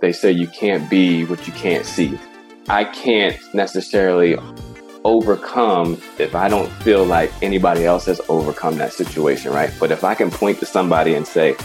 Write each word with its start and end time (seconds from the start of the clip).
They 0.00 0.12
say 0.12 0.30
you 0.32 0.46
can't 0.46 0.88
be 0.88 1.24
what 1.24 1.46
you 1.46 1.52
can't 1.52 1.84
see. 1.84 2.18
I 2.68 2.84
can't 2.84 3.36
necessarily 3.54 4.36
overcome 5.04 6.00
if 6.18 6.34
I 6.34 6.48
don't 6.48 6.70
feel 6.82 7.04
like 7.04 7.32
anybody 7.42 7.84
else 7.84 8.06
has 8.06 8.20
overcome 8.28 8.76
that 8.76 8.92
situation, 8.92 9.52
right? 9.52 9.72
But 9.80 9.90
if 9.90 10.04
I 10.04 10.14
can 10.14 10.30
point 10.30 10.60
to 10.60 10.66
somebody 10.66 11.14
and 11.14 11.26
say, 11.26 11.56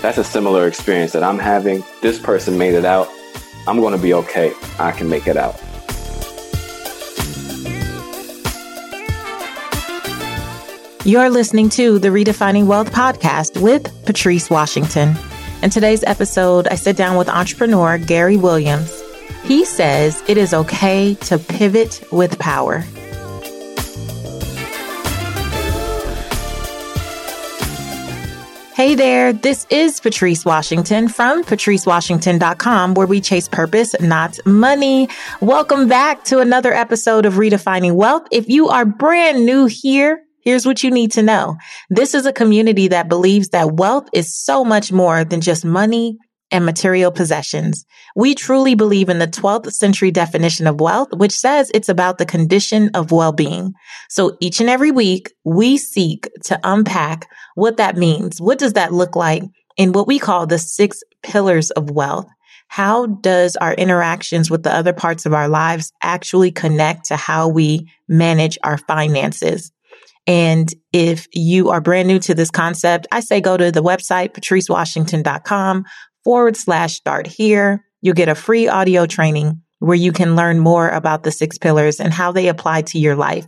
that's 0.00 0.18
a 0.18 0.24
similar 0.24 0.66
experience 0.68 1.12
that 1.12 1.22
I'm 1.22 1.38
having, 1.38 1.84
this 2.02 2.18
person 2.18 2.58
made 2.58 2.74
it 2.74 2.84
out, 2.84 3.08
I'm 3.66 3.80
going 3.80 3.96
to 3.96 4.02
be 4.02 4.14
okay. 4.14 4.52
I 4.78 4.92
can 4.92 5.08
make 5.08 5.26
it 5.26 5.36
out. 5.36 5.60
You're 11.04 11.30
listening 11.30 11.70
to 11.70 11.98
the 11.98 12.08
Redefining 12.08 12.66
Wealth 12.66 12.92
podcast 12.92 13.60
with 13.60 14.04
Patrice 14.04 14.50
Washington. 14.50 15.16
In 15.62 15.68
today's 15.68 16.02
episode, 16.04 16.68
I 16.68 16.74
sit 16.74 16.96
down 16.96 17.18
with 17.18 17.28
entrepreneur 17.28 17.98
Gary 17.98 18.38
Williams. 18.38 18.98
He 19.44 19.66
says 19.66 20.22
it 20.26 20.38
is 20.38 20.54
okay 20.54 21.16
to 21.16 21.38
pivot 21.38 22.02
with 22.10 22.38
power. 22.38 22.78
Hey 28.74 28.94
there, 28.94 29.34
this 29.34 29.66
is 29.68 30.00
Patrice 30.00 30.46
Washington 30.46 31.08
from 31.08 31.44
patricewashington.com, 31.44 32.94
where 32.94 33.06
we 33.06 33.20
chase 33.20 33.46
purpose, 33.46 33.94
not 34.00 34.38
money. 34.46 35.10
Welcome 35.42 35.88
back 35.88 36.24
to 36.24 36.38
another 36.38 36.72
episode 36.72 37.26
of 37.26 37.34
Redefining 37.34 37.96
Wealth. 37.96 38.26
If 38.30 38.48
you 38.48 38.70
are 38.70 38.86
brand 38.86 39.44
new 39.44 39.66
here, 39.66 40.24
Here's 40.42 40.66
what 40.66 40.82
you 40.82 40.90
need 40.90 41.12
to 41.12 41.22
know. 41.22 41.56
This 41.88 42.14
is 42.14 42.26
a 42.26 42.32
community 42.32 42.88
that 42.88 43.08
believes 43.08 43.50
that 43.50 43.74
wealth 43.74 44.08
is 44.12 44.34
so 44.34 44.64
much 44.64 44.90
more 44.90 45.24
than 45.24 45.40
just 45.40 45.64
money 45.64 46.18
and 46.50 46.66
material 46.66 47.12
possessions. 47.12 47.84
We 48.16 48.34
truly 48.34 48.74
believe 48.74 49.08
in 49.08 49.18
the 49.18 49.28
12th 49.28 49.72
century 49.72 50.10
definition 50.10 50.66
of 50.66 50.80
wealth, 50.80 51.08
which 51.12 51.32
says 51.32 51.70
it's 51.72 51.88
about 51.88 52.18
the 52.18 52.26
condition 52.26 52.90
of 52.94 53.12
well-being. 53.12 53.74
So 54.08 54.36
each 54.40 54.60
and 54.60 54.68
every 54.68 54.90
week, 54.90 55.32
we 55.44 55.78
seek 55.78 56.28
to 56.44 56.58
unpack 56.64 57.28
what 57.54 57.76
that 57.76 57.96
means. 57.96 58.40
What 58.40 58.58
does 58.58 58.72
that 58.72 58.92
look 58.92 59.14
like 59.14 59.44
in 59.76 59.92
what 59.92 60.08
we 60.08 60.18
call 60.18 60.46
the 60.46 60.58
six 60.58 61.02
pillars 61.22 61.70
of 61.70 61.90
wealth? 61.90 62.26
How 62.68 63.06
does 63.06 63.56
our 63.56 63.74
interactions 63.74 64.50
with 64.50 64.62
the 64.62 64.74
other 64.74 64.92
parts 64.92 65.26
of 65.26 65.34
our 65.34 65.48
lives 65.48 65.92
actually 66.02 66.52
connect 66.52 67.06
to 67.06 67.16
how 67.16 67.48
we 67.48 67.90
manage 68.08 68.58
our 68.62 68.78
finances? 68.78 69.72
And 70.26 70.72
if 70.92 71.26
you 71.32 71.70
are 71.70 71.80
brand 71.80 72.08
new 72.08 72.18
to 72.20 72.34
this 72.34 72.50
concept, 72.50 73.06
I 73.10 73.20
say 73.20 73.40
go 73.40 73.56
to 73.56 73.72
the 73.72 73.82
website, 73.82 74.32
patricewashington.com 74.32 75.84
forward 76.24 76.56
slash 76.56 76.94
start 76.94 77.26
here. 77.26 77.84
You'll 78.02 78.14
get 78.14 78.28
a 78.28 78.34
free 78.34 78.68
audio 78.68 79.06
training 79.06 79.62
where 79.78 79.96
you 79.96 80.12
can 80.12 80.36
learn 80.36 80.58
more 80.58 80.88
about 80.88 81.22
the 81.22 81.32
six 81.32 81.58
pillars 81.58 82.00
and 82.00 82.12
how 82.12 82.32
they 82.32 82.48
apply 82.48 82.82
to 82.82 82.98
your 82.98 83.16
life. 83.16 83.46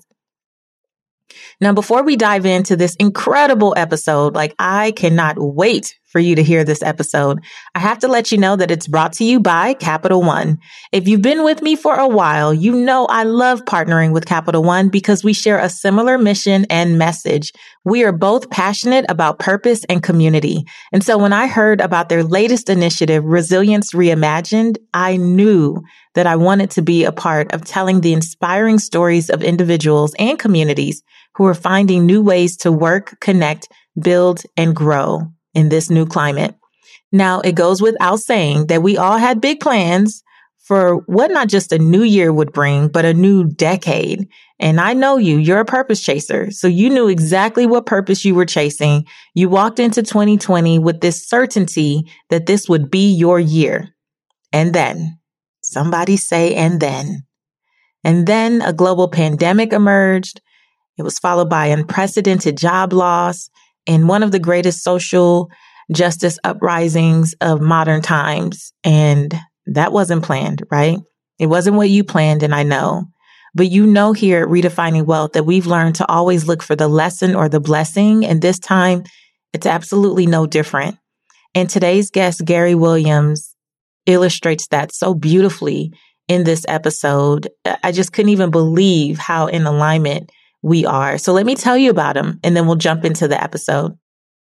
Now, 1.60 1.72
before 1.72 2.02
we 2.02 2.16
dive 2.16 2.44
into 2.46 2.76
this 2.76 2.96
incredible 2.96 3.74
episode, 3.76 4.34
like 4.34 4.54
I 4.58 4.92
cannot 4.92 5.36
wait 5.38 5.98
for 6.12 6.20
you 6.20 6.36
to 6.36 6.42
hear 6.42 6.62
this 6.62 6.82
episode. 6.82 7.42
I 7.74 7.78
have 7.78 7.98
to 8.00 8.08
let 8.08 8.30
you 8.30 8.38
know 8.38 8.54
that 8.54 8.70
it's 8.70 8.86
brought 8.86 9.14
to 9.14 9.24
you 9.24 9.40
by 9.40 9.74
Capital 9.74 10.22
One. 10.22 10.58
If 10.92 11.08
you've 11.08 11.22
been 11.22 11.42
with 11.42 11.62
me 11.62 11.74
for 11.74 11.96
a 11.96 12.06
while, 12.06 12.52
you 12.52 12.72
know 12.72 13.06
I 13.06 13.22
love 13.22 13.64
partnering 13.64 14.12
with 14.12 14.26
Capital 14.26 14.62
One 14.62 14.90
because 14.90 15.24
we 15.24 15.32
share 15.32 15.58
a 15.58 15.70
similar 15.70 16.18
mission 16.18 16.66
and 16.68 16.98
message. 16.98 17.52
We 17.84 18.04
are 18.04 18.12
both 18.12 18.50
passionate 18.50 19.06
about 19.08 19.38
purpose 19.38 19.84
and 19.84 20.02
community. 20.02 20.64
And 20.92 21.02
so 21.02 21.16
when 21.16 21.32
I 21.32 21.46
heard 21.46 21.80
about 21.80 22.10
their 22.10 22.22
latest 22.22 22.68
initiative, 22.68 23.24
Resilience 23.24 23.92
Reimagined, 23.92 24.76
I 24.92 25.16
knew 25.16 25.82
that 26.14 26.26
I 26.26 26.36
wanted 26.36 26.70
to 26.72 26.82
be 26.82 27.04
a 27.04 27.12
part 27.12 27.52
of 27.52 27.64
telling 27.64 28.02
the 28.02 28.12
inspiring 28.12 28.78
stories 28.78 29.30
of 29.30 29.42
individuals 29.42 30.14
and 30.18 30.38
communities 30.38 31.02
who 31.36 31.46
are 31.46 31.54
finding 31.54 32.04
new 32.04 32.22
ways 32.22 32.58
to 32.58 32.70
work, 32.70 33.18
connect, 33.20 33.68
build, 33.98 34.42
and 34.58 34.76
grow 34.76 35.31
in 35.54 35.68
this 35.68 35.90
new 35.90 36.06
climate. 36.06 36.54
Now, 37.12 37.40
it 37.40 37.54
goes 37.54 37.82
without 37.82 38.20
saying 38.20 38.66
that 38.66 38.82
we 38.82 38.96
all 38.96 39.18
had 39.18 39.40
big 39.40 39.60
plans 39.60 40.22
for 40.62 40.96
what 41.06 41.30
not 41.30 41.48
just 41.48 41.72
a 41.72 41.78
new 41.78 42.02
year 42.02 42.32
would 42.32 42.52
bring, 42.52 42.88
but 42.88 43.04
a 43.04 43.12
new 43.12 43.44
decade. 43.44 44.28
And 44.58 44.80
I 44.80 44.94
know 44.94 45.16
you, 45.16 45.36
you're 45.38 45.60
a 45.60 45.64
purpose 45.64 46.00
chaser. 46.00 46.50
So 46.50 46.68
you 46.68 46.88
knew 46.88 47.08
exactly 47.08 47.66
what 47.66 47.84
purpose 47.84 48.24
you 48.24 48.34
were 48.34 48.46
chasing. 48.46 49.04
You 49.34 49.48
walked 49.48 49.80
into 49.80 50.02
2020 50.02 50.78
with 50.78 51.00
this 51.00 51.28
certainty 51.28 52.08
that 52.30 52.46
this 52.46 52.68
would 52.68 52.90
be 52.90 53.12
your 53.12 53.40
year. 53.40 53.88
And 54.52 54.72
then 54.72 55.18
somebody 55.62 56.16
say, 56.16 56.54
and 56.54 56.80
then, 56.80 57.26
and 58.04 58.26
then 58.26 58.62
a 58.62 58.72
global 58.72 59.08
pandemic 59.08 59.72
emerged. 59.72 60.40
It 60.96 61.02
was 61.02 61.18
followed 61.18 61.50
by 61.50 61.66
unprecedented 61.66 62.56
job 62.56 62.92
loss 62.92 63.50
in 63.86 64.06
one 64.06 64.22
of 64.22 64.32
the 64.32 64.38
greatest 64.38 64.82
social 64.82 65.50
justice 65.92 66.38
uprisings 66.44 67.34
of 67.40 67.60
modern 67.60 68.02
times. 68.02 68.72
And 68.84 69.34
that 69.66 69.92
wasn't 69.92 70.24
planned, 70.24 70.62
right? 70.70 70.98
It 71.38 71.46
wasn't 71.46 71.76
what 71.76 71.90
you 71.90 72.04
planned. 72.04 72.42
And 72.42 72.54
I 72.54 72.62
know, 72.62 73.06
but 73.54 73.70
you 73.70 73.86
know, 73.86 74.12
here 74.12 74.42
at 74.42 74.48
Redefining 74.48 75.06
Wealth 75.06 75.32
that 75.32 75.44
we've 75.44 75.66
learned 75.66 75.96
to 75.96 76.08
always 76.08 76.46
look 76.46 76.62
for 76.62 76.76
the 76.76 76.88
lesson 76.88 77.34
or 77.34 77.48
the 77.48 77.60
blessing. 77.60 78.24
And 78.24 78.40
this 78.40 78.58
time 78.58 79.04
it's 79.52 79.66
absolutely 79.66 80.26
no 80.26 80.46
different. 80.46 80.96
And 81.54 81.68
today's 81.68 82.10
guest, 82.10 82.44
Gary 82.44 82.74
Williams, 82.74 83.54
illustrates 84.06 84.66
that 84.68 84.94
so 84.94 85.14
beautifully 85.14 85.92
in 86.26 86.44
this 86.44 86.64
episode. 86.68 87.48
I 87.84 87.92
just 87.92 88.12
couldn't 88.12 88.30
even 88.30 88.50
believe 88.50 89.18
how 89.18 89.46
in 89.46 89.66
alignment 89.66 90.30
we 90.62 90.86
are. 90.86 91.18
So 91.18 91.32
let 91.32 91.46
me 91.46 91.54
tell 91.54 91.76
you 91.76 91.90
about 91.90 92.16
him 92.16 92.40
and 92.42 92.56
then 92.56 92.66
we'll 92.66 92.76
jump 92.76 93.04
into 93.04 93.28
the 93.28 93.42
episode. 93.42 93.98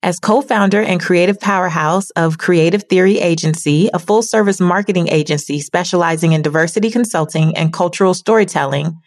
As 0.05 0.19
co-founder 0.19 0.83
and 0.83 1.01
creative 1.01 1.39
powerhouse 1.39 2.11
of 2.11 2.39
Creative 2.39 2.83
Theory 2.83 3.21
Agency, 3.21 3.89
a 3.95 4.01
full 4.01 4.23
service 4.23 4.59
marketing 4.59 5.09
agency 5.09 5.61
specializing 5.61 6.33
in 6.33 6.43
diversity 6.43 6.91
consulting 6.91 7.57
and 7.57 7.73
cultural 7.73 8.13
storytelling, 8.13 8.99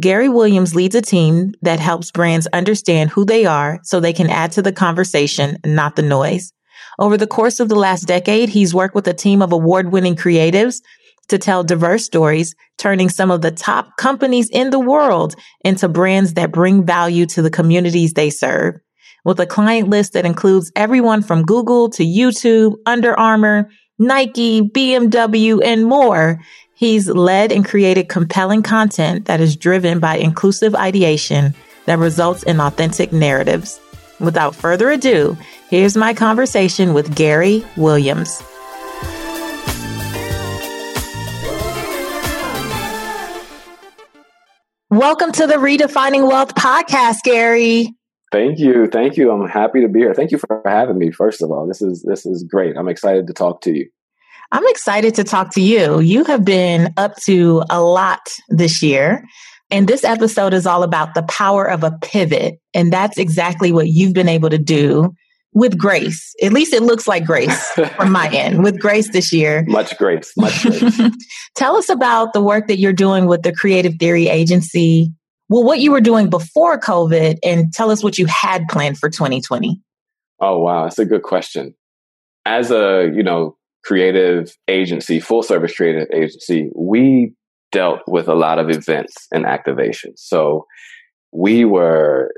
Gary 0.00 0.28
Williams 0.28 0.74
leads 0.74 0.94
a 0.94 1.02
team 1.02 1.52
that 1.62 1.80
helps 1.80 2.12
brands 2.12 2.46
understand 2.52 3.10
who 3.10 3.24
they 3.24 3.44
are 3.44 3.80
so 3.82 3.98
they 3.98 4.12
can 4.12 4.30
add 4.30 4.52
to 4.52 4.62
the 4.62 4.72
conversation, 4.72 5.58
not 5.64 5.96
the 5.96 6.02
noise. 6.02 6.52
Over 6.98 7.16
the 7.16 7.26
course 7.26 7.58
of 7.58 7.68
the 7.68 7.74
last 7.74 8.06
decade, 8.06 8.48
he's 8.48 8.74
worked 8.74 8.94
with 8.94 9.08
a 9.08 9.14
team 9.14 9.42
of 9.42 9.52
award 9.52 9.90
winning 9.90 10.14
creatives 10.14 10.80
to 11.28 11.38
tell 11.38 11.64
diverse 11.64 12.04
stories, 12.04 12.54
turning 12.78 13.08
some 13.08 13.30
of 13.30 13.42
the 13.42 13.50
top 13.50 13.96
companies 13.96 14.48
in 14.50 14.70
the 14.70 14.78
world 14.78 15.34
into 15.64 15.88
brands 15.88 16.34
that 16.34 16.52
bring 16.52 16.84
value 16.84 17.26
to 17.26 17.42
the 17.42 17.50
communities 17.50 18.12
they 18.12 18.30
serve. 18.30 18.74
With 19.24 19.40
a 19.40 19.46
client 19.46 19.88
list 19.88 20.12
that 20.12 20.24
includes 20.24 20.70
everyone 20.76 21.22
from 21.22 21.42
Google 21.42 21.90
to 21.90 22.04
YouTube, 22.04 22.76
Under 22.86 23.18
Armour, 23.18 23.68
Nike, 23.98 24.62
BMW, 24.62 25.60
and 25.64 25.84
more, 25.84 26.40
he's 26.74 27.08
led 27.08 27.50
and 27.50 27.64
created 27.64 28.08
compelling 28.08 28.62
content 28.62 29.24
that 29.24 29.40
is 29.40 29.56
driven 29.56 29.98
by 29.98 30.16
inclusive 30.16 30.74
ideation 30.76 31.54
that 31.86 31.98
results 31.98 32.42
in 32.44 32.60
authentic 32.60 33.12
narratives. 33.12 33.80
Without 34.20 34.54
further 34.54 34.90
ado, 34.90 35.36
here's 35.68 35.96
my 35.96 36.14
conversation 36.14 36.94
with 36.94 37.14
Gary 37.16 37.64
Williams. 37.76 38.42
Welcome 44.96 45.30
to 45.32 45.46
the 45.46 45.56
Redefining 45.56 46.26
Wealth 46.26 46.54
podcast, 46.54 47.16
Gary. 47.22 47.94
Thank 48.32 48.58
you. 48.58 48.86
Thank 48.86 49.18
you. 49.18 49.30
I'm 49.30 49.46
happy 49.46 49.82
to 49.82 49.88
be 49.88 49.98
here. 49.98 50.14
Thank 50.14 50.30
you 50.30 50.38
for 50.38 50.62
having 50.64 50.96
me. 50.96 51.10
First 51.10 51.42
of 51.42 51.50
all, 51.50 51.66
this 51.66 51.82
is 51.82 52.02
this 52.08 52.24
is 52.24 52.46
great. 52.50 52.78
I'm 52.78 52.88
excited 52.88 53.26
to 53.26 53.34
talk 53.34 53.60
to 53.60 53.76
you. 53.76 53.90
I'm 54.52 54.66
excited 54.68 55.14
to 55.16 55.24
talk 55.24 55.52
to 55.52 55.60
you. 55.60 56.00
You 56.00 56.24
have 56.24 56.46
been 56.46 56.94
up 56.96 57.14
to 57.26 57.62
a 57.68 57.82
lot 57.82 58.20
this 58.48 58.82
year. 58.82 59.22
And 59.70 59.86
this 59.86 60.02
episode 60.02 60.54
is 60.54 60.66
all 60.66 60.82
about 60.82 61.12
the 61.12 61.24
power 61.24 61.68
of 61.68 61.84
a 61.84 61.92
pivot. 62.00 62.58
And 62.72 62.90
that's 62.90 63.18
exactly 63.18 63.72
what 63.72 63.88
you've 63.88 64.14
been 64.14 64.30
able 64.30 64.48
to 64.48 64.56
do 64.56 65.14
with 65.56 65.78
grace. 65.78 66.34
At 66.42 66.52
least 66.52 66.74
it 66.74 66.82
looks 66.82 67.08
like 67.08 67.24
grace 67.24 67.66
from 67.70 68.12
my 68.12 68.28
end 68.28 68.62
with 68.62 68.78
grace 68.78 69.10
this 69.10 69.32
year. 69.32 69.64
Much 69.66 69.96
grace. 69.96 70.30
Much 70.36 70.62
grace. 70.62 71.00
Tell 71.54 71.76
us 71.76 71.88
about 71.88 72.34
the 72.34 72.42
work 72.42 72.68
that 72.68 72.78
you're 72.78 72.92
doing 72.92 73.24
with 73.24 73.42
the 73.42 73.54
Creative 73.54 73.94
Theory 73.98 74.28
Agency. 74.28 75.14
Well, 75.48 75.64
what 75.64 75.78
you 75.78 75.92
were 75.92 76.02
doing 76.02 76.28
before 76.28 76.78
COVID, 76.78 77.38
and 77.42 77.72
tell 77.72 77.90
us 77.90 78.02
what 78.02 78.18
you 78.18 78.26
had 78.26 78.66
planned 78.68 78.98
for 78.98 79.08
2020. 79.08 79.80
Oh, 80.40 80.58
wow. 80.58 80.82
That's 80.82 80.98
a 80.98 81.06
good 81.06 81.22
question. 81.22 81.74
As 82.44 82.70
a, 82.70 83.10
you 83.14 83.22
know, 83.22 83.56
creative 83.82 84.54
agency, 84.68 85.20
full 85.20 85.42
service 85.42 85.74
creative 85.74 86.08
agency, 86.12 86.68
we 86.74 87.32
dealt 87.72 88.00
with 88.06 88.28
a 88.28 88.34
lot 88.34 88.58
of 88.58 88.68
events 88.68 89.28
and 89.32 89.44
activations. 89.44 90.18
So 90.18 90.66
we 91.32 91.64
were 91.64 92.32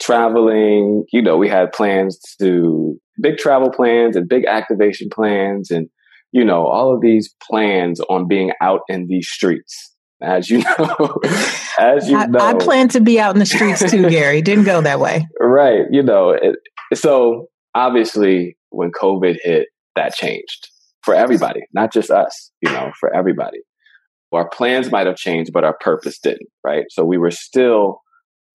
traveling. 0.00 1.04
You 1.12 1.22
know, 1.22 1.36
we 1.36 1.48
had 1.48 1.72
plans 1.72 2.18
to 2.40 2.98
big 3.20 3.38
travel 3.38 3.70
plans 3.70 4.16
and 4.16 4.28
big 4.28 4.44
activation 4.46 5.08
plans 5.10 5.70
and, 5.70 5.88
you 6.32 6.44
know, 6.44 6.66
all 6.66 6.94
of 6.94 7.00
these 7.00 7.34
plans 7.48 8.00
on 8.00 8.28
being 8.28 8.52
out 8.60 8.80
in 8.88 9.06
these 9.06 9.28
streets. 9.28 9.92
As 10.22 10.48
you 10.48 10.58
know, 10.78 11.20
as 11.78 12.08
you 12.08 12.16
I, 12.16 12.26
know, 12.26 12.38
I 12.38 12.54
plan 12.54 12.88
to 12.90 13.00
be 13.00 13.20
out 13.20 13.34
in 13.34 13.38
the 13.38 13.46
streets 13.46 13.90
too, 13.90 14.08
Gary. 14.10 14.42
Didn't 14.42 14.64
go 14.64 14.80
that 14.80 15.00
way. 15.00 15.26
Right. 15.38 15.84
You 15.90 16.02
know, 16.02 16.30
it, 16.30 16.56
so 16.94 17.48
obviously 17.74 18.56
when 18.70 18.90
COVID 18.90 19.36
hit, 19.42 19.68
that 19.94 20.14
changed 20.14 20.68
for 21.02 21.14
everybody, 21.14 21.60
not 21.72 21.92
just 21.92 22.10
us, 22.10 22.50
you 22.60 22.70
know, 22.70 22.90
for 22.98 23.14
everybody. 23.14 23.60
Our 24.32 24.48
plans 24.48 24.90
might 24.90 25.06
have 25.06 25.16
changed, 25.16 25.52
but 25.54 25.64
our 25.64 25.76
purpose 25.80 26.18
didn't, 26.18 26.50
right? 26.62 26.84
So 26.90 27.04
we 27.04 27.16
were 27.16 27.30
still 27.30 28.02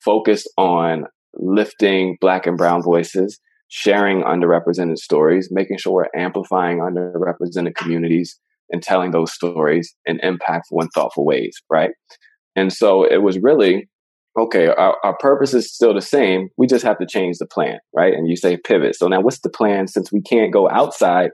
focused 0.03 0.47
on 0.57 1.05
lifting 1.35 2.17
black 2.19 2.45
and 2.45 2.57
brown 2.57 2.81
voices, 2.81 3.39
sharing 3.67 4.21
underrepresented 4.23 4.97
stories, 4.97 5.49
making 5.51 5.77
sure 5.77 5.93
we're 5.93 6.19
amplifying 6.19 6.79
underrepresented 6.79 7.75
communities 7.75 8.39
and 8.69 8.81
telling 8.81 9.11
those 9.11 9.33
stories 9.33 9.95
in 10.05 10.19
impactful 10.19 10.79
and 10.79 10.89
thoughtful 10.93 11.25
ways, 11.25 11.61
right? 11.69 11.91
And 12.55 12.71
so 12.71 13.03
it 13.03 13.21
was 13.21 13.39
really 13.39 13.87
okay, 14.39 14.67
our, 14.67 14.95
our 15.03 15.17
purpose 15.17 15.53
is 15.53 15.73
still 15.73 15.93
the 15.93 16.01
same. 16.01 16.49
We 16.57 16.65
just 16.67 16.85
have 16.85 16.97
to 16.99 17.05
change 17.05 17.37
the 17.37 17.45
plan, 17.45 17.79
right? 17.93 18.13
And 18.13 18.29
you 18.29 18.37
say 18.37 18.57
pivot. 18.57 18.95
So 18.95 19.07
now 19.07 19.19
what's 19.19 19.41
the 19.41 19.49
plan 19.49 19.87
since 19.87 20.11
we 20.11 20.21
can't 20.21 20.53
go 20.53 20.69
outside? 20.69 21.31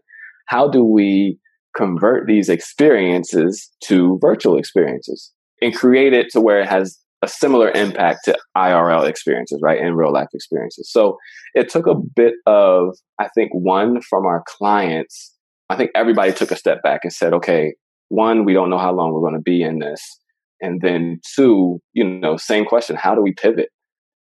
How 0.47 0.67
do 0.67 0.83
we 0.83 1.37
convert 1.75 2.25
these 2.25 2.49
experiences 2.49 3.69
to 3.83 4.17
virtual 4.19 4.57
experiences 4.57 5.31
and 5.61 5.75
create 5.75 6.13
it 6.13 6.29
to 6.31 6.41
where 6.41 6.59
it 6.59 6.67
has 6.67 6.97
a 7.21 7.27
similar 7.27 7.71
impact 7.71 8.19
to 8.25 8.37
IRL 8.55 9.07
experiences, 9.07 9.59
right? 9.63 9.79
In 9.79 9.95
real 9.95 10.13
life 10.13 10.27
experiences. 10.33 10.91
So 10.91 11.17
it 11.53 11.69
took 11.69 11.87
a 11.87 11.95
bit 11.95 12.33
of, 12.45 12.95
I 13.19 13.27
think, 13.33 13.51
one 13.53 14.01
from 14.01 14.25
our 14.25 14.43
clients. 14.45 15.33
I 15.69 15.75
think 15.75 15.91
everybody 15.95 16.31
took 16.31 16.51
a 16.51 16.55
step 16.55 16.83
back 16.83 17.01
and 17.03 17.11
said, 17.11 17.33
okay, 17.33 17.73
one, 18.09 18.45
we 18.45 18.53
don't 18.53 18.69
know 18.69 18.77
how 18.77 18.93
long 18.93 19.11
we're 19.11 19.21
going 19.21 19.33
to 19.33 19.41
be 19.41 19.61
in 19.61 19.79
this. 19.79 20.01
And 20.61 20.81
then 20.81 21.19
two, 21.35 21.79
you 21.93 22.03
know, 22.03 22.37
same 22.37 22.65
question, 22.65 22.95
how 22.95 23.15
do 23.15 23.21
we 23.21 23.33
pivot? 23.33 23.69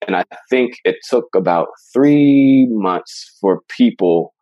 And 0.08 0.16
I 0.16 0.24
think 0.50 0.76
it 0.84 0.98
took 1.10 1.26
about 1.36 1.68
three 1.94 2.68
months 2.70 3.38
for 3.40 3.62
people 3.70 4.34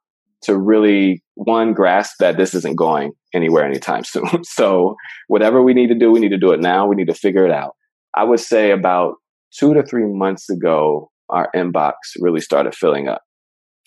to 0.44 0.57
really 0.57 1.22
one 1.36 1.74
grasp 1.74 2.16
that 2.19 2.38
this 2.38 2.54
isn't 2.54 2.78
going 2.78 3.12
anywhere 3.34 3.66
anytime 3.66 4.04
soon. 4.04 4.25
so 4.44 4.96
whatever 5.28 5.62
we 5.62 5.74
need 5.74 5.88
to 5.88 5.96
do, 5.96 6.12
we 6.12 6.19
need 6.19 6.30
to 6.30 6.38
do 6.38 6.51
it 6.51 6.62
now. 6.62 6.88
We 6.88 6.96
need 6.96 7.07
to 7.07 7.13
figure 7.13 7.46
it 7.46 7.51
out. 7.51 7.75
I 8.16 8.24
would 8.24 8.40
say 8.40 8.72
about 8.72 9.16
two 9.58 9.74
to 9.74 9.84
three 9.84 10.06
months 10.06 10.50
ago, 10.50 11.12
our 11.30 11.50
inbox 11.56 11.94
really 12.20 12.42
started 12.42 12.76
filling 12.76 13.08
up. 13.08 13.22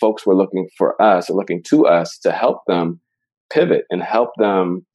Folks 0.00 0.26
were 0.26 0.36
looking 0.36 0.68
for 0.76 1.00
us 1.00 1.30
looking 1.30 1.62
to 1.68 1.86
us 1.86 2.18
to 2.22 2.32
help 2.32 2.60
them 2.66 3.00
pivot 3.52 3.84
and 3.90 4.02
help 4.02 4.30
them 4.38 4.86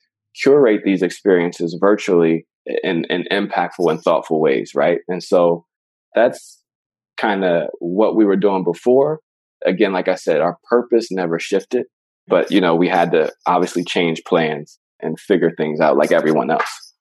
curate 0.42 0.82
these 0.84 1.02
experiences 1.02 1.78
virtually 1.80 2.46
in, 2.66 3.06
in 3.10 3.26
impactful 3.32 3.90
and 3.90 4.02
thoughtful 4.02 4.42
ways, 4.42 4.72
right? 4.76 5.00
And 5.08 5.24
so 5.24 5.66
that's 6.16 6.62
kind 7.18 7.44
of 7.44 7.70
what 7.80 8.16
we 8.16 8.26
were 8.26 8.36
doing 8.36 8.64
before. 8.64 9.20
Again, 9.66 9.94
like 9.94 10.08
I 10.08 10.16
said, 10.16 10.42
our 10.42 10.58
purpose 10.70 11.08
never 11.12 11.40
shifted, 11.40 11.86
but 12.28 12.52
you 12.52 12.62
know, 12.62 12.76
we 12.76 12.88
had 12.88 13.12
to 13.12 13.32
obviously 13.46 13.84
change 13.84 14.22
plans 14.26 14.80
and 15.00 15.20
figure 15.20 15.52
things 15.56 15.80
out 15.80 15.98
like 15.98 16.12
everyone 16.12 16.52
else. 16.52 16.94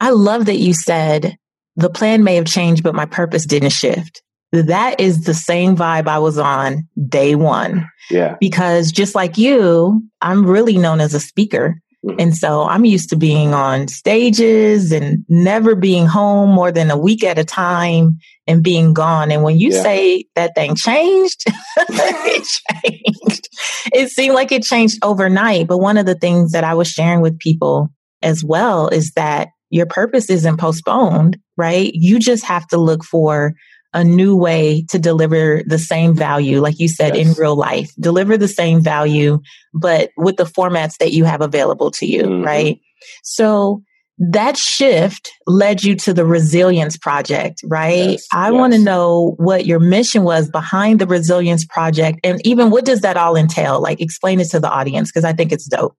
I 0.00 0.10
love 0.10 0.46
that 0.46 0.58
you 0.58 0.74
said 0.74 1.36
the 1.78 1.88
plan 1.88 2.24
may 2.24 2.34
have 2.34 2.44
changed, 2.44 2.82
but 2.82 2.94
my 2.94 3.06
purpose 3.06 3.46
didn't 3.46 3.70
shift. 3.70 4.22
That 4.50 4.98
is 5.00 5.24
the 5.24 5.34
same 5.34 5.76
vibe 5.76 6.08
I 6.08 6.18
was 6.18 6.38
on 6.38 6.88
day 7.08 7.34
one. 7.34 7.88
Yeah. 8.10 8.36
Because 8.40 8.90
just 8.90 9.14
like 9.14 9.38
you, 9.38 10.02
I'm 10.20 10.44
really 10.44 10.76
known 10.76 11.00
as 11.00 11.14
a 11.14 11.20
speaker. 11.20 11.80
Mm-hmm. 12.04 12.20
And 12.20 12.36
so 12.36 12.62
I'm 12.62 12.84
used 12.84 13.10
to 13.10 13.16
being 13.16 13.54
on 13.54 13.88
stages 13.88 14.90
and 14.90 15.24
never 15.28 15.74
being 15.74 16.06
home 16.06 16.50
more 16.50 16.72
than 16.72 16.90
a 16.90 16.96
week 16.96 17.22
at 17.22 17.38
a 17.38 17.44
time 17.44 18.18
and 18.46 18.62
being 18.62 18.92
gone. 18.92 19.30
And 19.30 19.44
when 19.44 19.58
you 19.58 19.70
yeah. 19.70 19.82
say 19.82 20.24
that 20.34 20.54
thing 20.54 20.74
changed, 20.74 21.44
it 21.78 22.48
changed. 22.84 23.48
It 23.92 24.10
seemed 24.10 24.34
like 24.34 24.50
it 24.50 24.62
changed 24.62 24.98
overnight. 25.04 25.68
But 25.68 25.78
one 25.78 25.96
of 25.96 26.06
the 26.06 26.14
things 26.16 26.52
that 26.52 26.64
I 26.64 26.74
was 26.74 26.88
sharing 26.88 27.20
with 27.20 27.38
people 27.38 27.90
as 28.22 28.42
well 28.42 28.88
is 28.88 29.12
that 29.12 29.48
your 29.70 29.86
purpose 29.86 30.30
isn't 30.30 30.58
postponed, 30.58 31.38
right? 31.56 31.90
You 31.94 32.18
just 32.18 32.44
have 32.44 32.66
to 32.68 32.78
look 32.78 33.04
for 33.04 33.54
a 33.94 34.04
new 34.04 34.36
way 34.36 34.84
to 34.90 34.98
deliver 34.98 35.62
the 35.66 35.78
same 35.78 36.14
value, 36.14 36.60
like 36.60 36.78
you 36.78 36.88
said, 36.88 37.16
yes. 37.16 37.26
in 37.26 37.42
real 37.42 37.56
life. 37.56 37.90
Deliver 37.98 38.36
the 38.36 38.48
same 38.48 38.82
value, 38.82 39.40
but 39.72 40.10
with 40.16 40.36
the 40.36 40.44
formats 40.44 40.98
that 40.98 41.12
you 41.12 41.24
have 41.24 41.40
available 41.40 41.90
to 41.92 42.06
you, 42.06 42.24
mm-hmm. 42.24 42.44
right? 42.44 42.80
So 43.22 43.82
that 44.18 44.56
shift 44.56 45.30
led 45.46 45.84
you 45.84 45.94
to 45.96 46.12
the 46.12 46.26
Resilience 46.26 46.96
Project, 46.96 47.60
right? 47.64 48.10
Yes. 48.10 48.26
I 48.32 48.50
yes. 48.50 48.58
want 48.58 48.72
to 48.74 48.78
know 48.78 49.34
what 49.38 49.64
your 49.64 49.78
mission 49.78 50.24
was 50.24 50.50
behind 50.50 50.98
the 50.98 51.06
Resilience 51.06 51.64
Project 51.64 52.18
and 52.24 52.44
even 52.44 52.70
what 52.70 52.84
does 52.84 53.00
that 53.02 53.16
all 53.16 53.36
entail? 53.36 53.80
Like, 53.80 54.00
explain 54.00 54.40
it 54.40 54.50
to 54.50 54.60
the 54.60 54.70
audience 54.70 55.10
because 55.10 55.24
I 55.24 55.32
think 55.32 55.52
it's 55.52 55.66
dope. 55.66 55.96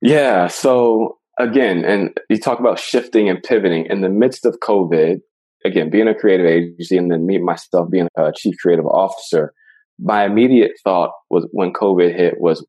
Yeah. 0.00 0.46
So 0.46 1.17
again, 1.38 1.84
and 1.84 2.10
you 2.28 2.38
talk 2.38 2.60
about 2.60 2.78
shifting 2.78 3.28
and 3.28 3.42
pivoting 3.42 3.86
in 3.86 4.00
the 4.00 4.08
midst 4.08 4.44
of 4.44 4.58
COVID, 4.62 5.20
again, 5.64 5.90
being 5.90 6.08
a 6.08 6.14
creative 6.14 6.46
agency 6.46 6.96
and 6.96 7.10
then 7.10 7.26
me 7.26 7.38
myself 7.38 7.90
being 7.90 8.08
a 8.16 8.32
chief 8.36 8.54
creative 8.60 8.86
officer, 8.86 9.52
my 9.98 10.24
immediate 10.24 10.72
thought 10.84 11.10
was 11.30 11.46
when 11.52 11.72
COVID 11.72 12.14
hit 12.14 12.34
was 12.38 12.64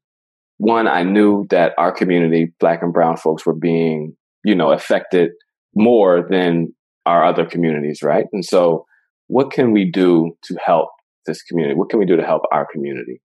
one, 0.57 0.87
I 0.87 1.03
knew 1.03 1.45
that 1.51 1.73
our 1.77 1.91
community, 1.91 2.51
black 2.59 2.81
and 2.81 2.91
brown 2.91 3.15
folks 3.15 3.45
were 3.45 3.55
being, 3.55 4.15
you 4.43 4.55
know, 4.55 4.71
affected 4.71 5.31
more 5.73 6.27
than 6.29 6.73
our 7.05 7.23
other 7.25 7.45
communities, 7.45 8.01
right? 8.03 8.25
And 8.33 8.43
so 8.43 8.85
what 9.27 9.51
can 9.51 9.71
we 9.71 9.89
do 9.89 10.35
to 10.43 10.57
help 10.63 10.89
this 11.25 11.41
community? 11.43 11.75
What 11.75 11.89
can 11.89 11.99
we 11.99 12.05
do 12.05 12.17
to 12.17 12.25
help 12.25 12.41
our 12.51 12.67
community? 12.71 13.21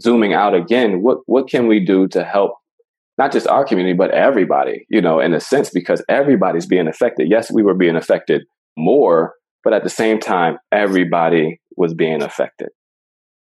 Zooming 0.00 0.34
out 0.34 0.54
again, 0.54 1.02
what, 1.02 1.18
what 1.26 1.48
can 1.48 1.68
we 1.68 1.82
do 1.82 2.06
to 2.08 2.22
help 2.24 2.52
not 3.16 3.32
just 3.32 3.46
our 3.46 3.64
community, 3.64 3.96
but 3.96 4.10
everybody, 4.10 4.86
you 4.88 5.00
know, 5.00 5.20
in 5.20 5.34
a 5.34 5.40
sense, 5.40 5.70
because 5.70 6.02
everybody's 6.08 6.66
being 6.66 6.88
affected. 6.88 7.30
Yes, 7.30 7.50
we 7.50 7.62
were 7.62 7.74
being 7.74 7.96
affected 7.96 8.42
more, 8.76 9.34
but 9.62 9.72
at 9.72 9.84
the 9.84 9.90
same 9.90 10.18
time, 10.18 10.58
everybody 10.72 11.60
was 11.76 11.94
being 11.94 12.22
affected. 12.22 12.68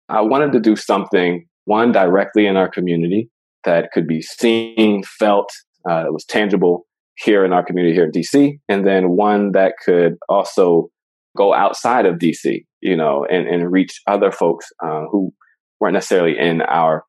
I 0.10 0.22
wanted 0.22 0.54
to 0.54 0.60
do 0.60 0.76
something, 0.76 1.46
one, 1.66 1.92
directly 1.92 2.48
in 2.48 2.56
our 2.56 2.70
community 2.70 3.30
that 3.66 3.92
could 3.92 4.08
be 4.08 4.22
seen, 4.22 5.04
felt, 5.04 5.50
uh, 5.90 6.06
was 6.08 6.24
tangible 6.26 6.86
here 7.16 7.44
in 7.44 7.52
our 7.52 7.66
community 7.66 7.94
here 7.94 8.06
in 8.06 8.12
DC, 8.12 8.60
and 8.70 8.86
then 8.86 9.10
one 9.10 9.52
that 9.52 9.74
could 9.84 10.16
also 10.30 10.90
go 11.36 11.54
outside 11.54 12.06
of 12.06 12.16
DC, 12.16 12.64
you 12.82 12.96
know, 12.96 13.26
and, 13.30 13.48
and 13.48 13.72
reach 13.72 14.02
other 14.08 14.32
folks 14.32 14.68
uh, 14.84 15.04
who 15.12 15.34
weren't 15.80 15.94
necessarily 15.94 16.38
in 16.38 16.62
our 16.62 17.04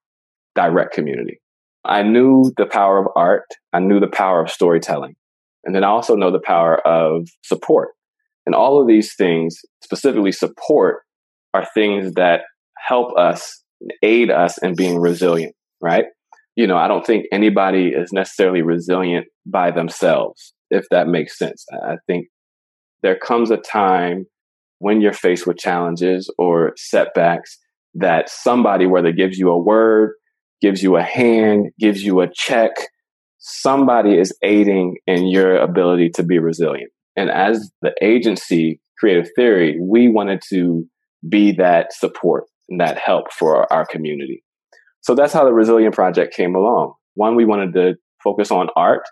direct 0.54 0.92
community. 0.92 1.40
I 1.84 2.02
knew 2.02 2.52
the 2.56 2.66
power 2.66 2.98
of 2.98 3.06
art. 3.16 3.46
I 3.72 3.80
knew 3.80 4.00
the 4.00 4.08
power 4.08 4.42
of 4.42 4.50
storytelling. 4.50 5.14
And 5.64 5.74
then 5.74 5.84
I 5.84 5.88
also 5.88 6.14
know 6.14 6.30
the 6.30 6.40
power 6.40 6.78
of 6.86 7.28
support. 7.42 7.90
And 8.46 8.54
all 8.54 8.80
of 8.80 8.88
these 8.88 9.14
things, 9.14 9.60
specifically 9.82 10.32
support, 10.32 11.02
are 11.54 11.66
things 11.74 12.14
that 12.14 12.42
help 12.76 13.16
us, 13.16 13.62
aid 14.02 14.30
us 14.30 14.58
in 14.58 14.74
being 14.74 14.98
resilient, 14.98 15.54
right? 15.80 16.06
You 16.56 16.66
know, 16.66 16.76
I 16.76 16.88
don't 16.88 17.06
think 17.06 17.26
anybody 17.30 17.88
is 17.88 18.12
necessarily 18.12 18.62
resilient 18.62 19.26
by 19.46 19.70
themselves, 19.70 20.54
if 20.70 20.86
that 20.90 21.06
makes 21.06 21.38
sense. 21.38 21.64
I 21.72 21.96
think 22.06 22.28
there 23.02 23.18
comes 23.18 23.50
a 23.50 23.56
time 23.56 24.26
when 24.78 25.00
you're 25.00 25.12
faced 25.12 25.46
with 25.46 25.58
challenges 25.58 26.32
or 26.38 26.72
setbacks 26.76 27.58
that 27.94 28.28
somebody, 28.28 28.86
whether 28.86 29.12
gives 29.12 29.38
you 29.38 29.50
a 29.50 29.58
word, 29.58 30.14
gives 30.60 30.82
you 30.82 30.96
a 30.96 31.02
hand, 31.02 31.70
gives 31.78 32.02
you 32.02 32.20
a 32.20 32.28
check. 32.32 32.72
Somebody 33.38 34.18
is 34.18 34.36
aiding 34.42 34.96
in 35.06 35.28
your 35.28 35.56
ability 35.56 36.10
to 36.16 36.22
be 36.22 36.38
resilient. 36.38 36.90
And 37.16 37.30
as 37.30 37.70
the 37.82 37.92
agency, 38.02 38.80
Creative 38.98 39.28
Theory, 39.36 39.78
we 39.80 40.08
wanted 40.08 40.42
to 40.50 40.84
be 41.28 41.52
that 41.52 41.92
support 41.92 42.44
and 42.68 42.80
that 42.80 42.98
help 42.98 43.32
for 43.32 43.72
our 43.72 43.86
community. 43.86 44.42
So 45.00 45.14
that's 45.14 45.32
how 45.32 45.44
the 45.44 45.52
Resilient 45.52 45.94
Project 45.94 46.34
came 46.34 46.54
along. 46.54 46.94
One, 47.14 47.34
we 47.34 47.44
wanted 47.44 47.72
to 47.74 47.94
focus 48.22 48.50
on 48.50 48.68
art, 48.76 49.02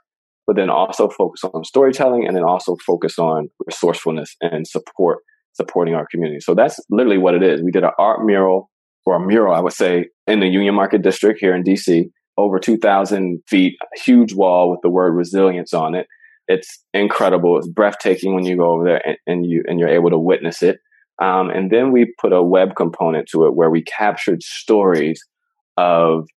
but 0.46 0.56
then 0.56 0.70
also 0.70 1.08
focus 1.08 1.42
on 1.44 1.64
storytelling 1.64 2.26
and 2.26 2.36
then 2.36 2.44
also 2.44 2.76
focus 2.86 3.18
on 3.18 3.48
resourcefulness 3.66 4.36
and 4.40 4.66
support, 4.66 5.18
supporting 5.52 5.94
our 5.94 6.06
community. 6.10 6.40
So 6.40 6.54
that's 6.54 6.78
literally 6.90 7.18
what 7.18 7.34
it 7.34 7.42
is. 7.42 7.62
We 7.62 7.70
did 7.70 7.84
an 7.84 7.90
art 7.98 8.24
mural 8.24 8.70
or 9.06 9.16
a 9.16 9.26
mural, 9.26 9.54
I 9.54 9.60
would 9.60 9.72
say, 9.72 10.08
in 10.26 10.40
the 10.40 10.48
Union 10.48 10.74
Market 10.74 11.02
District 11.02 11.40
here 11.40 11.54
in 11.54 11.62
DC, 11.62 12.10
over 12.36 12.58
2,000 12.58 13.42
feet, 13.46 13.76
huge 13.94 14.34
wall 14.34 14.70
with 14.70 14.80
the 14.82 14.90
word 14.90 15.12
resilience 15.12 15.72
on 15.72 15.94
it. 15.94 16.06
It's 16.48 16.84
incredible. 16.92 17.56
It's 17.56 17.68
breathtaking 17.68 18.34
when 18.34 18.44
you 18.44 18.56
go 18.56 18.72
over 18.72 18.84
there 18.84 19.02
and, 19.06 19.16
and 19.26 19.46
you 19.46 19.64
and 19.66 19.80
you're 19.80 19.88
able 19.88 20.10
to 20.10 20.18
witness 20.18 20.62
it. 20.62 20.78
Um, 21.20 21.50
and 21.50 21.70
then 21.70 21.92
we 21.92 22.12
put 22.20 22.32
a 22.32 22.42
web 22.42 22.76
component 22.76 23.28
to 23.30 23.46
it 23.46 23.54
where 23.54 23.70
we 23.70 23.82
captured 23.82 24.42
stories 24.42 25.20
of 25.76 26.28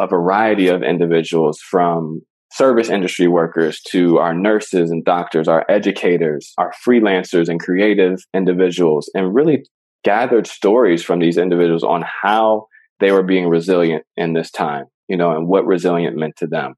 a 0.00 0.06
variety 0.06 0.68
of 0.68 0.82
individuals 0.82 1.60
from 1.60 2.22
service 2.52 2.88
industry 2.88 3.28
workers 3.28 3.80
to 3.90 4.18
our 4.18 4.34
nurses 4.34 4.90
and 4.90 5.04
doctors, 5.04 5.48
our 5.48 5.64
educators, 5.68 6.52
our 6.58 6.72
freelancers 6.86 7.48
and 7.48 7.60
creative 7.60 8.18
individuals, 8.34 9.10
and 9.14 9.34
really 9.34 9.64
gathered 10.04 10.46
stories 10.46 11.02
from 11.02 11.18
these 11.18 11.38
individuals 11.38 11.82
on 11.82 12.04
how 12.22 12.66
they 13.00 13.10
were 13.10 13.22
being 13.22 13.48
resilient 13.48 14.04
in 14.16 14.34
this 14.34 14.50
time, 14.50 14.84
you 15.08 15.16
know, 15.16 15.32
and 15.32 15.48
what 15.48 15.66
resilient 15.66 16.16
meant 16.16 16.36
to 16.36 16.46
them. 16.46 16.74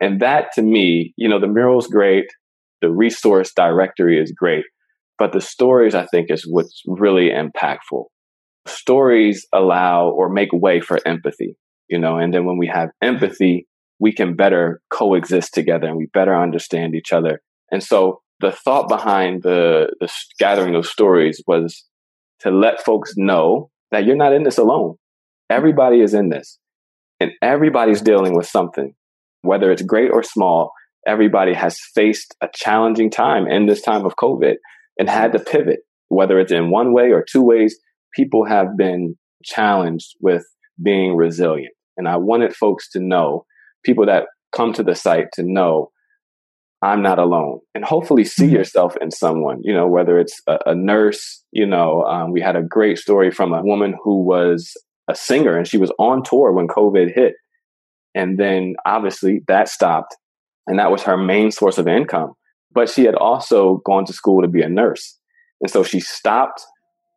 And 0.00 0.20
that 0.20 0.52
to 0.54 0.62
me, 0.62 1.14
you 1.16 1.28
know, 1.28 1.38
the 1.38 1.46
mural's 1.46 1.86
great, 1.86 2.26
the 2.80 2.90
resource 2.90 3.52
directory 3.54 4.20
is 4.20 4.32
great, 4.32 4.64
but 5.18 5.32
the 5.32 5.40
stories 5.40 5.94
I 5.94 6.06
think 6.06 6.30
is 6.30 6.44
what's 6.48 6.82
really 6.86 7.30
impactful. 7.30 8.06
Stories 8.66 9.46
allow 9.52 10.08
or 10.08 10.28
make 10.28 10.52
way 10.52 10.80
for 10.80 10.98
empathy, 11.06 11.56
you 11.88 11.98
know, 11.98 12.16
and 12.16 12.34
then 12.34 12.44
when 12.44 12.58
we 12.58 12.66
have 12.66 12.90
empathy, 13.00 13.66
we 14.00 14.12
can 14.12 14.34
better 14.34 14.80
coexist 14.90 15.54
together 15.54 15.86
and 15.86 15.96
we 15.96 16.06
better 16.12 16.34
understand 16.34 16.94
each 16.94 17.12
other. 17.12 17.40
And 17.70 17.82
so 17.82 18.20
the 18.40 18.50
thought 18.50 18.88
behind 18.88 19.44
the, 19.44 19.94
the 20.00 20.12
gathering 20.40 20.74
of 20.74 20.86
stories 20.86 21.40
was 21.46 21.84
to 22.42 22.50
let 22.50 22.82
folks 22.82 23.14
know 23.16 23.70
that 23.90 24.04
you're 24.04 24.16
not 24.16 24.32
in 24.32 24.42
this 24.42 24.58
alone. 24.58 24.96
Everybody 25.50 26.00
is 26.00 26.14
in 26.14 26.28
this 26.28 26.58
and 27.20 27.30
everybody's 27.40 28.02
dealing 28.02 28.36
with 28.36 28.46
something, 28.46 28.94
whether 29.42 29.70
it's 29.70 29.82
great 29.82 30.10
or 30.12 30.22
small. 30.22 30.72
Everybody 31.06 31.54
has 31.54 31.78
faced 31.94 32.34
a 32.40 32.48
challenging 32.52 33.10
time 33.10 33.46
in 33.46 33.66
this 33.66 33.80
time 33.80 34.04
of 34.04 34.16
COVID 34.16 34.56
and 34.98 35.08
had 35.08 35.32
to 35.32 35.38
pivot, 35.38 35.80
whether 36.08 36.38
it's 36.38 36.52
in 36.52 36.70
one 36.70 36.92
way 36.92 37.12
or 37.12 37.24
two 37.24 37.42
ways. 37.42 37.78
People 38.14 38.44
have 38.44 38.76
been 38.76 39.16
challenged 39.44 40.16
with 40.20 40.44
being 40.82 41.16
resilient. 41.16 41.74
And 41.96 42.08
I 42.08 42.16
wanted 42.16 42.56
folks 42.56 42.90
to 42.90 43.00
know 43.00 43.44
people 43.84 44.06
that 44.06 44.24
come 44.52 44.72
to 44.74 44.82
the 44.82 44.94
site 44.94 45.26
to 45.34 45.42
know 45.44 45.91
I'm 46.82 47.00
not 47.00 47.20
alone 47.20 47.60
and 47.74 47.84
hopefully 47.84 48.24
see 48.24 48.46
mm-hmm. 48.46 48.56
yourself 48.56 48.96
in 49.00 49.12
someone, 49.12 49.60
you 49.62 49.72
know, 49.72 49.86
whether 49.86 50.18
it's 50.18 50.40
a, 50.48 50.58
a 50.66 50.74
nurse, 50.74 51.42
you 51.52 51.64
know, 51.64 52.02
um, 52.02 52.32
we 52.32 52.40
had 52.40 52.56
a 52.56 52.62
great 52.62 52.98
story 52.98 53.30
from 53.30 53.52
a 53.52 53.62
woman 53.62 53.94
who 54.02 54.24
was 54.24 54.72
a 55.08 55.14
singer 55.14 55.56
and 55.56 55.68
she 55.68 55.78
was 55.78 55.92
on 55.98 56.24
tour 56.24 56.52
when 56.52 56.66
COVID 56.66 57.14
hit. 57.14 57.34
And 58.14 58.36
then 58.36 58.74
obviously 58.84 59.42
that 59.46 59.68
stopped 59.68 60.16
and 60.66 60.78
that 60.80 60.90
was 60.90 61.02
her 61.04 61.16
main 61.16 61.52
source 61.52 61.78
of 61.78 61.86
income. 61.86 62.32
But 62.72 62.88
she 62.88 63.04
had 63.04 63.14
also 63.14 63.80
gone 63.84 64.04
to 64.06 64.12
school 64.12 64.42
to 64.42 64.48
be 64.48 64.62
a 64.62 64.68
nurse. 64.68 65.18
And 65.60 65.70
so 65.70 65.84
she 65.84 66.00
stopped 66.00 66.62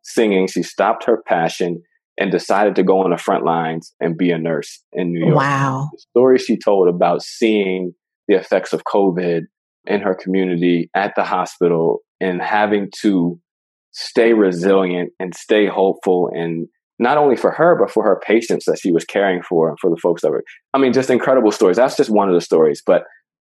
singing. 0.04 0.46
She 0.46 0.62
stopped 0.62 1.04
her 1.04 1.22
passion 1.26 1.82
and 2.18 2.30
decided 2.30 2.76
to 2.76 2.82
go 2.82 3.00
on 3.00 3.10
the 3.10 3.18
front 3.18 3.44
lines 3.44 3.92
and 4.00 4.16
be 4.16 4.30
a 4.30 4.38
nurse 4.38 4.82
in 4.92 5.12
New 5.12 5.26
York. 5.26 5.36
Wow. 5.36 5.90
The 5.92 5.98
story 5.98 6.38
she 6.38 6.56
told 6.56 6.88
about 6.88 7.22
seeing 7.22 7.94
the 8.28 8.36
effects 8.36 8.72
of 8.72 8.84
COVID 8.84 9.42
in 9.86 10.00
her 10.00 10.14
community 10.14 10.90
at 10.94 11.14
the 11.16 11.24
hospital 11.24 12.00
and 12.20 12.40
having 12.40 12.90
to 13.02 13.38
stay 13.92 14.32
resilient 14.32 15.10
and 15.18 15.34
stay 15.34 15.66
hopeful 15.66 16.30
and 16.34 16.68
not 16.98 17.18
only 17.18 17.36
for 17.36 17.50
her 17.50 17.76
but 17.76 17.90
for 17.90 18.04
her 18.04 18.20
patients 18.24 18.64
that 18.66 18.78
she 18.78 18.92
was 18.92 19.04
caring 19.04 19.42
for 19.42 19.68
and 19.68 19.78
for 19.80 19.90
the 19.90 19.96
folks 19.96 20.22
that 20.22 20.30
were 20.30 20.44
i 20.74 20.78
mean 20.78 20.92
just 20.92 21.10
incredible 21.10 21.50
stories. 21.50 21.76
That's 21.76 21.96
just 21.96 22.10
one 22.10 22.28
of 22.28 22.34
the 22.34 22.40
stories 22.40 22.82
but 22.84 23.04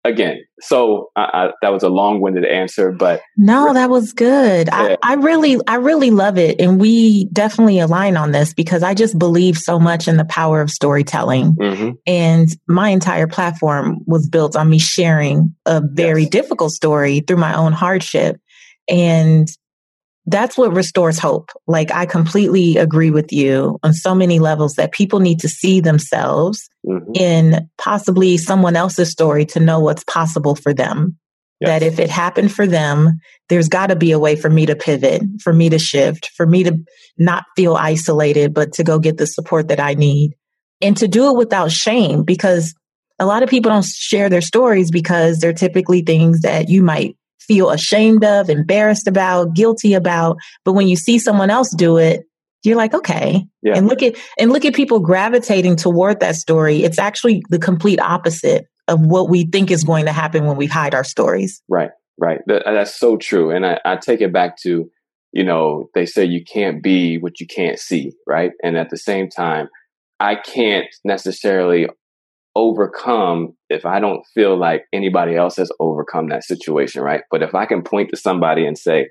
again, 0.03 0.43
so 0.61 1.11
I, 1.15 1.21
I, 1.21 1.51
that 1.61 1.71
was 1.71 1.83
a 1.83 1.89
long-winded 1.89 2.45
answer, 2.45 2.91
but 2.91 3.21
no, 3.37 3.73
that 3.73 3.89
was 3.89 4.13
good. 4.13 4.67
Yeah. 4.67 4.97
I, 5.03 5.11
I, 5.11 5.13
really, 5.15 5.57
I 5.67 5.75
really 5.75 6.11
love 6.11 6.37
it, 6.37 6.59
and 6.59 6.79
we 6.79 7.25
definitely 7.33 7.79
align 7.79 8.17
on 8.17 8.31
this 8.31 8.53
because 8.53 8.83
I 8.83 8.93
just 8.93 9.17
believe 9.17 9.57
so 9.57 9.79
much 9.79 10.07
in 10.07 10.17
the 10.17 10.25
power 10.25 10.61
of 10.61 10.69
storytelling, 10.69 11.55
mm-hmm. 11.55 11.91
and 12.07 12.49
my 12.67 12.89
entire 12.89 13.27
platform 13.27 13.99
was 14.05 14.27
built 14.27 14.55
on 14.55 14.69
me 14.69 14.79
sharing 14.79 15.55
a 15.65 15.81
very 15.83 16.23
yes. 16.23 16.31
difficult 16.31 16.71
story 16.71 17.21
through 17.21 17.37
my 17.37 17.55
own 17.55 17.73
hardship, 17.73 18.39
and 18.89 19.47
that's 20.25 20.57
what 20.57 20.75
restores 20.75 21.19
hope. 21.19 21.49
Like 21.67 21.91
I 21.91 22.05
completely 22.05 22.77
agree 22.77 23.11
with 23.11 23.31
you 23.33 23.79
on 23.83 23.93
so 23.93 24.13
many 24.13 24.39
levels 24.39 24.75
that 24.75 24.91
people 24.91 25.19
need 25.19 25.39
to 25.39 25.49
see 25.49 25.81
themselves 25.81 26.69
mm-hmm. 26.85 27.11
in 27.15 27.69
possibly 27.77 28.37
someone 28.37 28.75
else's 28.75 29.09
story 29.09 29.45
to 29.47 29.59
know 29.59 29.79
what's 29.79 30.03
possible 30.03 30.55
for 30.55 30.73
them. 30.73 31.17
Yes. 31.59 31.69
That 31.69 31.83
if 31.83 31.99
it 31.99 32.09
happened 32.09 32.51
for 32.51 32.65
them, 32.65 33.19
there's 33.49 33.69
got 33.69 33.87
to 33.87 33.95
be 33.95 34.11
a 34.11 34.19
way 34.19 34.35
for 34.35 34.49
me 34.49 34.65
to 34.65 34.75
pivot, 34.75 35.21
for 35.41 35.53
me 35.53 35.69
to 35.69 35.77
shift, 35.77 36.31
for 36.35 36.47
me 36.47 36.63
to 36.63 36.75
not 37.19 37.43
feel 37.55 37.75
isolated, 37.75 38.51
but 38.51 38.73
to 38.73 38.83
go 38.83 38.97
get 38.97 39.17
the 39.17 39.27
support 39.27 39.67
that 39.67 39.79
I 39.79 39.93
need 39.93 40.35
and 40.81 40.97
to 40.97 41.07
do 41.07 41.29
it 41.29 41.37
without 41.37 41.71
shame 41.71 42.23
because 42.23 42.73
a 43.19 43.25
lot 43.25 43.43
of 43.43 43.49
people 43.49 43.71
don't 43.71 43.85
share 43.85 44.29
their 44.29 44.41
stories 44.41 44.89
because 44.89 45.37
they're 45.37 45.53
typically 45.53 46.01
things 46.01 46.41
that 46.41 46.69
you 46.69 46.81
might 46.81 47.15
feel 47.47 47.69
ashamed 47.71 48.23
of, 48.23 48.49
embarrassed 48.49 49.07
about, 49.07 49.53
guilty 49.53 49.93
about. 49.93 50.37
But 50.63 50.73
when 50.73 50.87
you 50.87 50.95
see 50.95 51.19
someone 51.19 51.49
else 51.49 51.73
do 51.75 51.97
it, 51.97 52.23
you're 52.63 52.77
like, 52.77 52.93
okay. 52.93 53.45
Yeah. 53.63 53.73
And 53.75 53.87
look 53.87 54.03
at 54.03 54.15
and 54.39 54.51
look 54.51 54.65
at 54.65 54.75
people 54.75 54.99
gravitating 54.99 55.75
toward 55.75 56.19
that 56.19 56.35
story. 56.35 56.83
It's 56.83 56.99
actually 56.99 57.41
the 57.49 57.59
complete 57.59 57.99
opposite 57.99 58.65
of 58.87 58.99
what 59.01 59.29
we 59.29 59.45
think 59.45 59.71
is 59.71 59.83
going 59.83 60.05
to 60.05 60.11
happen 60.11 60.45
when 60.45 60.57
we 60.57 60.67
hide 60.67 60.93
our 60.93 61.03
stories. 61.03 61.61
Right, 61.67 61.91
right. 62.19 62.41
That, 62.47 62.67
uh, 62.67 62.73
that's 62.73 62.97
so 62.99 63.17
true. 63.17 63.51
And 63.51 63.65
I, 63.65 63.79
I 63.85 63.95
take 63.95 64.21
it 64.21 64.33
back 64.33 64.57
to, 64.63 64.89
you 65.31 65.43
know, 65.43 65.89
they 65.95 66.05
say 66.05 66.25
you 66.25 66.43
can't 66.43 66.83
be 66.83 67.17
what 67.17 67.39
you 67.39 67.47
can't 67.47 67.79
see, 67.79 68.13
right? 68.27 68.51
And 68.63 68.77
at 68.77 68.89
the 68.89 68.97
same 68.97 69.29
time, 69.29 69.69
I 70.19 70.35
can't 70.35 70.87
necessarily 71.03 71.87
overcome 72.55 73.53
if 73.69 73.85
I 73.85 73.99
don't 73.99 74.23
feel 74.33 74.57
like 74.57 74.83
anybody 74.93 75.35
else 75.35 75.57
has 75.57 75.71
overcome 75.79 76.27
that 76.29 76.43
situation, 76.43 77.01
right? 77.01 77.21
But 77.31 77.43
if 77.43 77.55
I 77.55 77.65
can 77.65 77.83
point 77.83 78.09
to 78.09 78.17
somebody 78.17 78.65
and 78.65 78.77
say, 78.77 79.09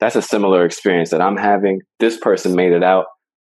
that's 0.00 0.16
a 0.16 0.22
similar 0.22 0.64
experience 0.64 1.10
that 1.10 1.20
I'm 1.20 1.36
having, 1.36 1.80
this 1.98 2.18
person 2.18 2.54
made 2.54 2.72
it 2.72 2.82
out, 2.82 3.06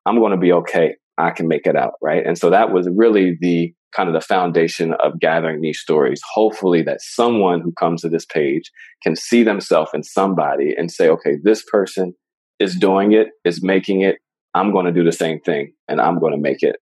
I'm 0.06 0.20
going 0.20 0.32
to 0.32 0.38
be 0.38 0.52
okay. 0.54 0.96
I 1.18 1.32
can 1.32 1.48
make 1.48 1.68
it 1.68 1.76
out, 1.76 1.94
right? 2.02 2.26
And 2.26 2.38
so 2.38 2.50
that 2.50 2.72
was 2.72 2.90
really 2.96 3.38
the 3.40 3.74
kind 3.96 4.10
of 4.10 4.14
the 4.14 4.22
foundation 4.22 4.94
of 5.04 5.20
gathering 5.20 5.62
these 5.62 5.80
stories. 5.80 6.22
Hopefully, 6.34 6.82
that 6.84 7.02
someone 7.02 7.62
who 7.62 7.74
comes 7.74 8.02
to 8.02 8.10
this 8.10 8.26
page 8.26 8.72
can 9.04 9.16
see 9.16 9.44
themselves 9.44 9.92
in 9.94 10.04
somebody 10.04 10.74
and 10.76 10.90
say, 10.90 11.10
okay, 11.10 11.36
this 11.44 11.64
person 11.70 12.14
is 12.60 12.76
doing 12.76 13.12
it, 13.12 13.28
is 13.44 13.64
making 13.64 14.02
it. 14.02 14.18
I'm 14.54 14.72
going 14.72 14.86
to 14.86 14.92
do 14.92 15.04
the 15.04 15.12
same 15.12 15.40
thing 15.40 15.74
and 15.88 16.02
I'm 16.02 16.20
going 16.20 16.34
to 16.34 16.40
make 16.40 16.62
it 16.62 16.78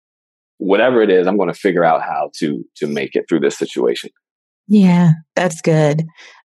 whatever 0.58 1.02
it 1.02 1.10
is, 1.10 1.26
I'm 1.26 1.36
going 1.36 1.52
to 1.52 1.58
figure 1.58 1.84
out 1.84 2.02
how 2.02 2.30
to 2.38 2.64
to 2.76 2.86
make 2.86 3.14
it 3.14 3.26
through 3.28 3.40
this 3.40 3.56
situation. 3.56 4.10
Yeah, 4.66 5.12
that's 5.34 5.60
good. 5.60 6.04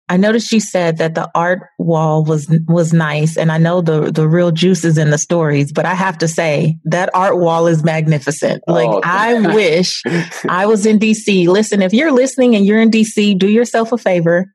I 0.09 0.15
noticed 0.15 0.53
you 0.53 0.61
said 0.61 0.99
that 0.99 1.15
the 1.15 1.29
art 1.35 1.59
wall 1.77 2.23
was 2.23 2.47
was 2.67 2.93
nice, 2.93 3.35
and 3.35 3.51
I 3.51 3.57
know 3.57 3.81
the 3.81 4.09
the 4.11 4.27
real 4.27 4.51
juice 4.51 4.85
is 4.85 4.97
in 4.97 5.09
the 5.09 5.17
stories. 5.17 5.73
But 5.73 5.85
I 5.85 5.93
have 5.93 6.17
to 6.19 6.27
say 6.27 6.77
that 6.85 7.09
art 7.13 7.37
wall 7.37 7.67
is 7.67 7.83
magnificent. 7.83 8.63
Oh, 8.67 8.73
like 8.73 8.89
oh, 8.89 9.01
I 9.03 9.53
wish 9.53 10.01
I 10.49 10.65
was 10.65 10.85
in 10.85 10.97
DC. 10.97 11.47
Listen, 11.47 11.81
if 11.81 11.93
you're 11.93 12.13
listening 12.13 12.55
and 12.55 12.65
you're 12.65 12.81
in 12.81 12.89
DC, 12.89 13.37
do 13.37 13.49
yourself 13.49 13.91
a 13.91 13.97
favor 13.97 14.45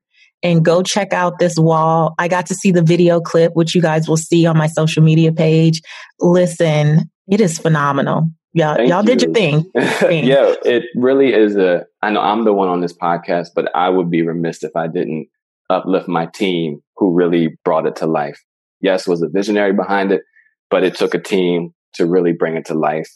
and 0.42 0.64
go 0.64 0.82
check 0.82 1.12
out 1.12 1.38
this 1.38 1.58
wall. 1.58 2.14
I 2.18 2.28
got 2.28 2.46
to 2.46 2.54
see 2.54 2.72
the 2.72 2.82
video 2.82 3.20
clip, 3.20 3.52
which 3.54 3.74
you 3.74 3.82
guys 3.82 4.08
will 4.08 4.16
see 4.16 4.46
on 4.46 4.56
my 4.56 4.66
social 4.66 5.02
media 5.02 5.32
page. 5.32 5.82
Listen, 6.18 7.10
it 7.30 7.42
is 7.42 7.58
phenomenal. 7.58 8.30
Y'all, 8.54 8.76
Thank 8.76 8.90
y'all 8.90 9.00
you. 9.00 9.06
did 9.06 9.22
your 9.22 9.32
thing. 9.32 9.70
yeah, 9.74 10.54
it 10.64 10.84
really 10.94 11.32
is 11.32 11.56
a. 11.56 11.86
I 12.02 12.10
know 12.10 12.20
I'm 12.20 12.44
the 12.44 12.52
one 12.52 12.68
on 12.68 12.80
this 12.80 12.92
podcast, 12.92 13.48
but 13.54 13.74
I 13.74 13.88
would 13.88 14.10
be 14.10 14.22
remiss 14.22 14.62
if 14.62 14.76
I 14.76 14.88
didn't 14.88 15.28
uplift 15.70 16.06
my 16.06 16.26
team 16.26 16.82
who 16.96 17.14
really 17.14 17.56
brought 17.64 17.86
it 17.86 17.96
to 17.96 18.06
life. 18.06 18.38
Yes, 18.80 19.06
was 19.06 19.22
a 19.22 19.28
visionary 19.28 19.72
behind 19.72 20.12
it, 20.12 20.22
but 20.70 20.84
it 20.84 20.94
took 20.96 21.14
a 21.14 21.18
team 21.18 21.72
to 21.94 22.06
really 22.06 22.32
bring 22.32 22.56
it 22.56 22.66
to 22.66 22.74
life. 22.74 23.10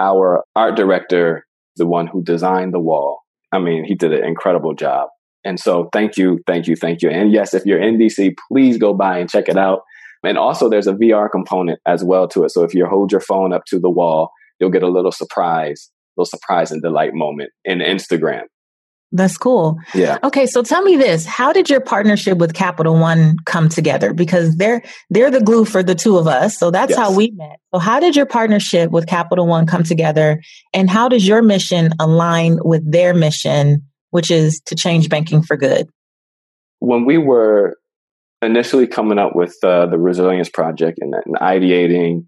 Our 0.00 0.44
art 0.56 0.76
director, 0.76 1.46
the 1.76 1.86
one 1.86 2.06
who 2.06 2.22
designed 2.22 2.72
the 2.72 2.80
wall, 2.80 3.20
I 3.52 3.58
mean, 3.58 3.84
he 3.84 3.94
did 3.94 4.12
an 4.12 4.24
incredible 4.24 4.74
job. 4.74 5.08
And 5.44 5.58
so 5.58 5.88
thank 5.92 6.16
you, 6.16 6.40
thank 6.46 6.66
you, 6.66 6.76
thank 6.76 7.02
you. 7.02 7.10
And 7.10 7.32
yes, 7.32 7.54
if 7.54 7.64
you're 7.64 7.80
in 7.80 7.98
DC, 7.98 8.34
please 8.50 8.78
go 8.78 8.94
by 8.94 9.18
and 9.18 9.30
check 9.30 9.48
it 9.48 9.56
out. 9.56 9.82
And 10.24 10.36
also 10.36 10.68
there's 10.68 10.86
a 10.86 10.94
VR 10.94 11.30
component 11.30 11.78
as 11.86 12.02
well 12.02 12.26
to 12.28 12.44
it. 12.44 12.50
So 12.50 12.64
if 12.64 12.74
you 12.74 12.86
hold 12.86 13.12
your 13.12 13.20
phone 13.20 13.52
up 13.52 13.64
to 13.66 13.78
the 13.78 13.90
wall, 13.90 14.30
you'll 14.58 14.70
get 14.70 14.82
a 14.82 14.88
little 14.88 15.12
surprise, 15.12 15.90
little 16.16 16.26
surprise 16.26 16.70
and 16.70 16.82
delight 16.82 17.14
moment 17.14 17.50
in 17.64 17.78
Instagram. 17.78 18.42
That's 19.10 19.38
cool. 19.38 19.78
Yeah. 19.94 20.18
Okay, 20.22 20.44
so 20.44 20.62
tell 20.62 20.82
me 20.82 20.96
this: 20.96 21.24
How 21.24 21.52
did 21.52 21.70
your 21.70 21.80
partnership 21.80 22.36
with 22.36 22.52
Capital 22.52 22.98
One 22.98 23.36
come 23.46 23.70
together? 23.70 24.12
Because 24.12 24.56
they're 24.56 24.82
they're 25.08 25.30
the 25.30 25.40
glue 25.40 25.64
for 25.64 25.82
the 25.82 25.94
two 25.94 26.18
of 26.18 26.26
us. 26.26 26.58
So 26.58 26.70
that's 26.70 26.90
yes. 26.90 26.98
how 26.98 27.14
we 27.14 27.30
met. 27.30 27.58
So 27.72 27.78
how 27.78 28.00
did 28.00 28.16
your 28.16 28.26
partnership 28.26 28.90
with 28.90 29.06
Capital 29.06 29.46
One 29.46 29.66
come 29.66 29.82
together, 29.82 30.42
and 30.74 30.90
how 30.90 31.08
does 31.08 31.26
your 31.26 31.40
mission 31.40 31.92
align 31.98 32.58
with 32.62 32.90
their 32.90 33.14
mission, 33.14 33.82
which 34.10 34.30
is 34.30 34.60
to 34.66 34.74
change 34.74 35.08
banking 35.08 35.42
for 35.42 35.56
good? 35.56 35.88
When 36.80 37.06
we 37.06 37.16
were 37.16 37.78
initially 38.42 38.86
coming 38.86 39.18
up 39.18 39.34
with 39.34 39.56
uh, 39.64 39.86
the 39.86 39.98
Resilience 39.98 40.50
Project 40.50 40.98
and, 41.00 41.14
and 41.14 41.34
ideating 41.36 42.26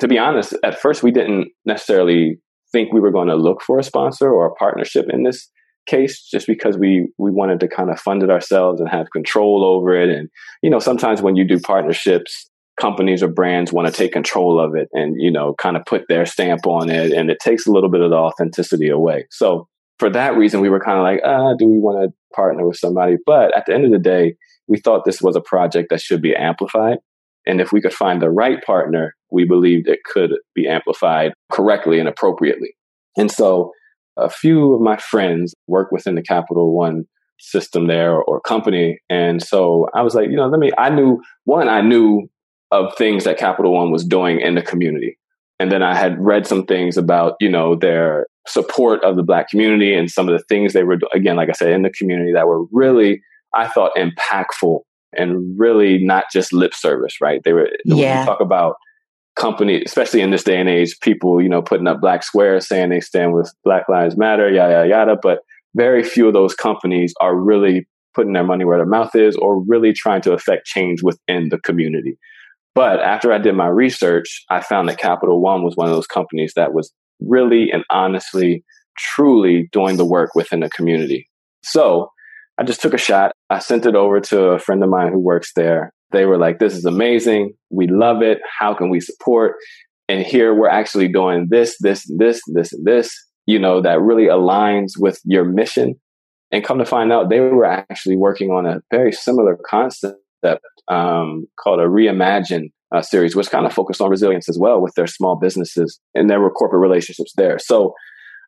to 0.00 0.08
be 0.08 0.18
honest, 0.18 0.54
at 0.64 0.80
first 0.80 1.02
we 1.02 1.10
didn't 1.10 1.48
necessarily 1.64 2.38
think 2.72 2.92
we 2.92 3.00
were 3.00 3.10
going 3.10 3.28
to 3.28 3.36
look 3.36 3.62
for 3.62 3.78
a 3.78 3.84
sponsor 3.84 4.30
or 4.30 4.46
a 4.46 4.54
partnership 4.54 5.06
in 5.10 5.22
this 5.22 5.48
case 5.86 6.22
just 6.22 6.46
because 6.46 6.76
we 6.76 7.08
we 7.18 7.30
wanted 7.30 7.60
to 7.60 7.68
kind 7.68 7.90
of 7.90 7.98
fund 7.98 8.22
it 8.22 8.30
ourselves 8.30 8.80
and 8.80 8.88
have 8.88 9.10
control 9.12 9.64
over 9.64 9.94
it. 9.94 10.08
And 10.10 10.28
you 10.62 10.70
know 10.70 10.78
sometimes 10.78 11.22
when 11.22 11.36
you 11.36 11.46
do 11.46 11.58
partnerships 11.58 12.48
companies 12.80 13.22
or 13.22 13.28
brands 13.28 13.72
want 13.72 13.86
to 13.86 13.92
take 13.92 14.12
control 14.12 14.58
of 14.58 14.74
it 14.74 14.88
and 14.92 15.20
you 15.20 15.30
know 15.30 15.54
kind 15.54 15.76
of 15.76 15.84
put 15.84 16.04
their 16.08 16.24
stamp 16.24 16.66
on 16.66 16.88
it 16.88 17.12
and 17.12 17.30
it 17.30 17.38
takes 17.40 17.66
a 17.66 17.72
little 17.72 17.90
bit 17.90 18.00
of 18.00 18.10
the 18.10 18.16
authenticity 18.16 18.88
away. 18.88 19.26
So 19.30 19.68
for 19.98 20.08
that 20.10 20.36
reason 20.36 20.60
we 20.60 20.70
were 20.70 20.80
kind 20.80 20.98
of 20.98 21.04
like 21.04 21.20
ah 21.24 21.54
do 21.58 21.66
we 21.66 21.78
want 21.78 22.02
to 22.02 22.16
partner 22.34 22.66
with 22.66 22.76
somebody? 22.76 23.16
But 23.26 23.56
at 23.56 23.66
the 23.66 23.74
end 23.74 23.84
of 23.84 23.90
the 23.90 23.98
day 23.98 24.36
we 24.68 24.78
thought 24.78 25.04
this 25.04 25.20
was 25.20 25.34
a 25.34 25.40
project 25.40 25.88
that 25.90 26.00
should 26.00 26.22
be 26.22 26.36
amplified. 26.36 26.98
And 27.46 27.60
if 27.60 27.72
we 27.72 27.80
could 27.80 27.94
find 27.94 28.22
the 28.22 28.30
right 28.30 28.62
partner 28.62 29.16
we 29.30 29.44
believed 29.44 29.88
it 29.88 30.00
could 30.04 30.32
be 30.54 30.66
amplified 30.66 31.32
correctly 31.50 31.98
and 31.98 32.08
appropriately 32.08 32.74
and 33.16 33.30
so 33.30 33.72
a 34.16 34.28
few 34.28 34.74
of 34.74 34.80
my 34.80 34.96
friends 34.96 35.54
work 35.66 35.90
within 35.92 36.14
the 36.14 36.22
Capital 36.22 36.74
One 36.74 37.04
system 37.38 37.86
there 37.86 38.12
or, 38.12 38.22
or, 38.24 38.40
company. 38.40 38.98
And 39.08 39.42
so 39.42 39.88
I 39.94 40.02
was 40.02 40.14
like, 40.14 40.28
you 40.28 40.36
know, 40.36 40.46
let 40.46 40.60
me, 40.60 40.70
I 40.76 40.90
knew, 40.90 41.22
one, 41.44 41.68
I 41.68 41.80
knew 41.80 42.28
of 42.70 42.94
things 42.96 43.24
that 43.24 43.38
Capital 43.38 43.72
One 43.72 43.90
was 43.90 44.04
doing 44.04 44.40
in 44.40 44.54
the 44.54 44.62
community. 44.62 45.18
And 45.58 45.72
then 45.72 45.82
I 45.82 45.94
had 45.94 46.22
read 46.22 46.46
some 46.46 46.66
things 46.66 46.96
about, 46.96 47.34
you 47.40 47.48
know, 47.48 47.74
their 47.74 48.26
support 48.46 49.02
of 49.04 49.16
the 49.16 49.22
black 49.22 49.48
community 49.48 49.94
and 49.94 50.10
some 50.10 50.28
of 50.28 50.38
the 50.38 50.44
things 50.48 50.72
they 50.72 50.84
were, 50.84 50.98
again, 51.14 51.36
like 51.36 51.48
I 51.48 51.52
said, 51.52 51.72
in 51.72 51.82
the 51.82 51.90
community 51.90 52.32
that 52.32 52.46
were 52.46 52.64
really, 52.72 53.22
I 53.54 53.68
thought, 53.68 53.92
impactful 53.96 54.80
and 55.16 55.58
really 55.58 55.98
not 55.98 56.24
just 56.32 56.52
lip 56.52 56.74
service, 56.74 57.20
right? 57.20 57.40
They 57.44 57.52
were, 57.52 57.68
yeah. 57.84 58.24
talk 58.24 58.40
about 58.40 58.76
company, 59.40 59.82
especially 59.82 60.20
in 60.20 60.30
this 60.30 60.44
day 60.44 60.60
and 60.60 60.68
age, 60.68 60.96
people, 61.00 61.40
you 61.42 61.48
know, 61.48 61.62
putting 61.62 61.86
up 61.86 62.00
black 62.00 62.22
squares 62.22 62.68
saying 62.68 62.90
they 62.90 63.00
stand 63.00 63.32
with 63.32 63.52
Black 63.64 63.88
Lives 63.88 64.16
Matter, 64.16 64.50
yada, 64.50 64.72
yada, 64.72 64.88
yada. 64.88 65.16
But 65.20 65.40
very 65.74 66.04
few 66.04 66.28
of 66.28 66.34
those 66.34 66.54
companies 66.54 67.14
are 67.20 67.34
really 67.34 67.86
putting 68.14 68.32
their 68.32 68.44
money 68.44 68.64
where 68.64 68.78
their 68.78 68.86
mouth 68.86 69.14
is 69.14 69.36
or 69.36 69.64
really 69.66 69.92
trying 69.92 70.20
to 70.22 70.32
affect 70.32 70.66
change 70.66 71.02
within 71.02 71.48
the 71.48 71.58
community. 71.58 72.18
But 72.74 73.00
after 73.00 73.32
I 73.32 73.38
did 73.38 73.54
my 73.54 73.66
research, 73.66 74.44
I 74.50 74.60
found 74.60 74.88
that 74.88 74.98
Capital 74.98 75.40
One 75.40 75.64
was 75.64 75.76
one 75.76 75.88
of 75.88 75.94
those 75.94 76.06
companies 76.06 76.52
that 76.56 76.72
was 76.74 76.92
really 77.20 77.70
and 77.72 77.84
honestly, 77.90 78.64
truly 78.96 79.68
doing 79.72 79.96
the 79.96 80.04
work 80.04 80.34
within 80.34 80.60
the 80.60 80.70
community. 80.70 81.28
So 81.62 82.10
I 82.58 82.64
just 82.64 82.80
took 82.80 82.94
a 82.94 82.98
shot. 82.98 83.32
I 83.48 83.58
sent 83.58 83.86
it 83.86 83.94
over 83.94 84.20
to 84.20 84.42
a 84.50 84.58
friend 84.58 84.82
of 84.84 84.90
mine 84.90 85.12
who 85.12 85.18
works 85.18 85.52
there 85.54 85.92
they 86.12 86.26
were 86.26 86.38
like, 86.38 86.58
this 86.58 86.74
is 86.74 86.84
amazing. 86.84 87.54
We 87.70 87.86
love 87.86 88.22
it. 88.22 88.40
How 88.58 88.74
can 88.74 88.90
we 88.90 89.00
support? 89.00 89.56
And 90.08 90.24
here 90.24 90.54
we're 90.54 90.68
actually 90.68 91.08
doing 91.08 91.46
this, 91.50 91.76
this, 91.80 92.04
this, 92.16 92.40
this, 92.48 92.72
and 92.72 92.84
this, 92.84 93.14
you 93.46 93.58
know, 93.58 93.80
that 93.80 94.00
really 94.00 94.24
aligns 94.24 94.92
with 94.98 95.20
your 95.24 95.44
mission. 95.44 95.94
And 96.50 96.64
come 96.64 96.78
to 96.78 96.84
find 96.84 97.12
out, 97.12 97.30
they 97.30 97.38
were 97.38 97.64
actually 97.64 98.16
working 98.16 98.50
on 98.50 98.66
a 98.66 98.80
very 98.90 99.12
similar 99.12 99.56
concept 99.64 100.16
um, 100.88 101.46
called 101.58 101.80
a 101.80 101.84
reimagine 101.84 102.72
uh, 102.92 103.02
series, 103.02 103.36
which 103.36 103.50
kind 103.50 103.66
of 103.66 103.72
focused 103.72 104.00
on 104.00 104.10
resilience 104.10 104.48
as 104.48 104.58
well 104.58 104.80
with 104.80 104.94
their 104.94 105.06
small 105.06 105.36
businesses 105.36 106.00
and 106.14 106.28
there 106.28 106.40
were 106.40 106.50
corporate 106.50 106.80
relationships 106.80 107.32
there. 107.36 107.58
So 107.58 107.94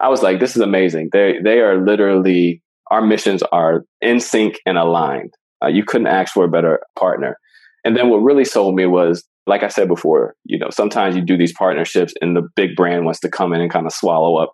I 0.00 0.08
was 0.08 0.22
like, 0.22 0.40
this 0.40 0.56
is 0.56 0.62
amazing. 0.62 1.10
They 1.12 1.36
they 1.42 1.60
are 1.60 1.80
literally 1.80 2.62
our 2.90 3.00
missions 3.00 3.42
are 3.52 3.84
in 4.00 4.18
sync 4.20 4.58
and 4.66 4.76
aligned. 4.76 5.32
Uh, 5.64 5.68
you 5.68 5.84
couldn't 5.84 6.08
ask 6.08 6.34
for 6.34 6.44
a 6.44 6.48
better 6.48 6.80
partner. 6.98 7.38
And 7.84 7.96
then 7.96 8.08
what 8.08 8.18
really 8.18 8.44
sold 8.44 8.74
me 8.74 8.86
was, 8.86 9.24
like 9.46 9.62
I 9.62 9.68
said 9.68 9.88
before, 9.88 10.34
you 10.44 10.58
know, 10.58 10.70
sometimes 10.70 11.16
you 11.16 11.22
do 11.22 11.36
these 11.36 11.52
partnerships 11.52 12.14
and 12.20 12.36
the 12.36 12.48
big 12.54 12.76
brand 12.76 13.04
wants 13.04 13.20
to 13.20 13.30
come 13.30 13.52
in 13.52 13.60
and 13.60 13.70
kind 13.70 13.86
of 13.86 13.92
swallow 13.92 14.36
up 14.36 14.52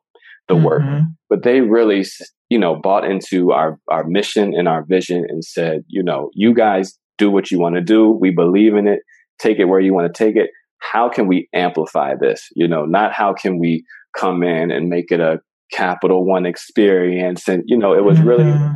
the 0.48 0.54
mm-hmm. 0.54 0.64
work. 0.64 0.82
But 1.28 1.42
they 1.42 1.60
really, 1.60 2.04
you 2.48 2.58
know, 2.58 2.80
bought 2.80 3.04
into 3.04 3.52
our, 3.52 3.78
our 3.88 4.04
mission 4.04 4.54
and 4.56 4.66
our 4.66 4.84
vision 4.84 5.26
and 5.28 5.44
said, 5.44 5.84
you 5.88 6.02
know, 6.02 6.30
you 6.32 6.54
guys 6.54 6.98
do 7.18 7.30
what 7.30 7.50
you 7.50 7.58
want 7.58 7.74
to 7.74 7.82
do. 7.82 8.10
We 8.10 8.30
believe 8.30 8.74
in 8.74 8.88
it. 8.88 9.00
Take 9.38 9.58
it 9.58 9.66
where 9.66 9.80
you 9.80 9.92
want 9.92 10.12
to 10.12 10.24
take 10.24 10.36
it. 10.36 10.50
How 10.78 11.10
can 11.10 11.26
we 11.26 11.48
amplify 11.52 12.14
this? 12.18 12.48
You 12.56 12.66
know, 12.66 12.86
not 12.86 13.12
how 13.12 13.34
can 13.34 13.58
we 13.58 13.84
come 14.16 14.42
in 14.42 14.70
and 14.70 14.88
make 14.88 15.12
it 15.12 15.20
a 15.20 15.40
capital 15.70 16.24
one 16.24 16.46
experience. 16.46 17.46
And, 17.46 17.62
you 17.66 17.76
know, 17.76 17.92
it 17.92 18.04
was 18.04 18.18
mm-hmm. 18.18 18.28
really, 18.28 18.72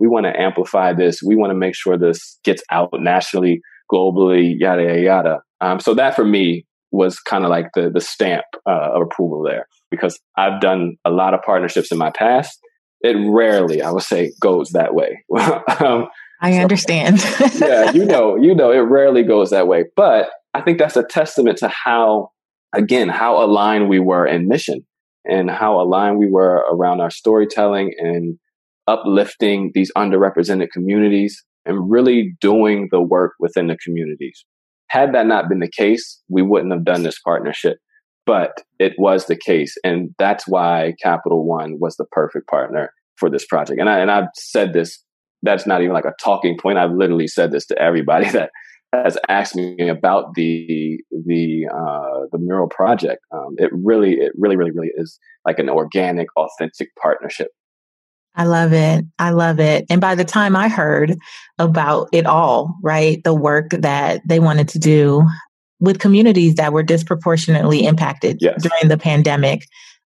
we 0.00 0.08
want 0.08 0.26
to 0.26 0.38
amplify 0.38 0.92
this. 0.92 1.20
We 1.24 1.36
want 1.36 1.50
to 1.50 1.56
make 1.56 1.76
sure 1.76 1.96
this 1.96 2.38
gets 2.42 2.62
out 2.70 2.90
nationally 2.94 3.60
globally, 3.92 4.54
yada 4.56 4.82
yada 4.82 5.00
yada. 5.00 5.42
Um, 5.60 5.80
so 5.80 5.94
that 5.94 6.14
for 6.14 6.24
me 6.24 6.66
was 6.90 7.18
kind 7.18 7.44
of 7.44 7.50
like 7.50 7.66
the 7.74 7.90
the 7.90 8.00
stamp 8.00 8.44
uh, 8.66 8.90
of 8.94 9.02
approval 9.02 9.42
there 9.42 9.66
because 9.90 10.18
I've 10.36 10.60
done 10.60 10.96
a 11.04 11.10
lot 11.10 11.34
of 11.34 11.42
partnerships 11.42 11.92
in 11.92 11.98
my 11.98 12.10
past. 12.10 12.58
It 13.00 13.16
rarely, 13.28 13.82
I 13.82 13.90
would 13.90 14.02
say, 14.02 14.32
goes 14.40 14.70
that 14.70 14.94
way. 14.94 15.24
um, 15.80 16.08
I 16.40 16.58
understand. 16.58 17.24
yeah, 17.56 17.90
you 17.92 18.04
know, 18.04 18.36
you 18.36 18.54
know, 18.54 18.70
it 18.70 18.78
rarely 18.78 19.22
goes 19.22 19.50
that 19.50 19.68
way. 19.68 19.84
But 19.94 20.30
I 20.54 20.62
think 20.62 20.78
that's 20.78 20.96
a 20.96 21.02
testament 21.02 21.58
to 21.58 21.68
how, 21.68 22.30
again, 22.72 23.08
how 23.08 23.44
aligned 23.44 23.88
we 23.88 23.98
were 23.98 24.26
in 24.26 24.48
mission 24.48 24.86
and 25.24 25.50
how 25.50 25.80
aligned 25.80 26.18
we 26.18 26.30
were 26.30 26.64
around 26.70 27.00
our 27.00 27.10
storytelling 27.10 27.94
and 27.98 28.38
uplifting 28.86 29.72
these 29.74 29.90
underrepresented 29.96 30.70
communities 30.70 31.44
and 31.66 31.90
really 31.90 32.34
doing 32.40 32.88
the 32.90 33.00
work 33.00 33.32
within 33.40 33.66
the 33.68 33.76
communities. 33.84 34.44
Had 34.88 35.14
that 35.14 35.26
not 35.26 35.48
been 35.48 35.60
the 35.60 35.70
case, 35.70 36.20
we 36.28 36.42
wouldn't 36.42 36.72
have 36.72 36.84
done 36.84 37.02
this 37.02 37.18
partnership, 37.20 37.78
but 38.26 38.52
it 38.78 38.92
was 38.98 39.26
the 39.26 39.36
case. 39.36 39.74
And 39.82 40.14
that's 40.18 40.46
why 40.46 40.94
Capital 41.02 41.46
One 41.46 41.78
was 41.80 41.96
the 41.96 42.06
perfect 42.12 42.48
partner 42.48 42.92
for 43.16 43.30
this 43.30 43.46
project. 43.46 43.80
And 43.80 43.88
I, 43.88 43.98
and 43.98 44.10
I've 44.10 44.28
said 44.34 44.72
this, 44.72 45.02
that's 45.42 45.66
not 45.66 45.82
even 45.82 45.94
like 45.94 46.04
a 46.04 46.14
talking 46.22 46.56
point. 46.60 46.78
I've 46.78 46.92
literally 46.92 47.26
said 47.26 47.52
this 47.52 47.66
to 47.66 47.78
everybody 47.78 48.30
that 48.30 48.50
has 48.92 49.18
asked 49.28 49.56
me 49.56 49.88
about 49.88 50.34
the 50.34 50.98
the 51.10 51.66
uh, 51.72 52.26
the 52.32 52.38
mural 52.38 52.68
project. 52.68 53.20
Um, 53.32 53.54
it 53.56 53.70
really, 53.72 54.14
it 54.14 54.32
really, 54.38 54.56
really, 54.56 54.70
really 54.70 54.92
is 54.96 55.18
like 55.44 55.58
an 55.58 55.68
organic, 55.68 56.28
authentic 56.36 56.88
partnership. 57.00 57.48
I 58.34 58.44
love 58.44 58.72
it. 58.72 59.04
I 59.18 59.30
love 59.30 59.60
it. 59.60 59.86
And 59.88 60.00
by 60.00 60.14
the 60.14 60.24
time 60.24 60.56
I 60.56 60.68
heard 60.68 61.16
about 61.58 62.08
it 62.12 62.26
all, 62.26 62.76
right, 62.82 63.22
the 63.22 63.34
work 63.34 63.70
that 63.70 64.22
they 64.26 64.40
wanted 64.40 64.68
to 64.70 64.78
do 64.78 65.22
with 65.80 66.00
communities 66.00 66.56
that 66.56 66.72
were 66.72 66.82
disproportionately 66.82 67.86
impacted 67.86 68.38
yes. 68.40 68.62
during 68.62 68.88
the 68.88 68.98
pandemic, 68.98 69.66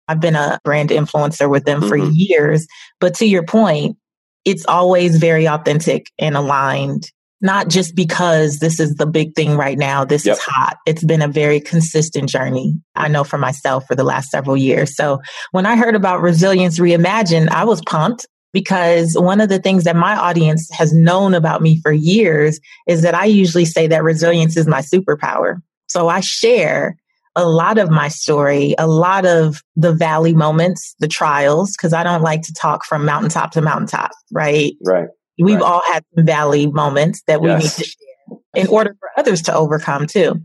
I've 0.09 0.21
been 0.21 0.37
a 0.37 0.59
brand 0.65 0.91
influencer 0.91 1.51
with 1.51 1.65
them 1.65 1.81
mm-hmm. 1.81 1.89
for 1.89 1.97
years. 1.97 2.67
But 3.01 3.15
to 3.17 3.27
your 3.27 3.45
point, 3.45 3.97
it's 4.45 4.65
always 4.67 5.17
very 5.17 5.49
authentic 5.49 6.11
and 6.19 6.37
aligned 6.37 7.11
not 7.45 7.69
just 7.69 7.95
because 7.95 8.59
this 8.59 8.81
is 8.81 8.95
the 8.95 9.07
big 9.07 9.35
thing 9.35 9.57
right 9.57 9.77
now, 9.77 10.03
this 10.05 10.25
yep. 10.25 10.39
is 10.39 10.43
hot. 10.43 10.79
It's 10.87 11.05
been 11.05 11.21
a 11.21 11.29
very 11.29 11.61
consistent 11.61 12.29
journey. 12.29 12.75
I 12.97 13.09
know 13.09 13.23
for 13.23 13.37
myself 13.37 13.87
for 13.87 13.95
the 13.95 14.03
last 14.03 14.31
several 14.31 14.57
years. 14.57 14.97
So 14.97 15.21
when 15.53 15.67
I 15.67 15.77
heard 15.77 15.95
about 15.95 16.23
Resilience 16.23 16.79
Reimagined, 16.79 17.51
I 17.51 17.65
was 17.65 17.83
pumped 17.87 18.27
because 18.55 19.15
one 19.19 19.43
of 19.43 19.51
the 19.51 19.59
things 19.59 19.85
that 19.85 19.95
my 19.95 20.17
audience 20.17 20.71
has 20.73 20.95
known 20.95 21.35
about 21.35 21.61
me 21.61 21.81
for 21.83 21.93
years 21.93 22.61
is 22.89 23.03
that 23.03 23.15
I 23.15 23.27
usually 23.27 23.67
say 23.67 23.89
that 23.89 24.03
resilience 24.03 24.57
is 24.57 24.67
my 24.67 24.81
superpower. 24.81 25.57
So 25.87 26.09
I 26.09 26.21
share 26.21 26.97
a 27.37 27.47
lot 27.47 27.77
of 27.77 27.91
my 27.91 28.09
story, 28.09 28.75
a 28.79 28.87
lot 28.87 29.27
of 29.27 29.61
the 29.77 29.93
valley 29.93 30.33
moments, 30.33 30.95
the 31.01 31.09
trials, 31.09 31.73
because 31.77 31.93
I 31.93 32.05
don't 32.05 32.23
like 32.23 32.43
to 32.43 32.55
talk 32.55 32.85
from 32.85 33.05
mountaintop 33.05 33.51
to 33.53 33.61
mountaintop, 33.61 34.13
right? 34.33 34.73
Right. 34.83 35.09
We've 35.39 35.57
right. 35.57 35.63
all 35.63 35.83
had 35.93 36.05
some 36.15 36.27
valley 36.27 36.67
moments 36.67 37.23
that 37.27 37.41
we 37.41 37.49
yes. 37.49 37.63
need 37.63 37.85
to 37.85 37.91
share 37.91 38.63
in 38.63 38.67
order 38.69 38.97
for 38.99 39.11
others 39.17 39.43
to 39.43 39.55
overcome 39.55 40.07
too. 40.07 40.41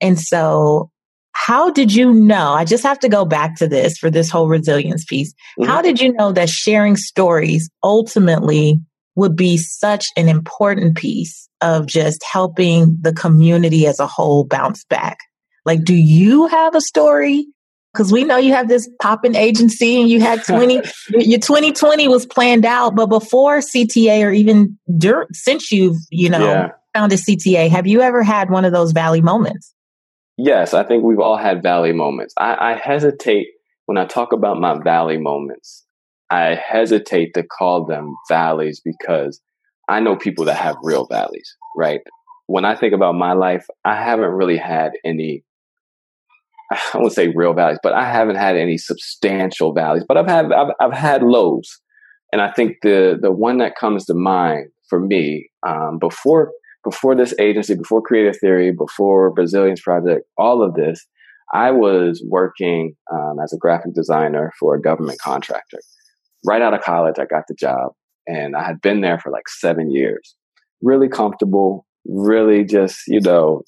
And 0.00 0.18
so, 0.18 0.90
how 1.32 1.70
did 1.70 1.94
you 1.94 2.12
know? 2.12 2.52
I 2.52 2.64
just 2.64 2.82
have 2.82 2.98
to 3.00 3.08
go 3.08 3.24
back 3.24 3.56
to 3.56 3.68
this 3.68 3.96
for 3.98 4.10
this 4.10 4.30
whole 4.30 4.48
resilience 4.48 5.04
piece. 5.04 5.32
Mm-hmm. 5.58 5.70
How 5.70 5.82
did 5.82 6.00
you 6.00 6.12
know 6.12 6.32
that 6.32 6.48
sharing 6.48 6.96
stories 6.96 7.70
ultimately 7.82 8.80
would 9.14 9.36
be 9.36 9.56
such 9.58 10.06
an 10.16 10.28
important 10.28 10.96
piece 10.96 11.48
of 11.60 11.86
just 11.86 12.24
helping 12.24 12.98
the 13.00 13.12
community 13.12 13.86
as 13.86 14.00
a 14.00 14.06
whole 14.06 14.44
bounce 14.44 14.84
back? 14.84 15.18
Like, 15.64 15.84
do 15.84 15.94
you 15.94 16.46
have 16.48 16.74
a 16.74 16.80
story 16.80 17.46
because 17.92 18.12
we 18.12 18.24
know 18.24 18.36
you 18.36 18.52
have 18.52 18.68
this 18.68 18.88
popping 19.00 19.34
agency 19.34 20.00
and 20.00 20.08
you 20.08 20.20
had 20.20 20.44
20 20.44 20.74
your 21.10 21.38
2020 21.38 22.08
was 22.08 22.26
planned 22.26 22.64
out 22.64 22.94
but 22.94 23.06
before 23.06 23.58
cta 23.58 24.24
or 24.24 24.30
even 24.30 24.78
dur- 24.98 25.28
since 25.32 25.70
you've 25.70 25.98
you 26.10 26.28
know 26.28 26.40
yeah. 26.40 26.68
founded 26.94 27.18
cta 27.18 27.68
have 27.68 27.86
you 27.86 28.00
ever 28.00 28.22
had 28.22 28.50
one 28.50 28.64
of 28.64 28.72
those 28.72 28.92
valley 28.92 29.20
moments? 29.20 29.74
Yes 30.38 30.74
i 30.74 30.82
think 30.82 31.04
we've 31.04 31.20
all 31.20 31.36
had 31.36 31.62
valley 31.62 31.92
moments. 31.92 32.34
I, 32.38 32.72
I 32.72 32.74
hesitate 32.76 33.48
when 33.86 33.98
i 33.98 34.06
talk 34.06 34.32
about 34.32 34.58
my 34.58 34.78
valley 34.82 35.18
moments 35.18 35.84
i 36.30 36.54
hesitate 36.54 37.34
to 37.34 37.42
call 37.42 37.84
them 37.84 38.14
valleys 38.28 38.80
because 38.84 39.40
i 39.88 40.00
know 40.00 40.16
people 40.16 40.46
that 40.46 40.56
have 40.56 40.76
real 40.82 41.06
valleys 41.06 41.56
right? 41.76 42.00
When 42.46 42.64
i 42.64 42.74
think 42.74 42.92
about 42.94 43.14
my 43.14 43.32
life 43.32 43.66
i 43.84 43.94
haven't 43.94 44.30
really 44.30 44.58
had 44.58 44.92
any 45.04 45.44
I 46.94 46.98
won't 46.98 47.12
say 47.12 47.32
real 47.34 47.54
valleys, 47.54 47.78
but 47.82 47.92
I 47.92 48.10
haven't 48.10 48.36
had 48.36 48.56
any 48.56 48.78
substantial 48.78 49.72
valleys. 49.72 50.04
But 50.06 50.16
I've 50.16 50.28
had 50.28 50.52
I've, 50.52 50.72
I've 50.80 50.92
had 50.92 51.22
lows, 51.22 51.80
and 52.32 52.40
I 52.40 52.50
think 52.50 52.78
the 52.82 53.18
the 53.20 53.32
one 53.32 53.58
that 53.58 53.76
comes 53.76 54.06
to 54.06 54.14
mind 54.14 54.68
for 54.88 55.00
me 55.00 55.48
um, 55.66 55.98
before 55.98 56.52
before 56.84 57.14
this 57.14 57.34
agency, 57.38 57.74
before 57.74 58.02
Creative 58.02 58.36
Theory, 58.40 58.72
before 58.72 59.32
Resilience 59.32 59.80
Project, 59.80 60.26
all 60.36 60.64
of 60.64 60.74
this, 60.74 61.06
I 61.52 61.70
was 61.70 62.24
working 62.26 62.96
um, 63.12 63.36
as 63.42 63.52
a 63.52 63.58
graphic 63.58 63.94
designer 63.94 64.52
for 64.58 64.74
a 64.74 64.80
government 64.80 65.20
contractor. 65.20 65.78
Right 66.44 66.62
out 66.62 66.74
of 66.74 66.80
college, 66.80 67.16
I 67.18 67.24
got 67.26 67.44
the 67.46 67.54
job, 67.54 67.92
and 68.26 68.56
I 68.56 68.64
had 68.64 68.80
been 68.80 69.00
there 69.00 69.18
for 69.18 69.30
like 69.30 69.48
seven 69.48 69.92
years. 69.92 70.34
Really 70.82 71.08
comfortable, 71.08 71.86
really 72.04 72.64
just 72.64 73.02
you 73.06 73.20
know 73.20 73.62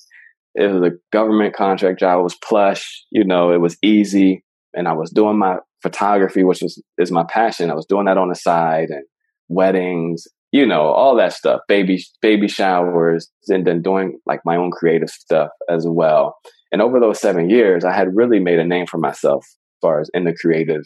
it 0.54 0.72
was 0.72 0.82
a 0.82 0.94
government 1.12 1.54
contract 1.54 2.00
job. 2.00 2.20
It 2.20 2.22
was 2.22 2.36
plush, 2.36 3.04
you 3.10 3.24
know, 3.24 3.52
it 3.52 3.60
was 3.60 3.76
easy. 3.82 4.44
And 4.72 4.88
I 4.88 4.92
was 4.92 5.10
doing 5.10 5.38
my 5.38 5.56
photography, 5.82 6.44
which 6.44 6.62
was 6.62 6.82
is 6.98 7.10
my 7.10 7.24
passion. 7.24 7.70
I 7.70 7.74
was 7.74 7.86
doing 7.86 8.06
that 8.06 8.18
on 8.18 8.28
the 8.28 8.34
side 8.34 8.90
and 8.90 9.04
weddings, 9.48 10.26
you 10.52 10.66
know, 10.66 10.82
all 10.82 11.16
that 11.16 11.32
stuff, 11.32 11.60
baby 11.68 12.04
baby 12.22 12.48
showers, 12.48 13.30
and 13.48 13.66
then 13.66 13.82
doing 13.82 14.18
like 14.26 14.40
my 14.44 14.56
own 14.56 14.70
creative 14.70 15.10
stuff 15.10 15.50
as 15.68 15.84
well. 15.88 16.36
And 16.72 16.82
over 16.82 16.98
those 16.98 17.20
seven 17.20 17.50
years, 17.50 17.84
I 17.84 17.92
had 17.92 18.16
really 18.16 18.40
made 18.40 18.58
a 18.58 18.64
name 18.64 18.86
for 18.86 18.98
myself 18.98 19.44
as 19.44 19.78
far 19.80 20.00
as 20.00 20.10
in 20.14 20.24
the 20.24 20.34
creative 20.34 20.82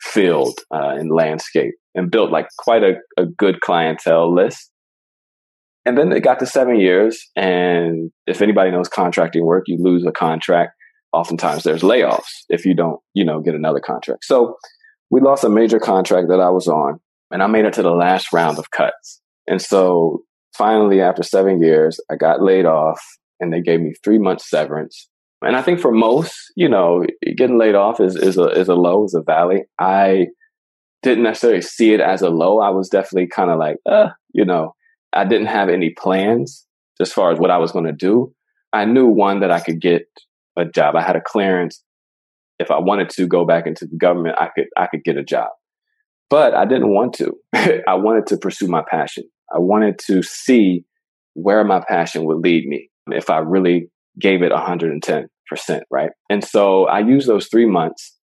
field 0.00 0.58
uh, 0.72 0.94
and 0.96 1.10
landscape 1.10 1.74
and 1.94 2.10
built 2.10 2.30
like 2.30 2.48
quite 2.58 2.82
a, 2.82 2.94
a 3.16 3.26
good 3.26 3.60
clientele 3.60 4.32
list 4.34 4.70
and 5.86 5.98
then 5.98 6.12
it 6.12 6.20
got 6.20 6.38
to 6.40 6.46
seven 6.46 6.80
years. 6.80 7.26
And 7.36 8.10
if 8.26 8.40
anybody 8.40 8.70
knows 8.70 8.88
contracting 8.88 9.44
work, 9.44 9.64
you 9.66 9.76
lose 9.80 10.04
a 10.06 10.12
contract. 10.12 10.72
Oftentimes 11.12 11.62
there's 11.62 11.82
layoffs 11.82 12.44
if 12.48 12.64
you 12.64 12.74
don't, 12.74 13.00
you 13.12 13.24
know, 13.24 13.40
get 13.40 13.54
another 13.54 13.80
contract. 13.80 14.24
So 14.24 14.56
we 15.10 15.20
lost 15.20 15.44
a 15.44 15.48
major 15.48 15.78
contract 15.78 16.28
that 16.28 16.40
I 16.40 16.50
was 16.50 16.66
on 16.66 17.00
and 17.30 17.42
I 17.42 17.46
made 17.46 17.66
it 17.66 17.74
to 17.74 17.82
the 17.82 17.92
last 17.92 18.32
round 18.32 18.58
of 18.58 18.70
cuts. 18.70 19.20
And 19.46 19.60
so 19.60 20.22
finally, 20.56 21.00
after 21.00 21.22
seven 21.22 21.62
years, 21.62 22.00
I 22.10 22.16
got 22.16 22.42
laid 22.42 22.64
off 22.64 23.00
and 23.38 23.52
they 23.52 23.60
gave 23.60 23.80
me 23.80 23.94
three 24.02 24.18
months 24.18 24.48
severance. 24.48 25.08
And 25.42 25.56
I 25.56 25.62
think 25.62 25.78
for 25.78 25.92
most, 25.92 26.34
you 26.56 26.68
know, 26.68 27.04
getting 27.36 27.58
laid 27.58 27.74
off 27.74 28.00
is, 28.00 28.16
is 28.16 28.38
a, 28.38 28.46
is 28.48 28.68
a 28.68 28.74
low, 28.74 29.04
is 29.04 29.14
a 29.14 29.22
valley. 29.22 29.64
I 29.78 30.28
didn't 31.02 31.24
necessarily 31.24 31.60
see 31.60 31.92
it 31.92 32.00
as 32.00 32.22
a 32.22 32.30
low. 32.30 32.60
I 32.60 32.70
was 32.70 32.88
definitely 32.88 33.28
kind 33.28 33.50
of 33.50 33.58
like, 33.58 33.76
uh, 33.88 34.08
you 34.32 34.46
know, 34.46 34.74
I 35.14 35.24
didn't 35.24 35.46
have 35.46 35.68
any 35.68 35.90
plans 35.90 36.66
as 37.00 37.12
far 37.12 37.32
as 37.32 37.38
what 37.38 37.50
I 37.50 37.58
was 37.58 37.72
going 37.72 37.86
to 37.86 37.92
do. 37.92 38.34
I 38.72 38.84
knew 38.84 39.06
one 39.06 39.40
that 39.40 39.50
I 39.50 39.60
could 39.60 39.80
get 39.80 40.06
a 40.56 40.64
job. 40.64 40.96
I 40.96 41.02
had 41.02 41.16
a 41.16 41.20
clearance. 41.20 41.82
If 42.58 42.70
I 42.70 42.78
wanted 42.78 43.10
to 43.10 43.26
go 43.26 43.44
back 43.44 43.66
into 43.66 43.86
the 43.86 43.96
government, 43.96 44.36
I 44.38 44.48
could 44.54 44.66
I 44.76 44.86
could 44.86 45.04
get 45.04 45.16
a 45.16 45.24
job. 45.24 45.50
But 46.30 46.54
I 46.54 46.64
didn't 46.64 46.92
want 46.92 47.14
to. 47.14 47.32
I 47.88 47.94
wanted 47.94 48.26
to 48.28 48.36
pursue 48.36 48.68
my 48.68 48.82
passion. 48.88 49.24
I 49.54 49.58
wanted 49.58 49.98
to 50.06 50.22
see 50.22 50.84
where 51.34 51.64
my 51.64 51.82
passion 51.86 52.24
would 52.24 52.38
lead 52.38 52.66
me 52.66 52.90
if 53.08 53.30
I 53.30 53.38
really 53.38 53.90
gave 54.20 54.42
it 54.42 54.52
110%, 54.52 55.28
right? 55.90 56.10
And 56.30 56.44
so 56.44 56.86
I 56.86 57.00
used 57.00 57.28
those 57.28 57.48
3 57.48 57.66
months 57.66 58.16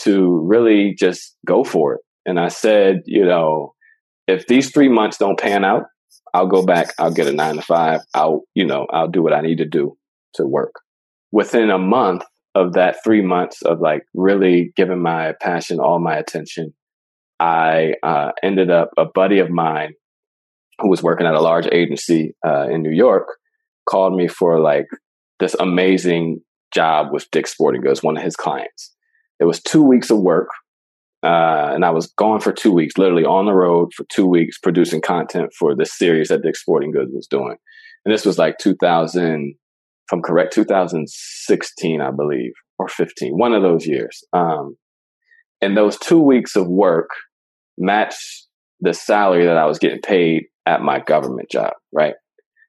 to 0.00 0.40
really 0.44 0.94
just 0.98 1.36
go 1.46 1.64
for 1.64 1.94
it. 1.94 2.00
And 2.26 2.38
I 2.38 2.48
said, 2.48 3.02
you 3.06 3.24
know, 3.24 3.74
if 4.26 4.46
these 4.46 4.70
3 4.70 4.88
months 4.88 5.18
don't 5.18 5.38
pan 5.38 5.64
out, 5.64 5.84
I'll 6.34 6.46
go 6.46 6.64
back, 6.64 6.94
I'll 6.98 7.12
get 7.12 7.26
a 7.26 7.32
nine 7.32 7.56
to 7.56 7.62
five, 7.62 8.00
I'll, 8.14 8.42
you 8.54 8.64
know, 8.64 8.86
I'll 8.90 9.08
do 9.08 9.22
what 9.22 9.32
I 9.32 9.40
need 9.40 9.58
to 9.58 9.64
do 9.64 9.96
to 10.34 10.46
work. 10.46 10.74
Within 11.32 11.70
a 11.70 11.78
month 11.78 12.24
of 12.54 12.72
that 12.74 12.96
three 13.04 13.22
months 13.22 13.62
of 13.62 13.80
like 13.80 14.02
really 14.14 14.72
giving 14.76 15.02
my 15.02 15.34
passion 15.40 15.80
all 15.80 15.98
my 15.98 16.16
attention, 16.16 16.74
I 17.40 17.94
uh, 18.02 18.32
ended 18.42 18.70
up 18.70 18.90
a 18.96 19.04
buddy 19.04 19.38
of 19.38 19.50
mine 19.50 19.92
who 20.80 20.88
was 20.88 21.02
working 21.02 21.26
at 21.26 21.34
a 21.34 21.40
large 21.40 21.66
agency 21.70 22.34
uh, 22.46 22.68
in 22.68 22.82
New 22.82 22.94
York 22.94 23.28
called 23.88 24.14
me 24.14 24.28
for 24.28 24.60
like 24.60 24.86
this 25.40 25.54
amazing 25.58 26.40
job 26.72 27.08
with 27.12 27.30
Dick's 27.30 27.52
Sporting 27.52 27.80
Goods, 27.80 28.02
one 28.02 28.16
of 28.16 28.22
his 28.22 28.36
clients. 28.36 28.94
It 29.40 29.44
was 29.44 29.62
two 29.62 29.82
weeks 29.82 30.10
of 30.10 30.18
work 30.18 30.48
uh, 31.22 31.72
and 31.74 31.84
I 31.84 31.90
was 31.90 32.06
gone 32.06 32.40
for 32.40 32.52
two 32.52 32.72
weeks, 32.72 32.96
literally 32.96 33.24
on 33.24 33.46
the 33.46 33.52
road 33.52 33.92
for 33.94 34.04
two 34.08 34.26
weeks, 34.26 34.58
producing 34.58 35.00
content 35.00 35.52
for 35.58 35.74
this 35.74 35.96
series 35.96 36.28
that 36.28 36.42
Dick's 36.42 36.60
Sporting 36.60 36.92
Goods 36.92 37.10
was 37.12 37.26
doing. 37.26 37.56
And 38.04 38.14
this 38.14 38.24
was 38.24 38.38
like 38.38 38.58
2000, 38.58 39.54
if 39.54 40.12
I'm 40.12 40.22
correct, 40.22 40.52
2016, 40.54 42.00
I 42.00 42.10
believe, 42.10 42.52
or 42.78 42.88
15, 42.88 43.36
one 43.36 43.52
of 43.52 43.62
those 43.62 43.86
years. 43.86 44.22
Um, 44.32 44.76
and 45.60 45.76
those 45.76 45.98
two 45.98 46.20
weeks 46.20 46.54
of 46.54 46.68
work 46.68 47.10
matched 47.76 48.46
the 48.80 48.94
salary 48.94 49.46
that 49.46 49.56
I 49.56 49.66
was 49.66 49.80
getting 49.80 50.00
paid 50.00 50.44
at 50.66 50.82
my 50.82 51.00
government 51.00 51.50
job, 51.50 51.72
right? 51.92 52.14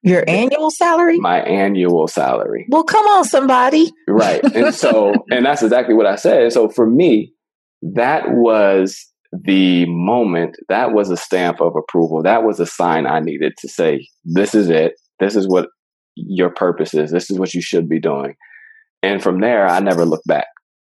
Your 0.01 0.23
annual 0.27 0.71
salary? 0.71 1.19
My 1.19 1.41
annual 1.41 2.07
salary. 2.07 2.65
Well, 2.69 2.83
come 2.83 3.05
on, 3.05 3.25
somebody. 3.25 3.91
Right. 4.07 4.41
And 4.55 4.73
so, 4.73 5.13
and 5.29 5.45
that's 5.45 5.61
exactly 5.61 5.93
what 5.93 6.05
I 6.05 6.15
said. 6.15 6.51
so 6.53 6.69
for 6.69 6.89
me, 6.89 7.33
that 7.81 8.23
was 8.27 9.05
the 9.31 9.85
moment, 9.85 10.55
that 10.69 10.91
was 10.93 11.09
a 11.09 11.17
stamp 11.17 11.61
of 11.61 11.75
approval. 11.75 12.23
That 12.23 12.43
was 12.43 12.59
a 12.59 12.65
sign 12.65 13.05
I 13.05 13.19
needed 13.19 13.53
to 13.59 13.69
say, 13.69 14.07
this 14.23 14.55
is 14.55 14.69
it. 14.69 14.93
This 15.19 15.35
is 15.35 15.47
what 15.47 15.69
your 16.15 16.49
purpose 16.49 16.93
is. 16.93 17.11
This 17.11 17.29
is 17.29 17.37
what 17.37 17.53
you 17.53 17.61
should 17.61 17.87
be 17.87 17.99
doing. 17.99 18.35
And 19.03 19.21
from 19.21 19.39
there, 19.39 19.67
I 19.67 19.79
never 19.79 20.05
looked 20.05 20.27
back. 20.27 20.47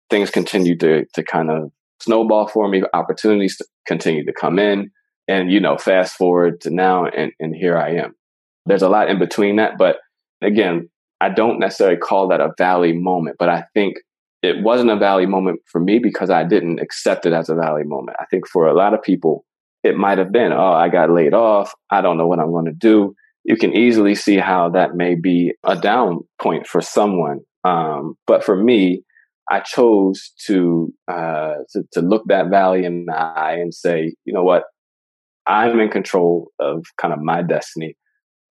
Things 0.09 0.31
continued 0.31 0.79
to, 0.79 1.05
to 1.13 1.23
kind 1.23 1.51
of 1.51 1.71
snowball 2.01 2.47
for 2.47 2.67
me, 2.67 2.81
opportunities 2.93 3.57
to 3.57 3.65
continue 3.85 4.25
to 4.25 4.33
come 4.33 4.57
in. 4.57 4.91
And, 5.27 5.51
you 5.51 5.59
know, 5.59 5.77
fast 5.77 6.15
forward 6.15 6.61
to 6.61 6.71
now, 6.71 7.05
and, 7.05 7.31
and 7.39 7.55
here 7.55 7.77
I 7.77 7.97
am. 7.97 8.15
There's 8.65 8.81
a 8.81 8.89
lot 8.89 9.09
in 9.09 9.19
between 9.19 9.57
that. 9.57 9.73
But 9.77 9.97
again, 10.41 10.89
I 11.21 11.29
don't 11.29 11.59
necessarily 11.59 11.97
call 11.97 12.29
that 12.29 12.41
a 12.41 12.53
valley 12.57 12.93
moment, 12.93 13.35
but 13.37 13.49
I 13.49 13.65
think 13.75 13.97
it 14.41 14.63
wasn't 14.63 14.89
a 14.89 14.95
valley 14.95 15.25
moment 15.25 15.61
for 15.65 15.81
me 15.81 15.99
because 15.99 16.29
I 16.29 16.43
didn't 16.43 16.79
accept 16.79 17.25
it 17.25 17.33
as 17.33 17.49
a 17.49 17.55
valley 17.55 17.83
moment. 17.83 18.17
I 18.19 18.25
think 18.25 18.47
for 18.47 18.67
a 18.67 18.73
lot 18.73 18.93
of 18.93 19.01
people, 19.01 19.45
it 19.83 19.97
might 19.97 20.17
have 20.17 20.31
been, 20.31 20.53
oh, 20.53 20.71
I 20.71 20.89
got 20.89 21.09
laid 21.09 21.33
off. 21.33 21.73
I 21.89 22.01
don't 22.01 22.17
know 22.17 22.27
what 22.27 22.39
I'm 22.39 22.51
going 22.51 22.65
to 22.65 22.71
do. 22.71 23.15
You 23.43 23.57
can 23.57 23.75
easily 23.75 24.15
see 24.15 24.37
how 24.37 24.69
that 24.69 24.95
may 24.95 25.15
be 25.15 25.53
a 25.63 25.75
down 25.75 26.19
point 26.41 26.67
for 26.67 26.81
someone. 26.81 27.39
Um, 27.63 28.15
but 28.27 28.43
for 28.43 28.55
me, 28.55 29.03
I 29.51 29.61
chose 29.61 30.31
to, 30.45 30.93
uh, 31.07 31.55
to, 31.71 31.83
to 31.93 32.01
look 32.01 32.23
that 32.27 32.49
valley 32.49 32.85
in 32.85 33.05
the 33.05 33.15
eye 33.15 33.57
and 33.59 33.73
say, 33.73 34.13
you 34.23 34.33
know 34.33 34.43
what? 34.43 34.63
I'm 35.47 35.79
in 35.79 35.89
control 35.89 36.51
of 36.59 36.85
kind 37.01 37.13
of 37.13 37.19
my 37.19 37.41
destiny. 37.41 37.95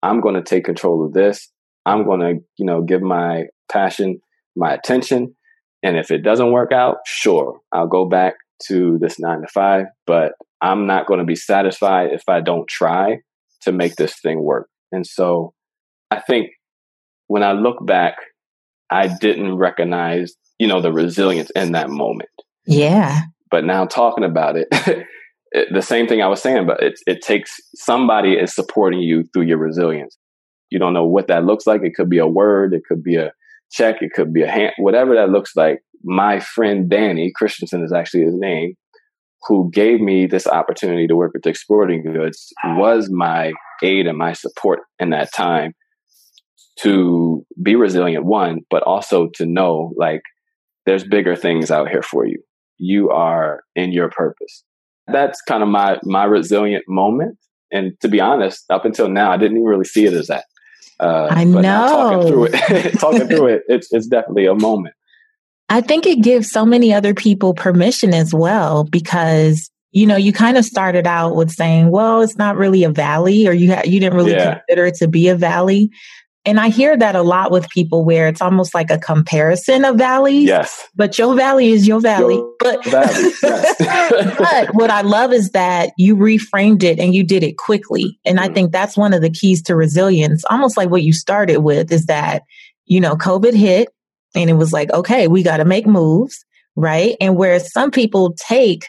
I'm 0.02 0.20
going 0.20 0.36
to 0.36 0.42
take 0.42 0.66
control 0.66 1.06
of 1.06 1.14
this. 1.14 1.52
I'm 1.86 2.04
going 2.04 2.22
to, 2.22 2.44
you 2.58 2.66
know, 2.66 2.82
give 2.82 3.02
my 3.02 3.44
passion 3.72 4.20
my 4.56 4.74
attention 4.74 5.36
and 5.84 5.98
if 5.98 6.12
it 6.12 6.24
doesn't 6.24 6.52
work 6.52 6.72
out, 6.72 6.98
sure, 7.06 7.60
I'll 7.72 7.88
go 7.88 8.06
back 8.06 8.36
to 8.68 8.98
this 9.00 9.20
nine 9.20 9.42
to 9.42 9.48
five, 9.48 9.86
but 10.06 10.34
I'm 10.62 10.88
not 10.88 11.08
going 11.08 11.20
to 11.20 11.26
be 11.26 11.36
satisfied 11.36 12.12
if 12.12 12.24
I 12.28 12.42
don't 12.42 12.68
try 12.68 13.20
to 13.62 13.72
make 13.72 13.96
this 13.96 14.20
thing 14.20 14.42
work. 14.42 14.70
And 14.92 15.06
so 15.06 15.54
I 16.10 16.20
think 16.20 16.50
when 17.28 17.44
I 17.44 17.52
look 17.52 17.86
back, 17.86 18.16
I 18.90 19.08
didn't 19.08 19.58
recognize, 19.58 20.34
you 20.58 20.68
know, 20.68 20.82
the 20.82 20.94
resilience 20.94 21.52
in 21.52 21.74
that 21.74 21.90
moment. 21.90 22.30
Yeah. 22.66 23.22
But 23.52 23.66
now 23.66 23.86
talking 23.86 24.24
about 24.24 24.58
it, 24.58 24.68
it 25.52 25.68
the 25.72 25.82
same 25.82 26.08
thing 26.08 26.22
I 26.22 26.28
was 26.28 26.42
saying, 26.42 26.66
but 26.66 26.82
it, 26.82 27.00
it 27.06 27.22
takes 27.22 27.60
somebody 27.76 28.34
is 28.34 28.56
supporting 28.56 29.02
you 29.02 29.26
through 29.34 29.44
your 29.44 29.58
resilience. 29.58 30.18
You 30.70 30.80
don't 30.80 30.94
know 30.94 31.06
what 31.06 31.28
that 31.28 31.46
looks 31.46 31.68
like. 31.68 31.82
It 31.84 31.96
could 31.96 32.10
be 32.10 32.18
a 32.18 32.28
word. 32.28 32.74
It 32.74 32.84
could 32.88 33.04
be 33.04 33.16
a 33.16 33.32
check. 33.72 33.98
It 34.02 34.12
could 34.14 34.34
be 34.34 34.44
a 34.44 34.50
hand, 34.50 34.74
whatever 34.78 35.16
that 35.16 35.30
looks 35.30 35.56
like. 35.56 35.80
My 36.04 36.40
friend 36.40 36.90
Danny 36.90 37.32
Christensen 37.36 37.84
is 37.84 37.92
actually 37.92 38.24
his 38.24 38.36
name, 38.36 38.76
who 39.48 39.70
gave 39.72 40.00
me 40.00 40.28
this 40.28 40.48
opportunity 40.48 41.08
to 41.08 41.16
work 41.16 41.34
with 41.34 41.42
Dick's 41.42 41.62
Sporting 41.62 42.04
Goods, 42.04 42.52
was 42.66 43.10
my 43.12 43.52
aid 43.84 44.08
and 44.08 44.18
my 44.18 44.34
support 44.34 44.80
in 45.00 45.10
that 45.12 45.34
time 45.34 45.74
to 46.80 47.46
be 47.62 47.76
resilient, 47.76 48.26
one, 48.26 48.60
but 48.70 48.84
also 48.84 49.30
to 49.36 49.46
know 49.46 49.92
like 49.98 50.22
there's 50.86 51.04
bigger 51.04 51.36
things 51.36 51.72
out 51.72 51.90
here 51.90 52.04
for 52.04 52.26
you. 52.26 52.42
You 52.78 53.10
are 53.10 53.62
in 53.76 53.92
your 53.92 54.10
purpose. 54.10 54.64
That's 55.08 55.42
kind 55.42 55.64
of 55.64 55.70
my 55.70 55.98
my 56.04 56.26
resilient 56.26 56.86
moment. 56.88 57.38
And 57.72 57.94
to 58.02 58.08
be 58.08 58.22
honest, 58.22 58.64
up 58.70 58.86
until 58.86 59.10
now, 59.10 59.32
I 59.32 59.38
didn't 59.38 59.58
even 59.58 59.68
really 59.68 59.86
see 59.86 60.06
it 60.06 60.14
as 60.14 60.28
that. 60.28 60.46
Uh, 61.00 61.28
I 61.30 61.44
know. 61.44 61.62
talking 61.62 62.28
through 62.28 62.46
it, 62.46 62.92
talking 63.00 63.28
through 63.28 63.48
it, 63.48 63.64
it's 63.68 63.92
it's 63.92 64.08
definitely 64.08 64.46
a 64.46 64.56
moment. 64.56 64.96
I 65.70 65.82
think 65.82 66.06
it 66.06 66.22
gives 66.22 66.50
so 66.50 66.66
many 66.66 66.94
other 66.94 67.14
people 67.14 67.54
permission 67.54 68.14
as 68.14 68.34
well 68.34 68.86
because 68.86 69.70
you 69.92 70.08
know 70.08 70.16
you 70.16 70.34
kind 70.34 70.58
of 70.58 70.66
started 70.66 71.06
out 71.06 71.36
with 71.36 71.52
saying, 71.52 71.92
"Well, 71.92 72.22
it's 72.22 72.38
not 72.38 72.58
really 72.58 72.84
a 72.84 72.90
valley," 72.90 73.48
or 73.48 73.52
you 73.52 73.74
ha- 73.74 73.84
you 73.86 74.00
didn't 74.00 74.16
really 74.16 74.32
yeah. 74.32 74.60
consider 74.60 74.88
it 74.88 74.96
to 74.96 75.08
be 75.08 75.28
a 75.28 75.36
valley. 75.36 75.92
And 76.48 76.62
I 76.62 76.70
hear 76.70 76.96
that 76.96 77.14
a 77.14 77.24
lot 77.24 77.52
with 77.52 77.68
people 77.68 78.06
where 78.06 78.30
it's 78.30 78.42
almost 78.42 78.74
like 78.74 78.90
a 78.90 78.98
comparison 78.98 79.84
of 79.84 79.98
valleys. 79.98 80.48
Yes. 80.48 80.88
But 80.96 81.18
your 81.18 81.36
valley 81.36 81.72
is 81.72 81.86
your 81.86 82.00
valley. 82.00 82.36
Your 82.36 82.54
but, 82.58 82.86
valley, 82.86 83.32
yes. 83.44 83.76
but 84.38 84.74
what 84.74 84.90
I 84.90 85.02
love 85.02 85.34
is 85.34 85.50
that 85.50 85.92
you 85.98 86.16
reframed 86.16 86.84
it 86.84 87.00
and 87.00 87.14
you 87.14 87.26
did 87.26 87.44
it 87.44 87.58
quickly. 87.58 88.18
And 88.24 88.38
mm-hmm. 88.38 88.46
I 88.46 88.48
mm. 88.48 88.54
think 88.54 88.72
that's 88.72 88.96
one 88.96 89.14
of 89.14 89.22
the 89.22 89.30
keys 89.30 89.62
to 89.64 89.76
resilience, 89.76 90.46
almost 90.50 90.78
like 90.78 90.90
what 90.90 91.04
you 91.04 91.12
started 91.12 91.58
with 91.58 91.92
is 91.92 92.06
that, 92.06 92.44
you 92.86 93.02
know, 93.02 93.18
COVID 93.18 93.54
hit 93.54 93.90
and 94.34 94.50
it 94.50 94.54
was 94.54 94.72
like, 94.72 94.90
okay, 94.94 95.28
we 95.28 95.44
got 95.44 95.58
to 95.58 95.66
make 95.66 95.86
moves. 95.86 96.46
Right. 96.78 97.18
And 97.20 97.36
where 97.36 97.60
some 97.60 97.92
people 97.92 98.36
take 98.48 98.86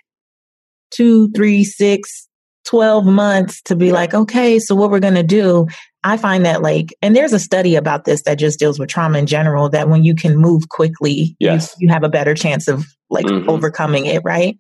two, 0.93 1.29
three, 1.33 1.65
six, 1.65 2.29
12 2.67 3.07
months 3.07 3.63
to 3.63 3.75
be 3.75 3.93
like, 3.93 4.13
okay, 4.13 4.59
so 4.59 4.75
what 4.75 4.91
we're 4.91 5.01
going 5.01 5.15
to 5.15 5.23
do. 5.23 5.67
I 6.09 6.17
find 6.17 6.45
that 6.45 6.63
like, 6.63 6.95
and 7.03 7.15
there's 7.15 7.33
a 7.33 7.39
study 7.39 7.77
about 7.77 8.05
this 8.05 8.23
that 8.23 8.39
just 8.39 8.59
deals 8.59 8.79
with 8.79 8.89
trauma 8.89 9.19
in 9.19 9.27
general, 9.27 9.69
that 9.71 9.89
when 9.89 10.05
you 10.05 10.15
can 10.15 10.37
move 10.37 10.69
quickly, 10.69 11.37
yes. 11.39 11.75
you, 11.79 11.87
you 11.87 11.93
have 11.93 12.05
a 12.05 12.09
better 12.09 12.35
chance 12.35 12.69
of 12.69 12.87
like 13.11 13.27
mm-hmm. 13.27 13.49
overcoming 13.49 14.07
it, 14.07 14.23
right? 14.25 14.57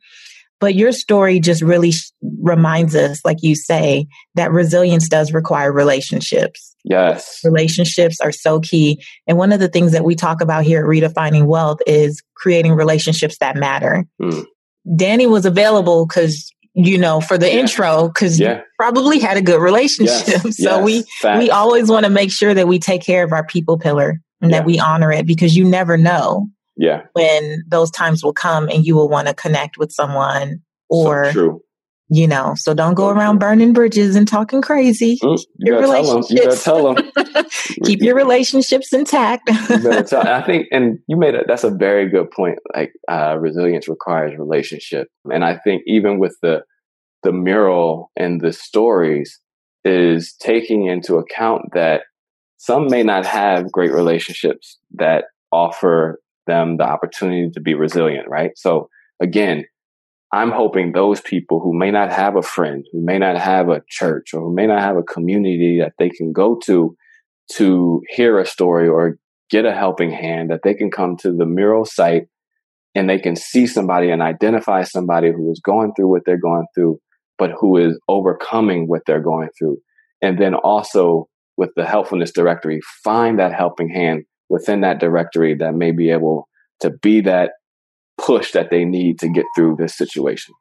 But 0.60 0.74
your 0.74 0.90
story 0.92 1.38
just 1.38 1.62
really 1.62 1.92
sh- 1.92 2.10
reminds 2.42 2.96
us, 2.96 3.20
like 3.24 3.38
you 3.42 3.54
say, 3.54 4.06
that 4.34 4.50
resilience 4.50 5.08
does 5.08 5.32
require 5.32 5.72
relationships. 5.72 6.74
Yes. 6.84 7.40
Relationships 7.44 8.20
are 8.20 8.32
so 8.32 8.58
key. 8.60 9.02
And 9.26 9.38
one 9.38 9.52
of 9.52 9.60
the 9.60 9.68
things 9.68 9.92
that 9.92 10.04
we 10.04 10.16
talk 10.16 10.40
about 10.40 10.64
here 10.64 10.80
at 10.80 10.86
Redefining 10.86 11.46
Wealth 11.46 11.78
is 11.86 12.22
creating 12.34 12.72
relationships 12.72 13.38
that 13.38 13.56
matter. 13.56 14.04
Mm. 14.20 14.46
Danny 14.96 15.26
was 15.26 15.44
available 15.44 16.06
because 16.06 16.50
you 16.78 16.96
know, 16.96 17.20
for 17.20 17.36
the 17.36 17.48
yeah. 17.48 17.60
intro, 17.60 18.08
because 18.08 18.38
yeah. 18.38 18.58
you 18.58 18.62
probably 18.78 19.18
had 19.18 19.36
a 19.36 19.42
good 19.42 19.60
relationship. 19.60 20.44
Yes. 20.44 20.56
so 20.62 20.86
yes. 20.86 21.04
we 21.22 21.38
we 21.38 21.50
always 21.50 21.90
want 21.90 22.04
to 22.04 22.10
make 22.10 22.30
sure 22.30 22.54
that 22.54 22.68
we 22.68 22.78
take 22.78 23.02
care 23.02 23.24
of 23.24 23.32
our 23.32 23.44
people 23.44 23.78
pillar 23.78 24.20
and 24.40 24.50
yeah. 24.50 24.58
that 24.58 24.66
we 24.66 24.78
honor 24.78 25.10
it 25.10 25.26
because 25.26 25.56
you 25.56 25.64
never 25.64 25.96
know 25.96 26.46
yeah. 26.76 27.02
when 27.14 27.64
those 27.66 27.90
times 27.90 28.22
will 28.22 28.32
come 28.32 28.68
and 28.68 28.86
you 28.86 28.94
will 28.94 29.08
want 29.08 29.26
to 29.26 29.34
connect 29.34 29.76
with 29.76 29.90
someone 29.90 30.60
or 30.88 31.32
so 31.32 31.60
you 32.10 32.26
know, 32.26 32.54
so 32.56 32.72
don't 32.72 32.94
go 32.94 33.08
around 33.08 33.38
burning 33.38 33.72
bridges 33.72 34.16
and 34.16 34.26
talking 34.26 34.62
crazy. 34.62 35.18
Mm, 35.22 35.38
you 35.58 35.72
your 35.72 35.80
relationships. 35.80 36.30
You 36.30 36.56
tell 36.56 36.94
them. 36.94 37.10
Keep 37.84 38.00
your 38.00 38.14
relationships 38.14 38.92
intact. 38.92 39.48
tell, 40.08 40.26
I 40.26 40.42
think, 40.44 40.68
and 40.72 40.98
you 41.06 41.16
made 41.16 41.34
it. 41.34 41.44
That's 41.46 41.64
a 41.64 41.70
very 41.70 42.08
good 42.08 42.30
point. 42.30 42.58
Like 42.74 42.92
uh, 43.10 43.36
resilience 43.38 43.88
requires 43.88 44.38
relationship, 44.38 45.08
and 45.26 45.44
I 45.44 45.58
think 45.58 45.82
even 45.86 46.18
with 46.18 46.36
the 46.40 46.62
the 47.22 47.32
mural 47.32 48.10
and 48.16 48.40
the 48.40 48.52
stories 48.52 49.40
is 49.84 50.34
taking 50.40 50.86
into 50.86 51.16
account 51.16 51.62
that 51.72 52.02
some 52.56 52.88
may 52.88 53.02
not 53.02 53.26
have 53.26 53.70
great 53.70 53.92
relationships 53.92 54.78
that 54.94 55.24
offer 55.52 56.20
them 56.46 56.76
the 56.76 56.84
opportunity 56.84 57.50
to 57.50 57.60
be 57.60 57.74
resilient. 57.74 58.28
Right. 58.28 58.52
So 58.56 58.88
again, 59.20 59.64
I'm 60.32 60.50
hoping 60.50 60.92
those 60.92 61.20
people 61.20 61.60
who 61.60 61.72
may 61.72 61.90
not 61.90 62.12
have 62.12 62.36
a 62.36 62.42
friend, 62.42 62.86
who 62.92 63.02
may 63.02 63.18
not 63.18 63.38
have 63.38 63.70
a 63.70 63.82
church, 63.88 64.34
or 64.34 64.42
who 64.42 64.54
may 64.54 64.66
not 64.66 64.80
have 64.80 64.96
a 64.96 65.02
community 65.02 65.80
that 65.80 65.94
they 65.98 66.10
can 66.10 66.32
go 66.32 66.58
to 66.66 66.94
to 67.52 68.02
hear 68.10 68.38
a 68.38 68.44
story 68.44 68.88
or 68.88 69.18
get 69.50 69.64
a 69.64 69.74
helping 69.74 70.10
hand, 70.10 70.50
that 70.50 70.60
they 70.62 70.74
can 70.74 70.90
come 70.90 71.16
to 71.16 71.32
the 71.32 71.46
mural 71.46 71.86
site 71.86 72.24
and 72.94 73.08
they 73.08 73.18
can 73.18 73.36
see 73.36 73.66
somebody 73.66 74.10
and 74.10 74.20
identify 74.20 74.82
somebody 74.82 75.30
who 75.32 75.50
is 75.50 75.60
going 75.64 75.92
through 75.94 76.08
what 76.08 76.22
they're 76.26 76.40
going 76.40 76.66
through, 76.74 76.98
but 77.38 77.50
who 77.58 77.78
is 77.78 77.98
overcoming 78.08 78.86
what 78.86 79.02
they're 79.06 79.22
going 79.22 79.48
through. 79.58 79.78
And 80.20 80.38
then 80.38 80.54
also 80.54 81.28
with 81.56 81.70
the 81.74 81.86
helpfulness 81.86 82.32
directory, 82.32 82.80
find 83.02 83.38
that 83.38 83.54
helping 83.54 83.88
hand 83.88 84.24
within 84.48 84.82
that 84.82 85.00
directory 85.00 85.54
that 85.54 85.74
may 85.74 85.90
be 85.90 86.10
able 86.10 86.48
to 86.80 86.90
be 86.90 87.20
that 87.22 87.52
push 88.18 88.52
that 88.52 88.70
they 88.70 88.84
need 88.84 89.18
to 89.20 89.28
get 89.28 89.46
through 89.56 89.76
this 89.76 89.96
situation. 89.96 90.54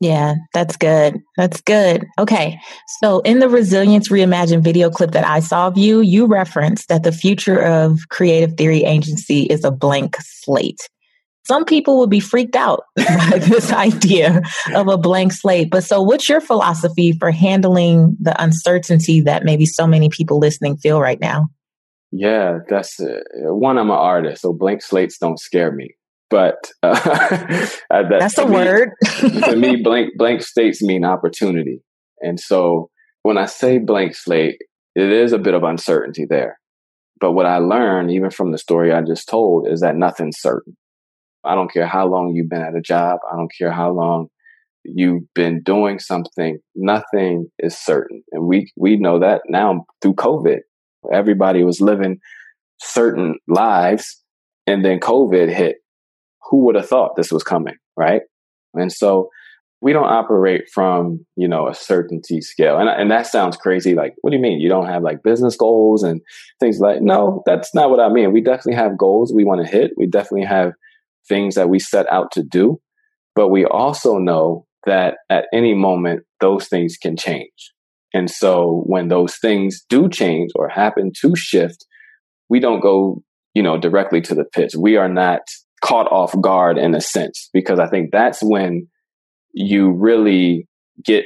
Yeah, 0.00 0.36
that's 0.54 0.76
good. 0.78 1.20
That's 1.36 1.60
good. 1.60 2.06
Okay. 2.18 2.58
So, 3.02 3.20
in 3.20 3.38
the 3.40 3.50
Resilience 3.50 4.08
Reimagined 4.08 4.64
video 4.64 4.88
clip 4.88 5.10
that 5.10 5.26
I 5.26 5.40
saw 5.40 5.66
of 5.66 5.76
you, 5.76 6.00
you 6.00 6.26
referenced 6.26 6.88
that 6.88 7.02
the 7.02 7.12
future 7.12 7.60
of 7.60 8.08
Creative 8.08 8.54
Theory 8.56 8.82
Agency 8.84 9.42
is 9.42 9.62
a 9.62 9.70
blank 9.70 10.16
slate. 10.20 10.88
Some 11.46 11.66
people 11.66 11.98
would 11.98 12.08
be 12.08 12.20
freaked 12.20 12.56
out 12.56 12.84
by 12.96 13.40
this 13.40 13.72
idea 13.74 14.40
of 14.74 14.88
a 14.88 14.96
blank 14.96 15.32
slate. 15.32 15.70
But 15.70 15.84
so, 15.84 16.00
what's 16.00 16.30
your 16.30 16.40
philosophy 16.40 17.12
for 17.12 17.30
handling 17.30 18.16
the 18.18 18.42
uncertainty 18.42 19.20
that 19.20 19.44
maybe 19.44 19.66
so 19.66 19.86
many 19.86 20.08
people 20.08 20.38
listening 20.38 20.78
feel 20.78 20.98
right 20.98 21.20
now? 21.20 21.50
Yeah, 22.10 22.60
that's 22.70 22.98
uh, 22.98 23.20
one. 23.52 23.76
I'm 23.76 23.90
an 23.90 23.96
artist, 23.96 24.40
so 24.40 24.54
blank 24.54 24.80
slates 24.80 25.18
don't 25.18 25.38
scare 25.38 25.72
me 25.72 25.94
but 26.30 26.70
uh, 26.82 26.94
that, 27.90 28.06
that's 28.08 28.38
a 28.38 28.46
me, 28.46 28.52
word. 28.54 28.90
to 29.18 29.56
me, 29.56 29.76
blank 29.82 30.12
blank 30.16 30.42
states 30.42 30.80
mean 30.80 31.04
opportunity, 31.04 31.82
and 32.20 32.38
so 32.38 32.90
when 33.22 33.36
I 33.36 33.46
say 33.46 33.78
blank 33.78 34.14
slate, 34.14 34.58
it 34.94 35.12
is 35.12 35.32
a 35.32 35.38
bit 35.38 35.54
of 35.54 35.64
uncertainty 35.64 36.26
there. 36.28 36.58
But 37.20 37.32
what 37.32 37.46
I 37.46 37.58
learned, 37.58 38.10
even 38.12 38.30
from 38.30 38.52
the 38.52 38.58
story 38.58 38.92
I 38.92 39.02
just 39.02 39.28
told, 39.28 39.68
is 39.68 39.80
that 39.80 39.96
nothing's 39.96 40.40
certain. 40.40 40.76
I 41.44 41.54
don't 41.54 41.72
care 41.72 41.86
how 41.86 42.06
long 42.06 42.34
you've 42.34 42.48
been 42.48 42.62
at 42.62 42.76
a 42.76 42.80
job. 42.80 43.18
I 43.30 43.36
don't 43.36 43.52
care 43.58 43.72
how 43.72 43.90
long 43.90 44.28
you've 44.84 45.24
been 45.34 45.62
doing 45.62 45.98
something. 45.98 46.58
Nothing 46.74 47.48
is 47.58 47.76
certain, 47.76 48.22
and 48.32 48.46
we 48.46 48.70
we 48.76 48.96
know 48.96 49.18
that 49.20 49.42
now 49.48 49.84
through 50.00 50.14
COVID. 50.14 50.58
Everybody 51.12 51.64
was 51.64 51.80
living 51.80 52.18
certain 52.78 53.36
lives, 53.48 54.22
and 54.66 54.84
then 54.84 55.00
COVID 55.00 55.52
hit, 55.52 55.76
who 56.50 56.64
would 56.66 56.74
have 56.74 56.88
thought 56.88 57.16
this 57.16 57.32
was 57.32 57.42
coming, 57.42 57.76
right? 57.96 58.22
And 58.74 58.92
so 58.92 59.30
we 59.80 59.92
don't 59.92 60.04
operate 60.04 60.64
from, 60.72 61.24
you 61.36 61.48
know, 61.48 61.68
a 61.68 61.74
certainty 61.74 62.40
scale. 62.42 62.78
And, 62.78 62.88
and 62.88 63.10
that 63.10 63.26
sounds 63.26 63.56
crazy. 63.56 63.94
Like, 63.94 64.14
what 64.20 64.30
do 64.30 64.36
you 64.36 64.42
mean? 64.42 64.60
You 64.60 64.68
don't 64.68 64.88
have 64.88 65.02
like 65.02 65.22
business 65.22 65.56
goals 65.56 66.02
and 66.02 66.20
things 66.58 66.78
like, 66.80 67.00
no, 67.00 67.42
that's 67.46 67.74
not 67.74 67.88
what 67.88 68.00
I 68.00 68.10
mean. 68.10 68.32
We 68.32 68.42
definitely 68.42 68.74
have 68.74 68.98
goals 68.98 69.32
we 69.32 69.44
want 69.44 69.64
to 69.64 69.70
hit. 69.70 69.92
We 69.96 70.06
definitely 70.06 70.46
have 70.46 70.72
things 71.28 71.54
that 71.54 71.70
we 71.70 71.78
set 71.78 72.10
out 72.12 72.32
to 72.32 72.42
do. 72.42 72.80
But 73.34 73.48
we 73.48 73.64
also 73.64 74.18
know 74.18 74.66
that 74.86 75.14
at 75.30 75.46
any 75.52 75.72
moment, 75.72 76.24
those 76.40 76.68
things 76.68 76.96
can 77.00 77.16
change. 77.16 77.72
And 78.12 78.28
so 78.30 78.82
when 78.86 79.08
those 79.08 79.36
things 79.36 79.84
do 79.88 80.08
change 80.08 80.50
or 80.56 80.68
happen 80.68 81.12
to 81.20 81.36
shift, 81.36 81.86
we 82.48 82.60
don't 82.60 82.80
go, 82.80 83.22
you 83.54 83.62
know, 83.62 83.78
directly 83.78 84.20
to 84.22 84.34
the 84.34 84.44
pitch. 84.44 84.74
We 84.76 84.96
are 84.96 85.08
not 85.08 85.42
caught 85.80 86.10
off 86.12 86.38
guard 86.40 86.78
in 86.78 86.94
a 86.94 87.00
sense, 87.00 87.48
because 87.52 87.78
I 87.78 87.88
think 87.88 88.10
that's 88.12 88.40
when 88.42 88.88
you 89.52 89.92
really 89.92 90.68
get 91.04 91.24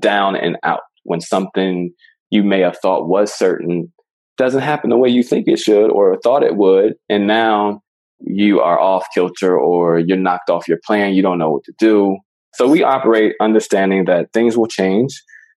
down 0.00 0.36
and 0.36 0.56
out 0.62 0.80
when 1.04 1.20
something 1.20 1.92
you 2.30 2.42
may 2.42 2.60
have 2.60 2.78
thought 2.78 3.08
was 3.08 3.32
certain 3.32 3.92
doesn't 4.36 4.62
happen 4.62 4.90
the 4.90 4.96
way 4.96 5.08
you 5.08 5.22
think 5.22 5.46
it 5.46 5.58
should 5.58 5.90
or 5.90 6.18
thought 6.22 6.42
it 6.42 6.56
would. 6.56 6.94
And 7.08 7.26
now 7.26 7.82
you 8.20 8.60
are 8.60 8.80
off 8.80 9.06
kilter 9.14 9.58
or 9.58 9.98
you're 9.98 10.16
knocked 10.16 10.48
off 10.48 10.66
your 10.66 10.78
plan. 10.84 11.12
You 11.12 11.22
don't 11.22 11.38
know 11.38 11.50
what 11.50 11.64
to 11.64 11.72
do. 11.78 12.16
So 12.54 12.66
we 12.66 12.82
operate 12.82 13.34
understanding 13.40 14.06
that 14.06 14.32
things 14.32 14.56
will 14.56 14.66
change, 14.66 15.12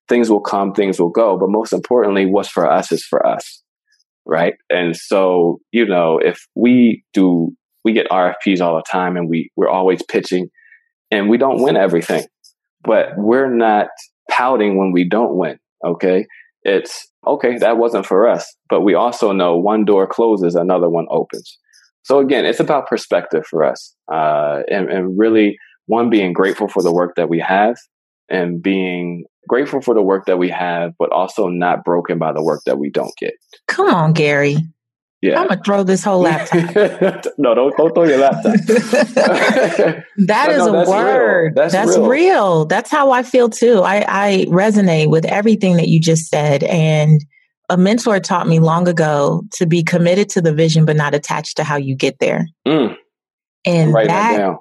things 0.08 0.28
will 0.28 0.40
come, 0.40 0.72
things 0.72 1.00
will 1.00 1.10
go. 1.10 1.38
But 1.38 1.48
most 1.48 1.72
importantly, 1.72 2.26
what's 2.26 2.48
for 2.48 2.70
us 2.70 2.92
is 2.92 3.04
for 3.04 3.26
us. 3.26 3.62
Right. 4.26 4.54
And 4.70 4.96
so, 4.96 5.60
you 5.72 5.86
know, 5.86 6.18
if 6.18 6.46
we 6.54 7.04
do 7.12 7.54
we 7.84 7.92
get 7.92 8.08
RFPs 8.08 8.60
all 8.60 8.76
the 8.76 8.84
time 8.90 9.16
and 9.16 9.28
we, 9.28 9.50
we're 9.56 9.68
always 9.68 10.02
pitching 10.02 10.48
and 11.10 11.28
we 11.28 11.38
don't 11.38 11.62
win 11.62 11.76
everything, 11.76 12.24
but 12.82 13.08
we're 13.16 13.50
not 13.50 13.88
pouting 14.30 14.76
when 14.78 14.92
we 14.92 15.08
don't 15.08 15.36
win. 15.36 15.58
Okay. 15.84 16.26
It's 16.62 17.06
okay. 17.26 17.58
That 17.58 17.76
wasn't 17.76 18.06
for 18.06 18.26
us, 18.26 18.54
but 18.70 18.80
we 18.80 18.94
also 18.94 19.32
know 19.32 19.56
one 19.56 19.84
door 19.84 20.06
closes, 20.06 20.54
another 20.54 20.88
one 20.88 21.06
opens. 21.10 21.58
So 22.04 22.20
again, 22.20 22.44
it's 22.46 22.60
about 22.60 22.86
perspective 22.86 23.44
for 23.46 23.64
us. 23.64 23.94
Uh, 24.10 24.60
and, 24.70 24.90
and 24.90 25.18
really 25.18 25.58
one 25.86 26.10
being 26.10 26.32
grateful 26.32 26.68
for 26.68 26.82
the 26.82 26.92
work 26.92 27.16
that 27.16 27.28
we 27.28 27.38
have 27.40 27.76
and 28.30 28.62
being 28.62 29.24
grateful 29.48 29.82
for 29.82 29.94
the 29.94 30.02
work 30.02 30.26
that 30.26 30.38
we 30.38 30.48
have, 30.48 30.92
but 30.98 31.12
also 31.12 31.48
not 31.48 31.84
broken 31.84 32.18
by 32.18 32.32
the 32.32 32.42
work 32.42 32.60
that 32.64 32.78
we 32.78 32.90
don't 32.90 33.14
get. 33.18 33.34
Come 33.68 33.92
on, 33.92 34.12
Gary. 34.12 34.56
Yeah. 35.24 35.40
I'm 35.40 35.48
gonna 35.48 35.62
throw 35.64 35.84
this 35.84 36.04
whole 36.04 36.20
laptop. 36.20 36.74
no, 37.38 37.54
don't 37.54 37.74
don't 37.78 37.94
throw 37.94 38.04
your 38.04 38.18
laptop. 38.18 38.42
that 38.66 40.50
is 40.50 40.58
no, 40.58 40.82
a 40.82 40.90
word. 40.90 41.44
Real. 41.44 41.54
That's, 41.54 41.72
that's 41.72 41.96
real. 41.96 42.08
real. 42.08 42.64
That's 42.66 42.90
how 42.90 43.10
I 43.10 43.22
feel 43.22 43.48
too. 43.48 43.80
I, 43.80 44.04
I 44.06 44.44
resonate 44.50 45.08
with 45.08 45.24
everything 45.24 45.78
that 45.78 45.88
you 45.88 45.98
just 45.98 46.28
said. 46.28 46.62
And 46.64 47.24
a 47.70 47.78
mentor 47.78 48.20
taught 48.20 48.46
me 48.46 48.58
long 48.58 48.86
ago 48.86 49.42
to 49.52 49.64
be 49.64 49.82
committed 49.82 50.28
to 50.28 50.42
the 50.42 50.52
vision, 50.52 50.84
but 50.84 50.94
not 50.94 51.14
attached 51.14 51.56
to 51.56 51.64
how 51.64 51.76
you 51.76 51.96
get 51.96 52.18
there. 52.18 52.46
Mm. 52.68 52.94
And 53.64 53.94
that, 53.94 54.06
that 54.06 54.56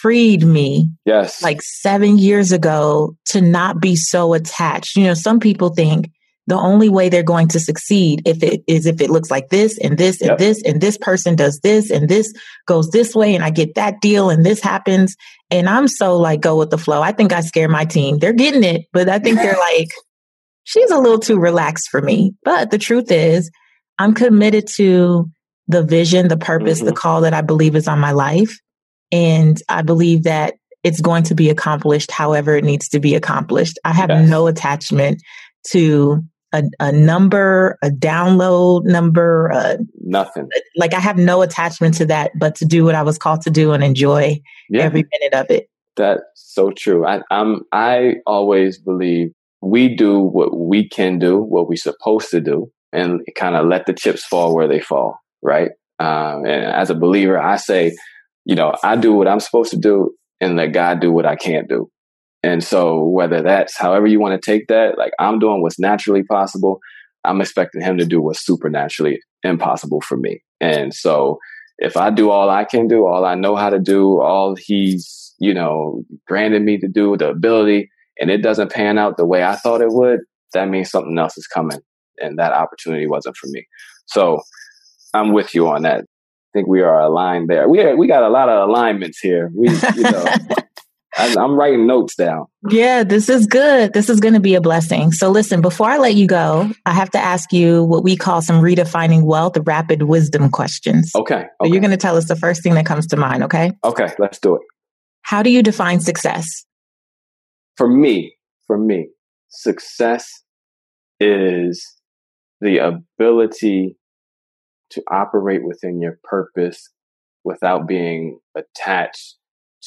freed 0.00 0.42
me. 0.42 0.90
Yes. 1.04 1.44
Like 1.44 1.62
seven 1.62 2.18
years 2.18 2.50
ago 2.50 3.14
to 3.26 3.40
not 3.40 3.80
be 3.80 3.94
so 3.94 4.34
attached. 4.34 4.96
You 4.96 5.04
know, 5.04 5.14
some 5.14 5.38
people 5.38 5.68
think 5.68 6.10
the 6.48 6.56
only 6.56 6.88
way 6.88 7.10
they're 7.10 7.22
going 7.22 7.48
to 7.48 7.60
succeed 7.60 8.22
if 8.24 8.42
it 8.42 8.62
is 8.66 8.86
if 8.86 9.02
it 9.02 9.10
looks 9.10 9.30
like 9.30 9.50
this 9.50 9.78
and 9.78 9.98
this 9.98 10.22
and 10.22 10.30
yep. 10.30 10.38
this 10.38 10.62
and 10.64 10.80
this 10.80 10.96
person 10.96 11.36
does 11.36 11.60
this 11.60 11.90
and 11.90 12.08
this 12.08 12.32
goes 12.66 12.88
this 12.88 13.14
way 13.14 13.34
and 13.34 13.44
I 13.44 13.50
get 13.50 13.74
that 13.74 14.00
deal 14.00 14.30
and 14.30 14.44
this 14.44 14.62
happens. 14.62 15.14
And 15.50 15.68
I'm 15.68 15.88
so 15.88 16.16
like 16.16 16.40
go 16.40 16.56
with 16.56 16.70
the 16.70 16.78
flow. 16.78 17.02
I 17.02 17.12
think 17.12 17.34
I 17.34 17.42
scare 17.42 17.68
my 17.68 17.84
team. 17.84 18.16
They're 18.16 18.32
getting 18.32 18.64
it, 18.64 18.86
but 18.94 19.10
I 19.10 19.18
think 19.18 19.36
they're 19.36 19.58
like, 19.74 19.88
she's 20.64 20.90
a 20.90 20.98
little 20.98 21.18
too 21.18 21.38
relaxed 21.38 21.90
for 21.90 22.00
me. 22.00 22.32
But 22.44 22.70
the 22.70 22.78
truth 22.78 23.10
is, 23.10 23.50
I'm 23.98 24.14
committed 24.14 24.68
to 24.76 25.26
the 25.66 25.82
vision, 25.82 26.28
the 26.28 26.38
purpose, 26.38 26.78
mm-hmm. 26.78 26.86
the 26.86 26.94
call 26.94 27.20
that 27.22 27.34
I 27.34 27.42
believe 27.42 27.76
is 27.76 27.88
on 27.88 27.98
my 27.98 28.12
life. 28.12 28.58
And 29.12 29.60
I 29.68 29.82
believe 29.82 30.22
that 30.22 30.54
it's 30.82 31.02
going 31.02 31.24
to 31.24 31.34
be 31.34 31.50
accomplished 31.50 32.10
however 32.10 32.56
it 32.56 32.64
needs 32.64 32.88
to 32.90 33.00
be 33.00 33.16
accomplished. 33.16 33.78
I 33.84 33.92
have 33.92 34.08
yes. 34.08 34.26
no 34.26 34.46
attachment 34.46 35.20
to 35.72 36.24
a, 36.52 36.62
a, 36.80 36.92
number, 36.92 37.78
a 37.82 37.90
download 37.90 38.84
number, 38.84 39.78
nothing. 40.00 40.48
Like 40.76 40.94
I 40.94 41.00
have 41.00 41.16
no 41.16 41.42
attachment 41.42 41.94
to 41.94 42.06
that, 42.06 42.32
but 42.38 42.54
to 42.56 42.64
do 42.64 42.84
what 42.84 42.94
I 42.94 43.02
was 43.02 43.18
called 43.18 43.42
to 43.42 43.50
do 43.50 43.72
and 43.72 43.84
enjoy 43.84 44.40
yeah. 44.70 44.82
every 44.82 45.04
minute 45.20 45.34
of 45.34 45.50
it. 45.50 45.68
That's 45.96 46.22
so 46.34 46.70
true. 46.70 47.06
I, 47.06 47.22
I'm, 47.30 47.62
I 47.72 48.16
always 48.26 48.78
believe 48.78 49.32
we 49.60 49.94
do 49.94 50.20
what 50.20 50.56
we 50.56 50.88
can 50.88 51.18
do, 51.18 51.38
what 51.38 51.68
we're 51.68 51.76
supposed 51.76 52.30
to 52.30 52.40
do, 52.40 52.70
and 52.92 53.20
kind 53.36 53.56
of 53.56 53.66
let 53.66 53.86
the 53.86 53.92
chips 53.92 54.24
fall 54.24 54.54
where 54.54 54.68
they 54.68 54.80
fall, 54.80 55.18
right? 55.42 55.70
Um, 55.98 56.44
and 56.46 56.64
as 56.64 56.90
a 56.90 56.94
believer, 56.94 57.38
I 57.38 57.56
say, 57.56 57.96
you 58.44 58.54
know, 58.54 58.74
I 58.82 58.96
do 58.96 59.12
what 59.12 59.28
I'm 59.28 59.40
supposed 59.40 59.70
to 59.72 59.76
do 59.76 60.14
and 60.40 60.56
let 60.56 60.68
God 60.68 61.00
do 61.00 61.10
what 61.10 61.26
I 61.26 61.36
can't 61.36 61.68
do. 61.68 61.90
And 62.42 62.62
so 62.62 63.04
whether 63.04 63.42
that's 63.42 63.76
however 63.76 64.06
you 64.06 64.20
want 64.20 64.40
to 64.40 64.50
take 64.50 64.68
that, 64.68 64.96
like 64.96 65.12
I'm 65.18 65.38
doing 65.38 65.62
what's 65.62 65.78
naturally 65.78 66.22
possible, 66.22 66.78
I'm 67.24 67.40
expecting 67.40 67.82
him 67.82 67.98
to 67.98 68.04
do 68.04 68.20
what's 68.22 68.44
supernaturally 68.44 69.20
impossible 69.42 70.00
for 70.00 70.16
me. 70.16 70.42
And 70.60 70.94
so 70.94 71.38
if 71.78 71.96
I 71.96 72.10
do 72.10 72.30
all 72.30 72.50
I 72.50 72.64
can 72.64 72.88
do, 72.88 73.06
all 73.06 73.24
I 73.24 73.34
know 73.34 73.56
how 73.56 73.70
to 73.70 73.78
do, 73.78 74.20
all 74.20 74.56
he's, 74.56 75.34
you 75.38 75.54
know, 75.54 76.02
granted 76.26 76.62
me 76.62 76.78
to 76.78 76.88
do, 76.88 77.16
the 77.16 77.28
ability, 77.28 77.90
and 78.20 78.30
it 78.30 78.42
doesn't 78.42 78.72
pan 78.72 78.98
out 78.98 79.16
the 79.16 79.26
way 79.26 79.44
I 79.44 79.56
thought 79.56 79.80
it 79.80 79.90
would, 79.92 80.20
that 80.54 80.68
means 80.68 80.90
something 80.90 81.16
else 81.18 81.36
is 81.38 81.46
coming. 81.46 81.78
And 82.18 82.38
that 82.38 82.52
opportunity 82.52 83.06
wasn't 83.06 83.36
for 83.36 83.46
me. 83.50 83.66
So 84.06 84.40
I'm 85.14 85.32
with 85.32 85.54
you 85.54 85.68
on 85.68 85.82
that. 85.82 86.00
I 86.00 86.50
think 86.52 86.66
we 86.66 86.80
are 86.80 87.00
aligned 87.00 87.48
there. 87.48 87.68
We 87.68 87.80
are, 87.80 87.96
we 87.96 88.08
got 88.08 88.24
a 88.24 88.28
lot 88.28 88.48
of 88.48 88.68
alignments 88.68 89.20
here. 89.20 89.52
We, 89.54 89.68
you 89.68 90.02
know, 90.02 90.24
I'm 91.18 91.54
writing 91.54 91.86
notes 91.86 92.14
down. 92.14 92.46
Yeah, 92.70 93.02
this 93.02 93.28
is 93.28 93.46
good. 93.46 93.92
This 93.92 94.08
is 94.08 94.20
going 94.20 94.34
to 94.34 94.40
be 94.40 94.54
a 94.54 94.60
blessing. 94.60 95.10
So, 95.12 95.30
listen, 95.30 95.60
before 95.60 95.88
I 95.88 95.98
let 95.98 96.14
you 96.14 96.26
go, 96.26 96.70
I 96.86 96.92
have 96.92 97.10
to 97.10 97.18
ask 97.18 97.52
you 97.52 97.82
what 97.82 98.04
we 98.04 98.16
call 98.16 98.40
some 98.40 98.62
redefining 98.62 99.24
wealth 99.24 99.56
rapid 99.64 100.02
wisdom 100.02 100.50
questions. 100.50 101.10
Okay. 101.14 101.34
okay. 101.34 101.48
So 101.62 101.66
you're 101.66 101.80
going 101.80 101.90
to 101.90 101.96
tell 101.96 102.16
us 102.16 102.28
the 102.28 102.36
first 102.36 102.62
thing 102.62 102.74
that 102.74 102.86
comes 102.86 103.08
to 103.08 103.16
mind, 103.16 103.42
okay? 103.44 103.72
Okay, 103.84 104.08
let's 104.18 104.38
do 104.38 104.56
it. 104.56 104.62
How 105.22 105.42
do 105.42 105.50
you 105.50 105.62
define 105.62 106.00
success? 106.00 106.64
For 107.76 107.88
me, 107.88 108.36
for 108.66 108.78
me, 108.78 109.08
success 109.48 110.28
is 111.20 111.84
the 112.60 112.78
ability 112.78 113.96
to 114.90 115.02
operate 115.10 115.64
within 115.64 116.00
your 116.00 116.18
purpose 116.24 116.90
without 117.44 117.86
being 117.86 118.38
attached 118.56 119.36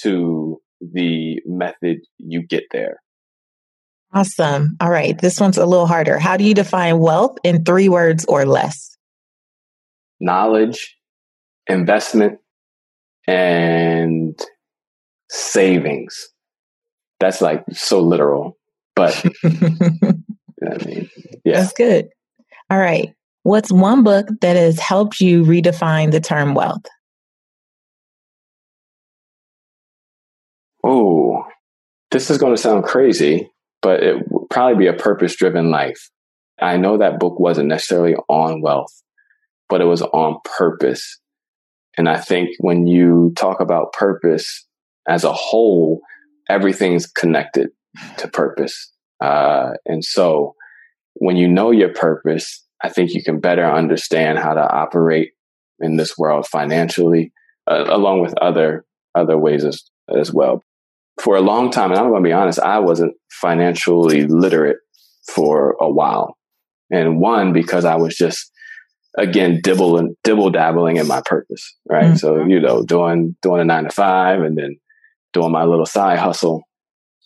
to 0.01 0.61
the 0.81 1.39
method 1.45 1.99
you 2.17 2.45
get 2.45 2.63
there. 2.71 2.97
Awesome. 4.13 4.75
All 4.81 4.89
right. 4.89 5.17
This 5.17 5.39
one's 5.39 5.57
a 5.57 5.65
little 5.65 5.87
harder. 5.87 6.19
How 6.19 6.35
do 6.35 6.43
you 6.43 6.53
define 6.53 6.99
wealth 6.99 7.37
in 7.43 7.63
three 7.63 7.87
words 7.87 8.25
or 8.25 8.45
less? 8.45 8.97
Knowledge, 10.19 10.97
investment, 11.67 12.39
and 13.27 14.37
savings. 15.29 16.29
That's 17.19 17.41
like 17.41 17.63
so 17.71 18.01
literal, 18.01 18.57
but 18.95 19.23
I 19.45 20.85
mean, 20.85 21.09
yeah. 21.45 21.61
That's 21.61 21.73
good. 21.73 22.09
All 22.69 22.79
right. 22.79 23.13
What's 23.43 23.71
one 23.71 24.03
book 24.03 24.27
that 24.41 24.55
has 24.55 24.79
helped 24.79 25.19
you 25.19 25.43
redefine 25.43 26.11
the 26.11 26.19
term 26.19 26.53
wealth? 26.53 26.85
Oh, 30.83 31.45
this 32.11 32.29
is 32.29 32.37
going 32.37 32.55
to 32.55 32.61
sound 32.61 32.83
crazy, 32.83 33.49
but 33.81 34.03
it 34.03 34.17
would 34.29 34.49
probably 34.49 34.77
be 34.77 34.87
a 34.87 34.93
purpose 34.93 35.35
driven 35.35 35.71
life. 35.71 36.09
I 36.61 36.77
know 36.77 36.97
that 36.97 37.19
book 37.19 37.39
wasn't 37.39 37.69
necessarily 37.69 38.15
on 38.29 38.61
wealth, 38.61 39.01
but 39.69 39.81
it 39.81 39.85
was 39.85 40.01
on 40.01 40.39
purpose. 40.57 41.19
And 41.97 42.07
I 42.07 42.17
think 42.17 42.49
when 42.59 42.87
you 42.87 43.33
talk 43.35 43.59
about 43.59 43.93
purpose 43.93 44.65
as 45.07 45.23
a 45.23 45.33
whole, 45.33 46.01
everything's 46.49 47.07
connected 47.07 47.69
to 48.17 48.27
purpose. 48.27 48.91
Uh, 49.19 49.71
and 49.85 50.03
so 50.03 50.55
when 51.15 51.37
you 51.37 51.47
know 51.47 51.71
your 51.71 51.93
purpose, 51.93 52.63
I 52.83 52.89
think 52.89 53.13
you 53.13 53.23
can 53.23 53.39
better 53.39 53.65
understand 53.65 54.39
how 54.39 54.53
to 54.53 54.61
operate 54.61 55.31
in 55.79 55.97
this 55.97 56.17
world 56.17 56.47
financially, 56.47 57.31
uh, 57.67 57.85
along 57.87 58.21
with 58.21 58.33
other 58.39 58.85
other 59.13 59.37
ways 59.37 59.65
as, 59.65 59.83
as 60.15 60.31
well. 60.31 60.63
For 61.21 61.35
a 61.35 61.41
long 61.41 61.69
time, 61.69 61.91
and 61.91 61.99
I'm 61.99 62.09
going 62.09 62.23
to 62.23 62.27
be 62.27 62.33
honest, 62.33 62.59
I 62.59 62.79
wasn't 62.79 63.13
financially 63.29 64.25
literate 64.25 64.77
for 65.29 65.75
a 65.79 65.89
while. 65.89 66.35
And 66.89 67.19
one, 67.19 67.53
because 67.53 67.85
I 67.85 67.95
was 67.95 68.15
just, 68.15 68.51
again, 69.17 69.61
dibble 69.61 69.97
and 69.97 70.15
dibble 70.23 70.49
dabbling 70.49 70.97
in 70.97 71.07
my 71.07 71.21
purpose, 71.23 71.75
right? 71.87 72.05
Mm-hmm. 72.05 72.15
So, 72.15 72.45
you 72.45 72.59
know, 72.59 72.83
doing, 72.83 73.35
doing 73.41 73.61
a 73.61 73.65
nine 73.65 73.83
to 73.83 73.91
five 73.91 74.41
and 74.41 74.57
then 74.57 74.77
doing 75.31 75.51
my 75.51 75.63
little 75.63 75.85
side 75.85 76.17
hustle. 76.17 76.63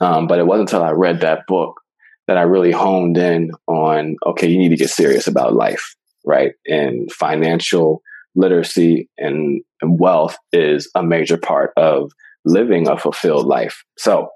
Um, 0.01 0.27
but 0.27 0.39
it 0.39 0.45
wasn't 0.45 0.69
until 0.69 0.83
I 0.83 0.91
read 0.91 1.21
that 1.21 1.47
book 1.47 1.79
that 2.27 2.37
I 2.37 2.41
really 2.41 2.71
honed 2.71 3.17
in 3.17 3.51
on, 3.65 4.17
okay, 4.25 4.47
you 4.47 4.57
need 4.57 4.69
to 4.69 4.75
get 4.75 4.89
serious 4.89 5.27
about 5.27 5.53
life, 5.53 5.95
right? 6.25 6.51
And 6.65 7.09
financial 7.13 8.01
literacy 8.35 9.09
and, 9.17 9.61
and 9.81 9.99
wealth 9.99 10.35
is 10.51 10.91
a 10.95 11.01
major 11.01 11.37
part 11.37 11.71
of 11.77 12.11
living 12.45 12.87
a 12.87 12.97
fulfilled 12.97 13.47
life. 13.47 13.83
So 13.97 14.29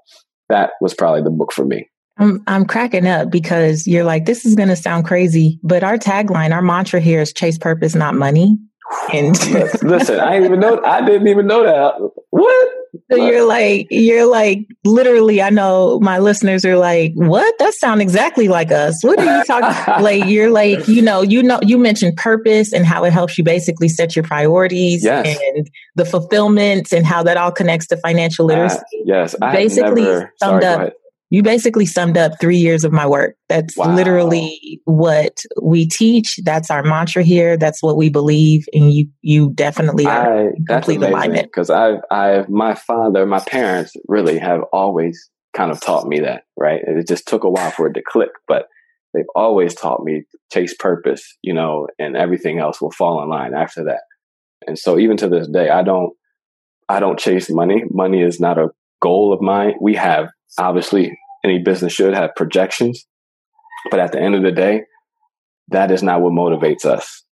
that 0.48 0.70
was 0.80 0.94
probably 0.94 1.22
the 1.22 1.30
book 1.30 1.52
for 1.52 1.64
me. 1.64 1.88
I'm, 2.18 2.42
I'm 2.46 2.66
cracking 2.66 3.06
up 3.06 3.30
because 3.30 3.86
you're 3.86 4.04
like, 4.04 4.26
this 4.26 4.44
is 4.44 4.54
going 4.54 4.68
to 4.68 4.76
sound 4.76 5.06
crazy, 5.06 5.58
but 5.62 5.82
our 5.82 5.96
tagline, 5.96 6.52
our 6.52 6.60
mantra 6.60 7.00
here 7.00 7.22
is 7.22 7.32
chase 7.32 7.56
purpose, 7.56 7.94
not 7.94 8.14
money. 8.14 8.58
And 9.12 9.36
listen, 9.82 10.20
I 10.20 10.32
didn't 10.32 10.46
even 10.46 10.60
know, 10.60 10.82
I 10.84 11.04
didn't 11.04 11.28
even 11.28 11.46
know 11.46 11.64
that. 11.64 11.94
What? 12.30 12.68
So 13.10 13.16
you're 13.16 13.46
like, 13.46 13.86
you're 13.90 14.26
like, 14.26 14.66
literally, 14.84 15.40
I 15.40 15.50
know 15.50 16.00
my 16.00 16.18
listeners 16.18 16.64
are 16.64 16.76
like, 16.76 17.12
what? 17.14 17.54
That 17.58 17.74
sound 17.74 18.02
exactly 18.02 18.48
like 18.48 18.72
us. 18.72 19.02
What 19.02 19.18
are 19.18 19.38
you 19.38 19.44
talking? 19.44 20.04
like, 20.04 20.24
you're 20.26 20.50
like, 20.50 20.88
you 20.88 21.02
know, 21.02 21.22
you 21.22 21.42
know, 21.42 21.60
you 21.62 21.78
mentioned 21.78 22.16
purpose 22.16 22.72
and 22.72 22.84
how 22.84 23.04
it 23.04 23.12
helps 23.12 23.38
you 23.38 23.44
basically 23.44 23.88
set 23.88 24.16
your 24.16 24.24
priorities 24.24 25.04
yes. 25.04 25.38
and 25.54 25.70
the 25.94 26.04
fulfillment 26.04 26.92
and 26.92 27.06
how 27.06 27.22
that 27.22 27.36
all 27.36 27.52
connects 27.52 27.86
to 27.88 27.96
financial 27.98 28.46
literacy. 28.46 28.76
Uh, 28.78 29.02
yes. 29.04 29.36
I 29.40 29.52
basically 29.52 30.02
never, 30.02 30.32
summed 30.38 30.62
sorry, 30.62 30.88
up 30.88 30.94
you 31.30 31.44
basically 31.44 31.86
summed 31.86 32.18
up 32.18 32.32
three 32.40 32.56
years 32.56 32.84
of 32.84 32.92
my 32.92 33.06
work. 33.06 33.36
That's 33.48 33.76
wow. 33.76 33.94
literally 33.94 34.80
what 34.84 35.38
we 35.62 35.86
teach. 35.86 36.40
That's 36.44 36.70
our 36.70 36.82
mantra 36.82 37.22
here. 37.22 37.56
That's 37.56 37.82
what 37.82 37.96
we 37.96 38.10
believe, 38.10 38.66
and 38.72 38.92
you 38.92 39.08
you 39.22 39.52
definitely 39.54 40.06
are 40.06 40.48
I, 40.48 40.52
complete 40.68 41.02
alignment. 41.02 41.46
Because 41.46 41.70
I 41.70 41.98
I 42.10 42.44
my 42.48 42.74
father, 42.74 43.26
my 43.26 43.38
parents 43.40 43.92
really 44.08 44.38
have 44.38 44.62
always 44.72 45.30
kind 45.54 45.70
of 45.70 45.80
taught 45.80 46.06
me 46.06 46.20
that. 46.20 46.42
Right, 46.56 46.82
and 46.84 46.98
it 46.98 47.06
just 47.06 47.28
took 47.28 47.44
a 47.44 47.50
while 47.50 47.70
for 47.70 47.86
it 47.86 47.94
to 47.94 48.02
click, 48.02 48.30
but 48.48 48.66
they've 49.14 49.24
always 49.36 49.74
taught 49.74 50.02
me 50.02 50.24
chase 50.52 50.74
purpose. 50.74 51.36
You 51.42 51.54
know, 51.54 51.86
and 51.98 52.16
everything 52.16 52.58
else 52.58 52.80
will 52.80 52.90
fall 52.90 53.22
in 53.22 53.28
line 53.28 53.54
after 53.54 53.84
that. 53.84 54.02
And 54.66 54.76
so 54.76 54.98
even 54.98 55.16
to 55.18 55.28
this 55.28 55.48
day, 55.48 55.70
I 55.70 55.84
don't 55.84 56.12
I 56.88 56.98
don't 56.98 57.20
chase 57.20 57.48
money. 57.48 57.84
Money 57.88 58.20
is 58.20 58.40
not 58.40 58.58
a 58.58 58.70
goal 59.00 59.32
of 59.32 59.40
mine. 59.40 59.74
We 59.80 59.94
have 59.94 60.28
obviously 60.58 61.18
any 61.44 61.58
business 61.58 61.92
should 61.92 62.14
have 62.14 62.34
projections. 62.36 63.06
But 63.90 64.00
at 64.00 64.12
the 64.12 64.20
end 64.20 64.34
of 64.34 64.42
the 64.42 64.52
day, 64.52 64.82
that 65.68 65.90
is 65.90 66.02
not 66.02 66.20
what 66.20 66.32
motivates 66.32 66.84
us. 66.84 67.24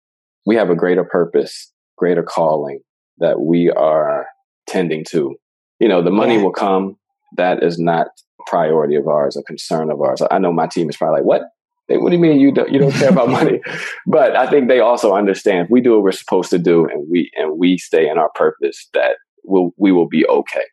We 0.45 0.55
have 0.55 0.69
a 0.69 0.75
greater 0.75 1.03
purpose, 1.03 1.71
greater 1.97 2.23
calling 2.23 2.79
that 3.17 3.41
we 3.41 3.69
are 3.69 4.27
tending 4.67 5.03
to. 5.09 5.35
You 5.79 5.87
know, 5.87 6.01
the 6.01 6.11
money 6.11 6.35
yeah. 6.35 6.43
will 6.43 6.53
come. 6.53 6.97
That 7.35 7.63
is 7.63 7.77
not 7.77 8.07
a 8.39 8.43
priority 8.49 8.95
of 8.95 9.07
ours, 9.07 9.35
a 9.35 9.43
concern 9.43 9.91
of 9.91 9.99
ours. 10.01 10.21
I 10.31 10.39
know 10.39 10.53
my 10.53 10.67
team 10.67 10.89
is 10.89 10.97
probably 10.97 11.19
like, 11.19 11.25
what? 11.25 11.41
What 11.89 12.09
do 12.09 12.15
you 12.17 12.21
mean 12.21 12.39
you 12.39 12.51
don't 12.51 12.69
you 12.71 12.79
don't 12.79 12.91
care 12.91 13.09
about 13.09 13.29
money? 13.29 13.61
But 14.05 14.35
I 14.35 14.49
think 14.49 14.67
they 14.67 14.81
also 14.81 15.13
understand 15.13 15.65
if 15.65 15.71
we 15.71 15.79
do 15.79 15.93
what 15.93 16.03
we're 16.03 16.11
supposed 16.11 16.49
to 16.49 16.57
do 16.57 16.85
and 16.85 17.07
we 17.09 17.31
and 17.35 17.57
we 17.57 17.77
stay 17.77 18.09
in 18.09 18.17
our 18.17 18.29
purpose 18.35 18.89
that 18.93 19.15
we'll, 19.45 19.71
we 19.77 19.93
will 19.93 20.07
be 20.07 20.25
okay. 20.27 20.65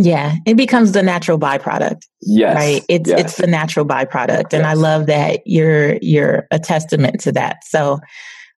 Yeah, 0.00 0.36
it 0.46 0.56
becomes 0.56 0.92
the 0.92 1.02
natural 1.02 1.40
byproduct. 1.40 2.02
Yes. 2.22 2.54
Right. 2.54 2.84
It's 2.88 3.10
yes. 3.10 3.20
it's 3.20 3.36
the 3.36 3.48
natural 3.48 3.84
byproduct. 3.84 4.52
And 4.52 4.62
Yes. 4.62 4.66
I 4.66 4.74
love 4.74 5.06
that 5.06 5.40
you're 5.44 5.96
you're 6.00 6.46
a 6.52 6.60
testament 6.60 7.18
to 7.22 7.32
that. 7.32 7.64
So 7.64 7.98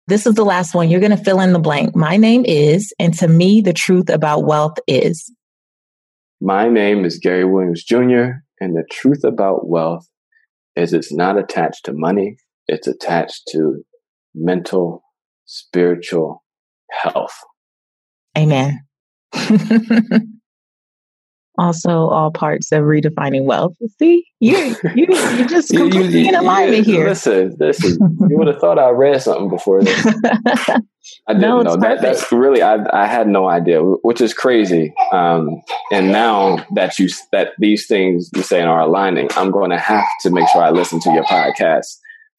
this 0.08 0.28
is 0.28 0.36
the 0.36 0.44
last 0.44 0.76
one. 0.76 0.90
You're 0.90 1.00
gonna 1.00 1.16
fill 1.16 1.40
in 1.40 1.54
the 1.54 1.60
blank. 1.60 1.96
My 1.96 2.18
name 2.18 2.44
is, 2.44 2.94
and 3.00 3.14
to 3.20 3.30
me, 3.30 3.62
the 3.62 3.72
truth 3.72 4.10
about 4.10 4.44
wealth 4.44 4.80
is. 4.86 5.34
My 6.42 6.68
name 6.68 7.06
is 7.06 7.18
Gary 7.18 7.46
Williams 7.46 7.86
Jr., 7.86 8.42
and 8.60 8.76
the 8.76 8.84
truth 8.92 9.24
about 9.24 9.66
wealth 9.66 10.06
is 10.76 10.92
it's 10.92 11.14
not 11.14 11.38
attached 11.38 11.86
to 11.86 11.94
money, 11.94 12.36
it's 12.68 12.88
attached 12.88 13.44
to 13.52 13.86
mental, 14.36 15.04
spiritual 15.46 16.44
health. 16.92 17.38
Amen. 18.38 18.82
also, 21.60 22.08
all 22.10 22.32
parts 22.32 22.72
of 22.72 22.84
redefining 22.84 23.44
wealth. 23.44 23.76
See, 24.00 24.26
you 24.40 24.76
you 24.96 25.08
you 25.10 25.48
just 25.48 25.70
completely 25.70 26.28
in 26.28 26.36
alignment 26.36 26.86
here. 26.86 27.08
Listen, 27.10 27.56
listen. 27.60 27.98
you 28.30 28.38
would 28.38 28.48
have 28.48 28.60
thought 28.60 28.80
I 28.80 28.90
read 28.92 29.22
something 29.22 29.50
before 29.50 29.84
this. 29.84 30.06
I 31.28 31.34
didn't 31.34 31.42
No, 31.42 31.62
know 31.62 31.76
that. 31.78 32.02
That's 32.02 32.32
really 32.32 32.62
I. 32.62 32.78
I 32.94 33.06
had 33.08 33.28
no 33.28 33.50
idea, 33.50 33.82
which 33.82 34.22
is 34.22 34.34
crazy. 34.34 34.94
Um, 35.12 35.62
and 35.92 36.12
now 36.12 36.66
that 36.76 36.98
you 37.00 37.10
that 37.32 37.50
these 37.60 37.88
things 37.88 38.30
you're 38.34 38.44
saying 38.44 38.68
are 38.68 38.82
aligning, 38.82 39.28
I'm 39.36 39.52
going 39.52 39.72
to 39.72 39.78
have 39.80 40.08
to 40.22 40.30
make 40.30 40.48
sure 40.50 40.64
I 40.64 40.70
listen 40.72 41.00
to 41.02 41.12
your 41.12 41.24
podcast 41.26 41.88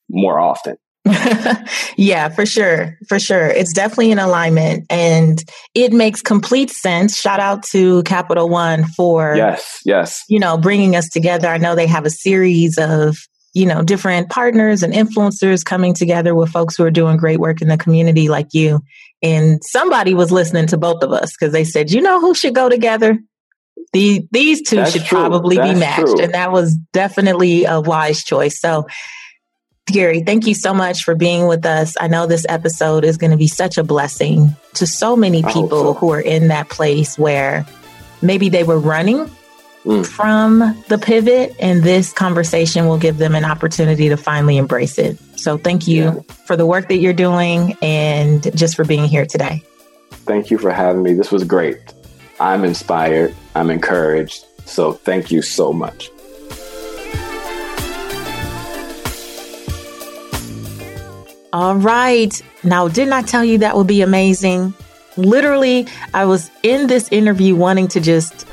more 0.09 0.41
often. 0.41 0.77
yeah, 1.97 2.29
for 2.29 2.45
sure. 2.47 2.97
For 3.09 3.19
sure. 3.19 3.47
It's 3.47 3.73
definitely 3.73 4.11
in 4.11 4.19
alignment 4.19 4.87
and 4.91 5.43
it 5.75 5.93
makes 5.93 6.21
complete 6.23 6.71
sense. 6.71 7.19
Shout 7.19 7.41
out 7.41 7.63
to 7.71 8.03
Capital 8.05 8.49
One 8.49 8.85
for, 8.85 9.35
Yes, 9.37 9.81
yes. 9.85 10.23
you 10.29 10.39
know, 10.39 10.59
bringing 10.59 10.97
us 10.97 11.09
together. 11.09 11.49
I 11.49 11.59
know 11.59 11.75
they 11.75 11.87
have 11.87 12.05
a 12.05 12.11
series 12.11 12.79
of, 12.79 13.17
you 13.55 13.67
know, 13.67 13.83
different 13.83 14.29
partners 14.31 14.83
and 14.83 14.93
influencers 14.93 15.65
coming 15.65 15.95
together 15.95 16.35
with 16.35 16.51
folks 16.51 16.77
who 16.77 16.85
are 16.85 16.91
doing 16.91 17.17
great 17.17 17.41
work 17.41 17.61
in 17.63 17.69
the 17.69 17.79
community 17.79 18.29
like 18.29 18.49
you. 18.53 18.81
And 19.23 19.61
somebody 19.65 20.15
was 20.15 20.31
listening 20.31 20.67
to 20.69 20.77
both 20.79 21.03
of 21.03 21.13
us 21.13 21.33
because 21.33 21.53
they 21.53 21.65
said, 21.65 21.91
you 21.91 22.01
know 22.01 22.21
who 22.21 22.35
should 22.35 22.55
go 22.55 22.69
together? 22.69 23.19
The, 23.93 24.27
these 24.31 24.63
two 24.63 24.77
That's 24.77 24.93
should 24.93 25.05
true. 25.05 25.19
probably 25.19 25.57
be 25.57 25.75
matched. 25.75 26.01
true. 26.03 26.21
And 26.21 26.33
that 26.35 26.53
was 26.53 26.77
definitely 26.93 27.65
a 27.65 27.81
wise 27.81 28.23
choice. 28.23 28.61
So 28.61 28.87
Gary, 29.91 30.21
thank 30.23 30.47
you 30.47 30.55
so 30.55 30.73
much 30.73 31.05
for 31.05 31.15
being 31.15 31.47
with 31.47 31.65
us. 31.67 31.97
I 32.01 32.09
know 32.09 32.27
this 32.27 32.47
episode 32.49 33.05
is 33.05 33.17
going 33.17 33.31
to 33.31 33.37
be 33.37 33.47
such 33.49 33.79
a 33.79 33.85
blessing 33.85 34.55
to 34.75 34.87
so 34.87 35.17
many 35.17 35.43
people 35.43 35.69
so. 35.69 35.95
who 35.95 36.11
are 36.13 36.21
in 36.21 36.49
that 36.49 36.69
place 36.69 37.19
where 37.19 37.67
maybe 38.23 38.49
they 38.49 38.65
were 38.65 38.79
running 38.79 39.31
Mm. 39.87 40.05
from 40.05 40.59
the 40.89 40.99
pivot, 40.99 41.57
and 41.59 41.83
this 41.83 42.13
conversation 42.13 42.87
will 42.87 42.99
give 42.99 43.17
them 43.17 43.35
an 43.35 43.47
opportunity 43.47 44.11
to 44.11 44.17
finally 44.19 44.59
embrace 44.59 44.99
it. 44.99 45.17
So, 45.37 45.57
thank 45.57 45.89
you 45.89 46.05
Yeah. 46.05 46.35
for 46.45 46.55
the 46.55 46.67
work 46.67 46.89
that 46.89 46.99
you're 46.99 47.15
doing 47.15 47.79
and 47.81 48.55
just 48.55 48.77
for 48.77 48.85
being 48.85 49.05
here 49.05 49.25
today. 49.25 49.63
Thank 50.27 50.51
you 50.51 50.59
for 50.59 50.71
having 50.71 51.03
me. 51.03 51.15
This 51.15 51.33
was 51.33 51.45
great. 51.45 51.79
I'm 52.39 52.63
inspired. 52.63 53.35
I'm 53.55 53.71
encouraged. 53.71 54.45
So 54.67 54.93
thank 54.93 55.31
you 55.31 55.41
so 55.41 55.73
much. 55.73 56.11
All 61.53 61.77
right. 61.77 62.41
Now, 62.63 62.89
didn't 62.89 63.13
I 63.13 63.23
tell 63.23 63.45
you 63.45 63.59
that 63.59 63.77
would 63.77 63.87
be 63.87 64.03
amazing? 64.03 64.75
Literally, 65.17 65.87
I 66.15 66.25
was 66.25 66.51
in 66.63 66.87
this 66.87 67.09
interview 67.11 67.57
wanting 67.57 67.89
to 67.89 68.01
just 68.01 68.47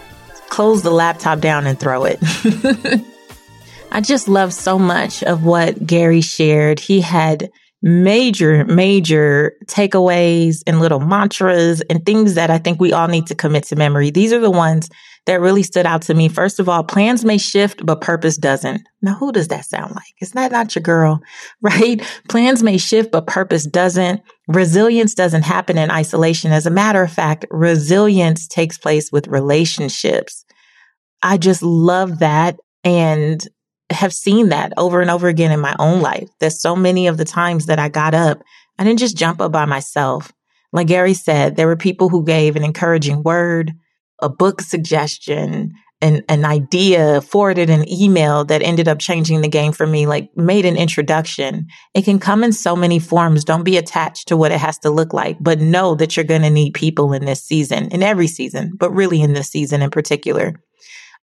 close 0.49 0.81
the 0.81 0.89
laptop 0.89 1.39
down 1.39 1.67
and 1.67 1.79
throw 1.79 2.05
it. 2.05 2.19
I 3.91 4.01
just 4.01 4.27
love 4.27 4.53
so 4.53 4.79
much 4.79 5.23
of 5.23 5.45
what 5.45 5.85
Gary 5.85 6.21
shared. 6.21 6.79
He 6.79 7.01
had 7.01 7.51
major, 7.81 8.65
major 8.65 9.53
takeaways 9.65 10.61
and 10.65 10.79
little 10.79 10.99
mantras 10.99 11.81
and 11.89 12.05
things 12.05 12.35
that 12.35 12.49
I 12.49 12.57
think 12.57 12.79
we 12.79 12.93
all 12.93 13.07
need 13.07 13.27
to 13.27 13.35
commit 13.35 13.63
to 13.65 13.75
memory. 13.75 14.09
These 14.09 14.33
are 14.33 14.39
the 14.39 14.51
ones 14.51 14.89
that 15.27 15.41
really 15.41 15.61
stood 15.61 15.85
out 15.85 16.01
to 16.03 16.13
me. 16.13 16.29
First 16.29 16.59
of 16.59 16.69
all, 16.69 16.83
plans 16.83 17.23
may 17.23 17.37
shift, 17.37 17.85
but 17.85 18.01
purpose 18.01 18.37
doesn't. 18.37 18.81
Now, 19.01 19.13
who 19.13 19.31
does 19.31 19.49
that 19.49 19.65
sound 19.65 19.93
like? 19.93 20.13
Is 20.21 20.31
that 20.31 20.51
not 20.51 20.73
your 20.73 20.81
girl? 20.81 21.21
Right? 21.61 22.01
Plans 22.29 22.63
may 22.63 22.77
shift, 22.77 23.11
but 23.11 23.27
purpose 23.27 23.65
doesn't. 23.65 24.21
Resilience 24.47 25.13
doesn't 25.13 25.41
happen 25.41 25.77
in 25.77 25.91
isolation. 25.91 26.51
As 26.51 26.65
a 26.65 26.71
matter 26.71 27.03
of 27.03 27.11
fact, 27.11 27.45
resilience 27.51 28.47
takes 28.47 28.77
place 28.77 29.11
with 29.11 29.27
relationships. 29.27 30.45
I 31.21 31.37
just 31.37 31.61
love 31.61 32.19
that 32.19 32.57
and 32.83 33.45
have 33.89 34.13
seen 34.13 34.49
that 34.49 34.73
over 34.77 35.01
and 35.01 35.09
over 35.09 35.27
again 35.27 35.51
in 35.51 35.59
my 35.59 35.75
own 35.79 36.01
life. 36.01 36.29
There's 36.39 36.61
so 36.61 36.75
many 36.75 37.07
of 37.07 37.17
the 37.17 37.25
times 37.25 37.67
that 37.67 37.79
I 37.79 37.89
got 37.89 38.13
up, 38.13 38.41
I 38.77 38.83
didn't 38.83 38.99
just 38.99 39.17
jump 39.17 39.41
up 39.41 39.51
by 39.51 39.65
myself. 39.65 40.31
Like 40.71 40.87
Gary 40.87 41.13
said, 41.13 41.55
there 41.55 41.67
were 41.67 41.77
people 41.77 42.09
who 42.09 42.25
gave 42.25 42.55
an 42.55 42.63
encouraging 42.63 43.23
word, 43.23 43.73
a 44.21 44.29
book 44.29 44.61
suggestion, 44.61 45.73
an, 46.01 46.23
an 46.29 46.45
idea, 46.45 47.21
forwarded 47.21 47.69
an 47.69 47.89
email 47.91 48.45
that 48.45 48.61
ended 48.61 48.87
up 48.87 48.99
changing 48.99 49.41
the 49.41 49.47
game 49.47 49.71
for 49.71 49.87
me, 49.87 50.05
like 50.05 50.29
made 50.35 50.65
an 50.65 50.77
introduction. 50.77 51.67
It 51.95 52.03
can 52.03 52.19
come 52.19 52.43
in 52.43 52.53
so 52.53 52.75
many 52.75 52.99
forms. 52.99 53.43
Don't 53.43 53.63
be 53.63 53.77
attached 53.77 54.27
to 54.27 54.37
what 54.37 54.51
it 54.51 54.59
has 54.59 54.77
to 54.79 54.91
look 54.91 55.13
like, 55.13 55.37
but 55.39 55.59
know 55.59 55.95
that 55.95 56.15
you're 56.15 56.25
going 56.25 56.43
to 56.43 56.49
need 56.49 56.73
people 56.73 57.13
in 57.13 57.25
this 57.25 57.43
season, 57.43 57.89
in 57.89 58.03
every 58.03 58.27
season, 58.27 58.73
but 58.77 58.91
really 58.91 59.21
in 59.21 59.33
this 59.33 59.49
season 59.49 59.81
in 59.81 59.89
particular. 59.89 60.61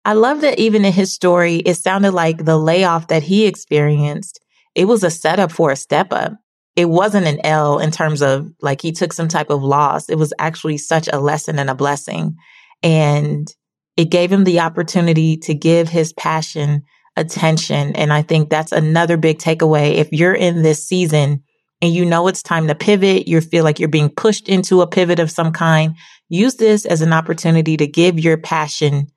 I 0.06 0.14
love 0.14 0.41
that 0.41 0.60
even 0.60 0.86
in 0.86 0.93
his 0.93 1.14
story, 1.14 1.58
it 1.58 1.76
sounded 1.76 2.14
like 2.14 2.45
the 2.45 2.58
layoff 2.58 3.08
that 3.08 3.24
he 3.24 3.45
experienced, 3.45 4.39
it 4.76 4.86
was 4.86 5.04
a 5.04 5.12
setup 5.12 5.52
for 5.52 5.72
a 5.72 5.76
step 5.76 6.12
up. 6.12 6.34
It 6.76 6.86
wasn't 6.86 7.28
an 7.28 7.39
L 7.43 7.80
in 7.80 7.91
terms 7.91 8.22
of 8.22 8.50
like 8.62 8.82
he 8.82 8.91
took 8.91 9.12
some 9.12 9.28
type 9.28 9.50
of 9.50 9.62
loss. 9.62 10.10
It 10.10 10.18
was 10.18 10.34
actually 10.39 10.78
such 10.78 11.10
a 11.12 11.20
lesson 11.20 11.60
and 11.60 11.70
a 11.70 11.76
blessing. 11.76 12.38
And 12.82 13.54
it 13.97 14.06
gave 14.06 14.32
him 14.32 14.45
the 14.45 14.62
opportunity 14.62 15.36
to 15.38 15.54
give 15.54 15.89
his 15.89 16.14
passion 16.14 16.84
attention. 17.18 17.95
And 17.95 18.14
I 18.14 18.22
think 18.22 18.50
that's 18.50 18.72
another 18.72 19.18
big 19.18 19.39
takeaway. 19.39 19.95
If 19.95 20.14
you're 20.14 20.34
in 20.34 20.62
this 20.62 20.88
season 20.88 21.43
and 21.82 21.93
you 21.93 22.06
know 22.06 22.28
it's 22.28 22.41
time 22.41 22.68
to 22.68 22.76
pivot, 22.76 23.28
you 23.28 23.41
feel 23.41 23.66
like 23.66 23.80
you're 23.80 23.89
being 23.89 24.10
pushed 24.10 24.47
into 24.47 24.82
a 24.82 24.88
pivot 24.88 25.20
of 25.20 25.30
some 25.30 25.52
kind, 25.52 25.95
use 26.30 26.56
this 26.56 26.86
as 26.86 27.02
an 27.02 27.12
opportunity 27.12 27.76
to 27.76 27.88
give 27.88 28.18
your 28.18 28.38
passion 28.38 29.08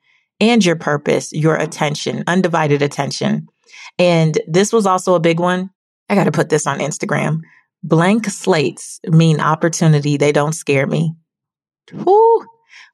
and 0.43 0.65
your 0.65 0.77
purpose 0.77 1.33
your 1.33 1.55
attention, 1.55 2.25
undivided 2.27 2.83
attention. 2.83 3.47
And 3.99 4.39
this 4.49 4.73
was 4.73 4.87
also 4.87 5.15
a 5.15 5.21
big 5.21 5.39
one. 5.39 5.71
I 6.11 6.17
got 6.17 6.25
to 6.25 6.33
put 6.33 6.49
this 6.49 6.67
on 6.67 6.81
Instagram. 6.81 7.41
Blank 7.85 8.27
slates 8.27 8.99
mean 9.07 9.41
opportunity. 9.41 10.17
They 10.17 10.33
don't 10.33 10.53
scare 10.53 10.87
me. 10.87 11.15
Whew. 11.93 12.47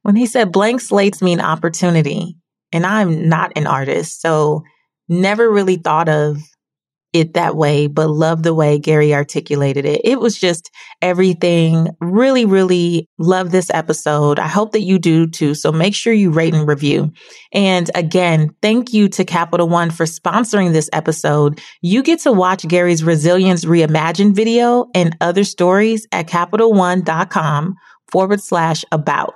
When 0.03 0.14
he 0.14 0.26
said 0.26 0.53
blank 0.53 0.82
slates 0.82 1.22
mean 1.22 1.40
opportunity, 1.40 2.36
and 2.70 2.84
I'm 2.84 3.28
not 3.28 3.53
an 3.57 3.66
artist, 3.66 4.20
so 4.20 4.62
never 5.09 5.51
really 5.51 5.76
thought 5.76 6.09
of 6.09 6.36
it 7.12 7.34
that 7.34 7.56
way, 7.56 7.86
but 7.86 8.11
love 8.11 8.42
the 8.42 8.54
way 8.54 8.78
Gary 8.78 9.14
articulated 9.14 9.84
it. 9.84 10.00
It 10.04 10.20
was 10.20 10.38
just 10.38 10.70
everything. 11.00 11.88
Really, 12.00 12.44
really 12.44 13.09
love 13.18 13.50
this 13.50 13.70
episode. 13.70 14.38
I 14.38 14.46
hope 14.46 14.72
that 14.72 14.82
you 14.82 14.98
do 14.98 15.26
too. 15.26 15.54
So 15.54 15.72
make 15.72 15.94
sure 15.94 16.12
you 16.12 16.30
rate 16.30 16.54
and 16.54 16.68
review. 16.68 17.12
And 17.52 17.90
again, 17.94 18.54
thank 18.61 18.92
you 18.92 19.09
to 19.11 19.24
Capital 19.24 19.68
One 19.68 19.90
for 19.90 20.04
sponsoring 20.04 20.72
this 20.72 20.90
episode. 20.92 21.61
You 21.80 22.02
get 22.02 22.20
to 22.20 22.32
watch 22.32 22.66
Gary's 22.68 23.02
Resilience 23.02 23.64
Reimagined 23.64 24.34
video 24.34 24.86
and 24.94 25.16
other 25.20 25.44
stories 25.44 26.06
at 26.12 26.28
CapitalOne.com 26.28 27.74
forward 28.11 28.40
slash 28.42 28.84
about 28.92 29.34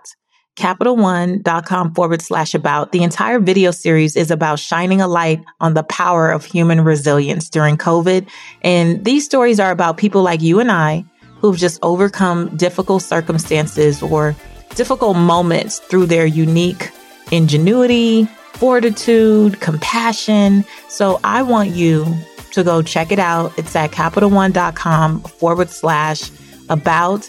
capitalone.com 0.57 1.94
forward 1.94 2.22
slash 2.22 2.55
about. 2.55 2.92
The 2.92 3.03
entire 3.03 3.40
video 3.40 3.70
series 3.70 4.16
is 4.16 4.30
about 4.30 4.59
shining 4.59 5.00
a 5.00 5.09
light 5.09 5.42
on 5.61 5.74
the 5.74 5.82
power 5.82 6.30
of 6.30 6.44
human 6.44 6.82
resilience 6.82 7.48
during 7.48 7.76
COVID. 7.76 8.28
And 8.62 9.05
these 9.05 9.24
stories 9.24 9.59
are 9.59 9.70
about 9.70 9.96
people 9.96 10.22
like 10.22 10.42
you 10.42 10.61
and 10.61 10.70
I 10.70 11.05
who've 11.40 11.57
just 11.57 11.78
overcome 11.82 12.57
difficult 12.57 13.03
circumstances 13.03 14.03
or 14.03 14.36
difficult 14.74 15.16
moments 15.16 15.78
through 15.78 16.07
their 16.07 16.26
unique 16.26 16.90
ingenuity, 17.30 18.24
fortitude, 18.53 19.61
compassion. 19.61 20.64
So 20.88 21.18
I 21.24 21.42
want 21.42 21.70
you 21.70 22.07
to 22.53 22.62
go 22.62 22.82
check 22.82 23.11
it 23.11 23.18
out. 23.18 23.59
It's 23.59 23.74
at 23.74 23.90
capitalone.com 23.90 25.22
forward 25.22 25.70
slash 25.70 26.30
about 26.68 27.28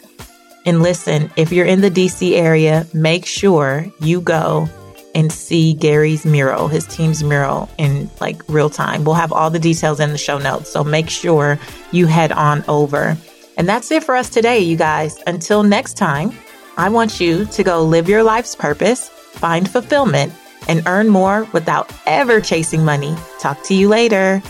and 0.65 0.81
listen, 0.81 1.31
if 1.35 1.51
you're 1.51 1.65
in 1.65 1.81
the 1.81 1.91
DC 1.91 2.33
area, 2.33 2.87
make 2.93 3.25
sure 3.25 3.85
you 3.99 4.21
go 4.21 4.69
and 5.15 5.31
see 5.31 5.73
Gary's 5.73 6.25
mural, 6.25 6.67
his 6.67 6.87
team's 6.87 7.23
mural 7.23 7.69
in 7.77 8.09
like 8.19 8.41
real 8.47 8.69
time. 8.69 9.03
We'll 9.03 9.15
have 9.15 9.31
all 9.31 9.49
the 9.49 9.59
details 9.59 9.99
in 9.99 10.11
the 10.11 10.17
show 10.17 10.37
notes. 10.37 10.71
So 10.71 10.83
make 10.83 11.09
sure 11.09 11.59
you 11.91 12.07
head 12.07 12.31
on 12.31 12.63
over. 12.67 13.17
And 13.57 13.69
that's 13.69 13.91
it 13.91 14.03
for 14.03 14.15
us 14.15 14.29
today, 14.29 14.59
you 14.59 14.75
guys. 14.75 15.21
Until 15.27 15.63
next 15.63 15.95
time, 15.95 16.31
I 16.77 16.89
want 16.89 17.19
you 17.19 17.45
to 17.45 17.63
go 17.63 17.83
live 17.83 18.09
your 18.09 18.23
life's 18.23 18.55
purpose, 18.55 19.09
find 19.09 19.69
fulfillment, 19.69 20.33
and 20.67 20.81
earn 20.87 21.09
more 21.09 21.47
without 21.53 21.91
ever 22.07 22.41
chasing 22.41 22.83
money. 22.83 23.15
Talk 23.39 23.63
to 23.65 23.75
you 23.75 23.89
later. 23.89 24.41